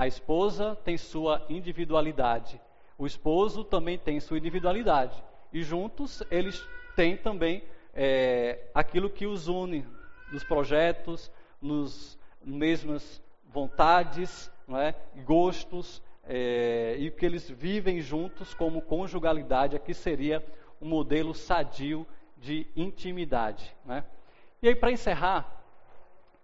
[0.03, 2.61] A esposa tem sua individualidade,
[2.99, 5.23] o esposo também tem sua individualidade.
[5.53, 6.61] E juntos eles
[6.97, 7.63] têm também
[7.95, 9.87] é, aquilo que os une
[10.33, 11.31] nos projetos,
[11.61, 14.93] nos mesmas vontades, é?
[15.23, 19.77] gostos, é, e que eles vivem juntos como conjugalidade.
[19.77, 20.45] Aqui seria
[20.81, 22.05] um modelo sadio
[22.37, 23.73] de intimidade.
[23.85, 24.05] Né?
[24.61, 25.63] E aí, para encerrar,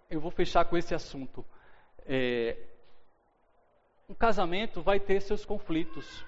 [0.09, 1.44] eu vou fechar com esse assunto.
[2.06, 2.56] É,
[4.09, 6.24] um casamento vai ter seus conflitos.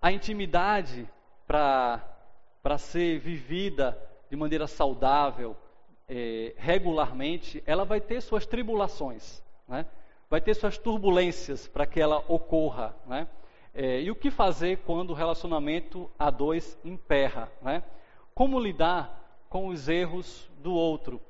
[0.00, 1.06] A intimidade,
[1.46, 3.98] para ser vivida
[4.30, 5.54] de maneira saudável,
[6.08, 9.86] é, regularmente, ela vai ter suas tribulações, né?
[10.30, 12.96] vai ter suas turbulências para que ela ocorra.
[13.06, 13.28] Né?
[13.74, 17.52] É, e o que fazer quando o relacionamento a dois emperra?
[17.60, 17.82] Né?
[18.34, 21.20] Como lidar com os erros do outro?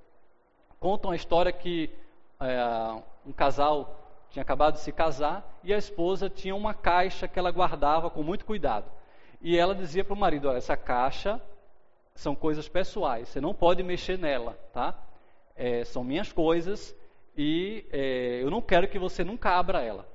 [0.79, 1.91] Contam a história que
[2.39, 4.02] é, um casal
[4.33, 8.23] tinha acabado de se casar e a esposa tinha uma caixa que ela guardava com
[8.23, 8.91] muito cuidado.
[9.43, 11.41] E ela dizia para o marido: Olha, essa caixa
[12.15, 14.95] são coisas pessoais, você não pode mexer nela, tá?
[15.55, 16.97] É, são minhas coisas
[17.37, 20.09] e é, eu não quero que você nunca abra ela.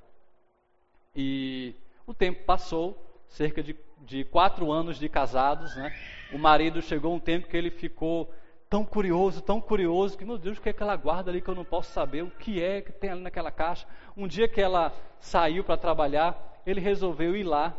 [1.16, 1.76] E
[2.06, 5.96] o tempo passou, cerca de, de quatro anos de casados, né?
[6.34, 8.32] O marido chegou um tempo que ele ficou
[8.70, 11.50] tão curioso, tão curioso, que, meu Deus, o que é que ela guarda ali que
[11.50, 12.24] eu não posso saber?
[12.24, 13.88] O que é que tem ali naquela caixa?
[14.16, 17.76] Um dia que ela saiu para trabalhar, ele resolveu ir lá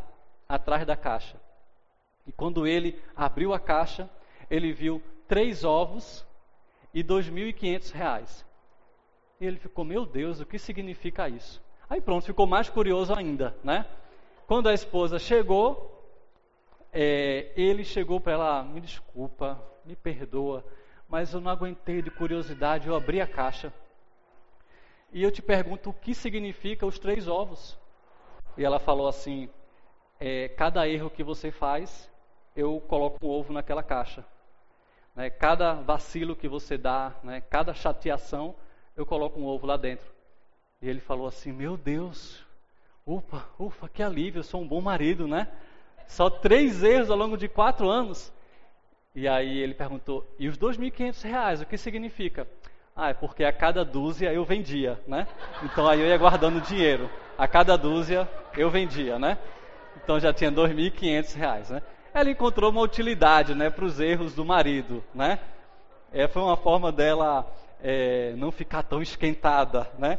[0.47, 1.39] atrás da caixa.
[2.25, 4.09] E quando ele abriu a caixa,
[4.49, 6.25] ele viu três ovos
[6.93, 8.45] e R$ 2.500.
[9.39, 11.61] E ele ficou, meu Deus, o que significa isso?
[11.89, 13.85] Aí pronto, ficou mais curioso ainda, né?
[14.47, 15.99] Quando a esposa chegou,
[16.91, 20.63] é, ele chegou para ela, me desculpa, me perdoa,
[21.09, 23.73] mas eu não aguentei de curiosidade, eu abri a caixa.
[25.11, 27.77] E eu te pergunto o que significa os três ovos.
[28.55, 29.49] E ela falou assim:
[30.19, 32.09] é, cada erro que você faz,
[32.55, 34.23] eu coloco um ovo naquela caixa.
[35.15, 38.55] Né, cada vacilo que você dá, né, cada chateação,
[38.95, 40.07] eu coloco um ovo lá dentro.
[40.79, 42.45] E ele falou assim: Meu Deus,
[43.03, 45.47] ufa, ufa, que alívio, eu sou um bom marido, né?
[46.07, 48.31] Só três erros ao longo de quatro anos.
[49.19, 52.47] E aí ele perguntou: e os 2.500 reais, o que significa?
[52.95, 55.27] Ah, é porque a cada dúzia eu vendia, né?
[55.61, 57.09] Então aí eu ia guardando dinheiro.
[57.37, 59.37] A cada dúzia eu vendia, né?
[60.01, 61.81] Então já tinha 2.500 reais, né?
[62.13, 65.37] Ela encontrou uma utilidade, né, para os erros do marido, né?
[66.13, 67.45] É, foi uma forma dela
[67.83, 70.17] é, não ficar tão esquentada, né?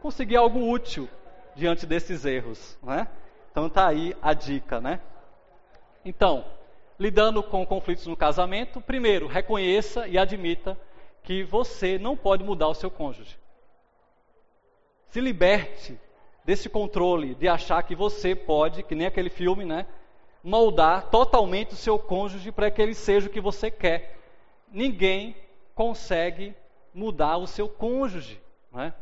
[0.00, 1.06] Conseguir algo útil
[1.54, 3.06] diante desses erros, né?
[3.50, 4.98] Então tá aí a dica, né?
[6.02, 6.42] Então,
[7.00, 10.78] lidando com conflitos no casamento, primeiro, reconheça e admita
[11.22, 13.38] que você não pode mudar o seu cônjuge.
[15.08, 15.98] Se liberte
[16.44, 19.86] desse controle de achar que você pode, que nem aquele filme, né,
[20.44, 24.18] moldar totalmente o seu cônjuge para que ele seja o que você quer.
[24.70, 25.34] Ninguém
[25.74, 26.54] consegue
[26.92, 28.38] mudar o seu cônjuge,
[28.70, 28.92] né?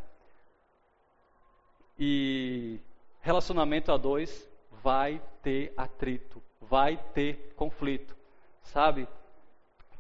[1.99, 2.79] E
[3.20, 8.17] relacionamento a dois vai ter atrito, vai ter conflito,
[8.63, 9.07] sabe?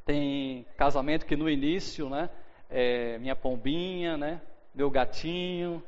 [0.04, 2.30] Tem casamento que no início, né,
[2.70, 4.40] é minha pombinha, né,
[4.74, 5.82] meu gatinho,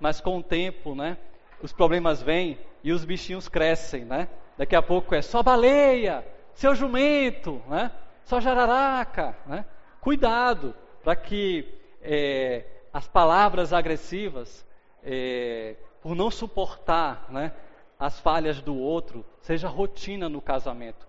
[0.00, 1.16] mas com o tempo, né,
[1.62, 4.28] os problemas vêm e os bichinhos crescem, né?
[4.58, 7.90] Daqui a pouco é só baleia, seu jumento, né?
[8.24, 9.64] Só jararaca, né?
[10.00, 11.66] Cuidado para que
[12.02, 14.66] é, as palavras agressivas,
[15.04, 17.52] é, por não suportar, né,
[18.02, 21.06] as falhas do outro seja rotina no casamento.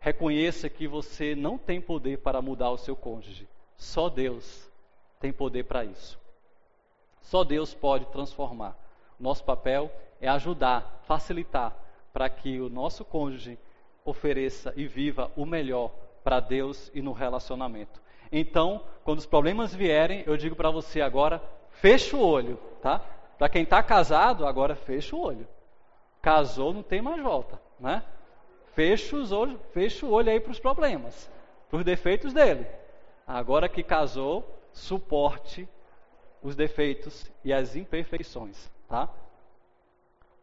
[0.00, 3.46] Reconheça que você não tem poder para mudar o seu cônjuge.
[3.76, 4.68] Só Deus
[5.20, 6.18] tem poder para isso.
[7.20, 8.76] Só Deus pode transformar.
[9.20, 9.88] Nosso papel
[10.20, 11.76] é ajudar, facilitar,
[12.12, 13.56] para que o nosso cônjuge
[14.04, 15.92] ofereça e viva o melhor
[16.24, 18.02] para Deus e no relacionamento.
[18.32, 22.98] Então, quando os problemas vierem, eu digo para você agora, fecha o olho, tá?
[23.38, 25.46] Para quem está casado, agora fecha o olho.
[26.22, 28.02] Casou, não tem mais volta, né?
[28.74, 31.30] Fecha, os olhos, fecha o olho aí para os problemas,
[31.68, 32.66] para os defeitos dele.
[33.26, 35.68] Agora que casou, suporte
[36.42, 39.08] os defeitos e as imperfeições, tá?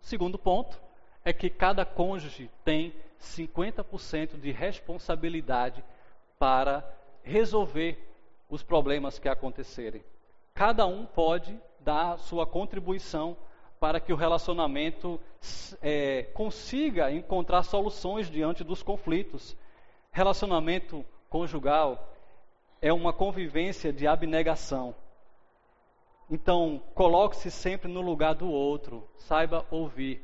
[0.01, 0.79] Segundo ponto
[1.23, 5.83] é que cada cônjuge tem 50% de responsabilidade
[6.39, 6.87] para
[7.23, 7.97] resolver
[8.49, 10.03] os problemas que acontecerem.
[10.53, 13.37] cada um pode dar sua contribuição
[13.79, 15.19] para que o relacionamento
[15.81, 19.55] é, consiga encontrar soluções diante dos conflitos.
[20.11, 22.13] Relacionamento conjugal
[22.81, 24.95] é uma convivência de abnegação.
[26.29, 30.23] Então, coloque-se sempre no lugar do outro, saiba ouvir.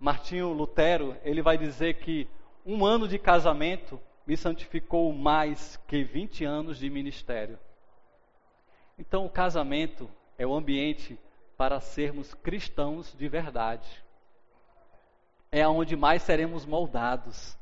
[0.00, 2.28] Martinho Lutero, ele vai dizer que
[2.66, 7.58] um ano de casamento me santificou mais que 20 anos de ministério.
[8.98, 11.18] Então, o casamento é o ambiente
[11.56, 14.04] para sermos cristãos de verdade.
[15.50, 17.56] É aonde mais seremos moldados,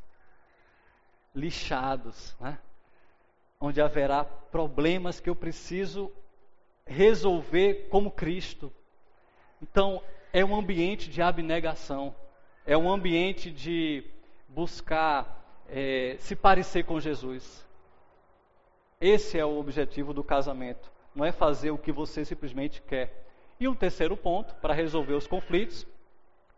[1.34, 2.58] lixados, né?
[3.60, 6.10] onde haverá problemas que eu preciso
[6.84, 8.72] resolver como Cristo.
[9.60, 10.02] Então,
[10.32, 12.14] é um ambiente de abnegação,
[12.66, 14.04] é um ambiente de
[14.48, 17.66] buscar é, se parecer com Jesus.
[19.00, 23.21] Esse é o objetivo do casamento, não é fazer o que você simplesmente quer.
[23.62, 25.86] E um terceiro ponto, para resolver os conflitos,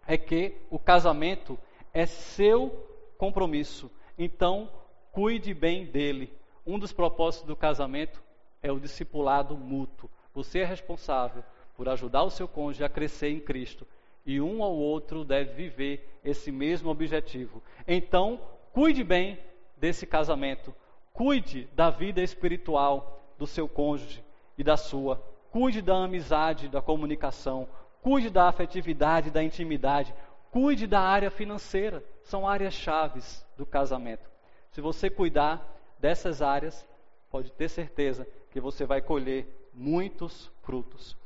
[0.07, 1.59] é que o casamento
[1.93, 2.71] é seu
[3.19, 3.91] compromisso.
[4.19, 4.71] Então,
[5.13, 6.33] cuide bem dele.
[6.67, 8.23] Um dos propósitos do casamento
[8.63, 10.09] é o discipulado mútuo.
[10.33, 11.45] Você é responsável
[11.77, 13.87] por ajudar o seu cônjuge a crescer em Cristo.
[14.25, 17.63] E um ou outro deve viver esse mesmo objetivo.
[17.87, 18.41] Então,
[18.73, 19.39] cuide bem
[19.77, 20.75] desse casamento.
[21.13, 24.25] Cuide da vida espiritual do seu cônjuge
[24.57, 25.34] e da sua.
[25.55, 27.69] Cuide da amizade, da comunicação.
[28.03, 30.13] Cuide da afetividade, da intimidade.
[30.51, 32.05] Cuide da área financeira.
[32.25, 34.29] São áreas chaves do casamento.
[34.73, 35.65] Se você cuidar
[36.01, 36.85] dessas áreas,
[37.31, 41.17] pode ter certeza que você vai colher muitos frutos.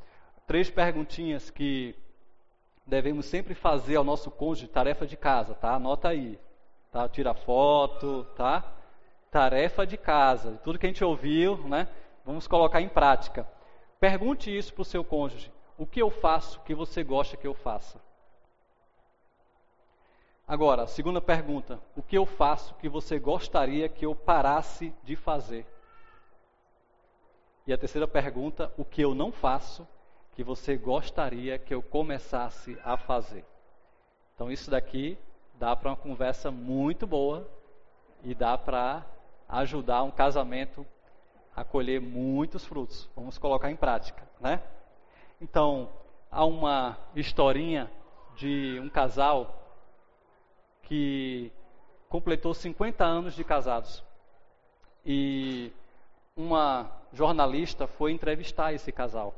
[0.46, 1.94] Três perguntinhas que
[2.86, 5.72] devemos sempre fazer ao nosso cônjuge, tarefa de casa, tá?
[5.72, 6.38] Anota aí,
[6.92, 7.08] tá?
[7.08, 8.76] Tira foto, tá?
[9.30, 11.88] Tarefa de casa, tudo que a gente ouviu, né?
[12.26, 13.48] Vamos colocar em prática.
[14.00, 15.52] Pergunte isso para o seu cônjuge.
[15.76, 18.00] O que eu faço que você gosta que eu faça?
[20.46, 25.66] Agora, segunda pergunta: o que eu faço que você gostaria que eu parasse de fazer?
[27.66, 29.86] E a terceira pergunta: o que eu não faço
[30.32, 33.44] que você gostaria que eu começasse a fazer?
[34.34, 35.18] Então, isso daqui
[35.54, 37.50] dá para uma conversa muito boa
[38.22, 39.04] e dá para
[39.48, 40.86] ajudar um casamento
[41.58, 43.10] a colher muitos frutos.
[43.16, 44.62] Vamos colocar em prática, né?
[45.40, 45.90] Então,
[46.30, 47.90] há uma historinha
[48.36, 49.60] de um casal
[50.84, 51.50] que
[52.08, 54.04] completou 50 anos de casados.
[55.04, 55.72] E
[56.36, 59.34] uma jornalista foi entrevistar esse casal.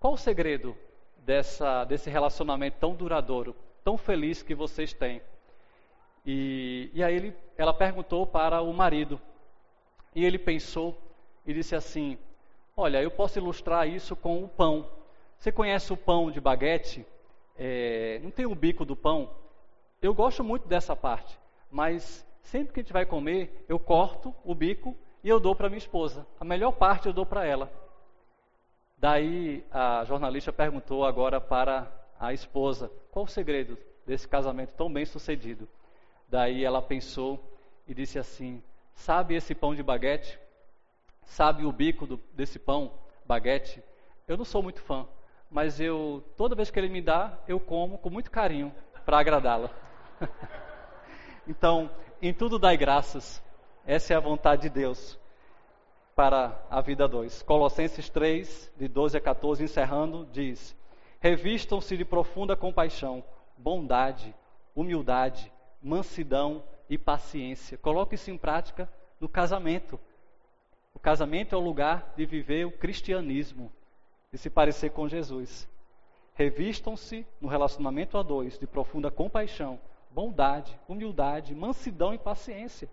[0.00, 0.76] Qual o segredo
[1.18, 3.54] dessa, desse relacionamento tão duradouro,
[3.84, 5.22] tão feliz que vocês têm?
[6.24, 9.20] E, e aí ele, ela perguntou para o marido.
[10.12, 11.05] E ele pensou
[11.46, 12.18] e disse assim:
[12.76, 14.88] Olha, eu posso ilustrar isso com o pão.
[15.38, 17.06] Você conhece o pão de baguete?
[17.56, 19.30] É, não tem o bico do pão?
[20.02, 21.38] Eu gosto muito dessa parte,
[21.70, 25.68] mas sempre que a gente vai comer, eu corto o bico e eu dou para
[25.68, 26.26] minha esposa.
[26.38, 27.70] A melhor parte eu dou para ela.
[28.98, 35.04] Daí a jornalista perguntou agora para a esposa: qual o segredo desse casamento tão bem
[35.04, 35.68] sucedido?
[36.28, 37.38] Daí ela pensou
[37.86, 38.62] e disse assim:
[38.94, 40.38] Sabe esse pão de baguete?
[41.26, 42.92] Sabe o bico do, desse pão
[43.26, 43.82] baguete?
[44.26, 45.06] Eu não sou muito fã,
[45.50, 48.72] mas eu toda vez que ele me dá, eu como com muito carinho
[49.04, 49.70] para agradá-la.
[51.46, 51.90] então,
[52.22, 53.42] em tudo dai graças.
[53.86, 55.18] Essa é a vontade de Deus
[56.14, 57.42] para a vida 2.
[57.42, 60.74] Colossenses 3, de 12 a 14, encerrando, diz:
[61.20, 63.22] Revistam-se de profunda compaixão,
[63.56, 64.34] bondade,
[64.74, 67.76] humildade, mansidão e paciência.
[67.78, 68.90] Coloque isso em prática
[69.20, 70.00] no casamento.
[71.06, 73.70] Casamento é o lugar de viver o cristianismo,
[74.32, 75.68] de se parecer com Jesus.
[76.34, 79.78] Revistam-se no relacionamento a dois de profunda compaixão,
[80.10, 82.90] bondade, humildade, mansidão e paciência.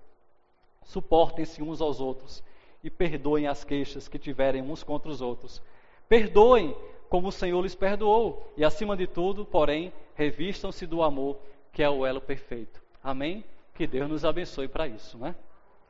[0.83, 2.43] Suportem-se uns aos outros
[2.83, 5.59] e perdoem as queixas que tiverem uns contra os outros.
[6.07, 6.77] Perdoem
[7.09, 11.39] como o Senhor lhes perdoou, e acima de tudo, porém, revistam-se do amor,
[11.71, 12.79] que é o elo perfeito.
[13.03, 13.43] Amém?
[13.73, 15.35] Que Deus nos abençoe para isso, né?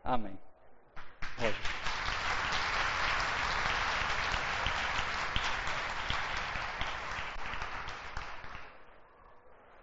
[0.02, 0.38] Amém.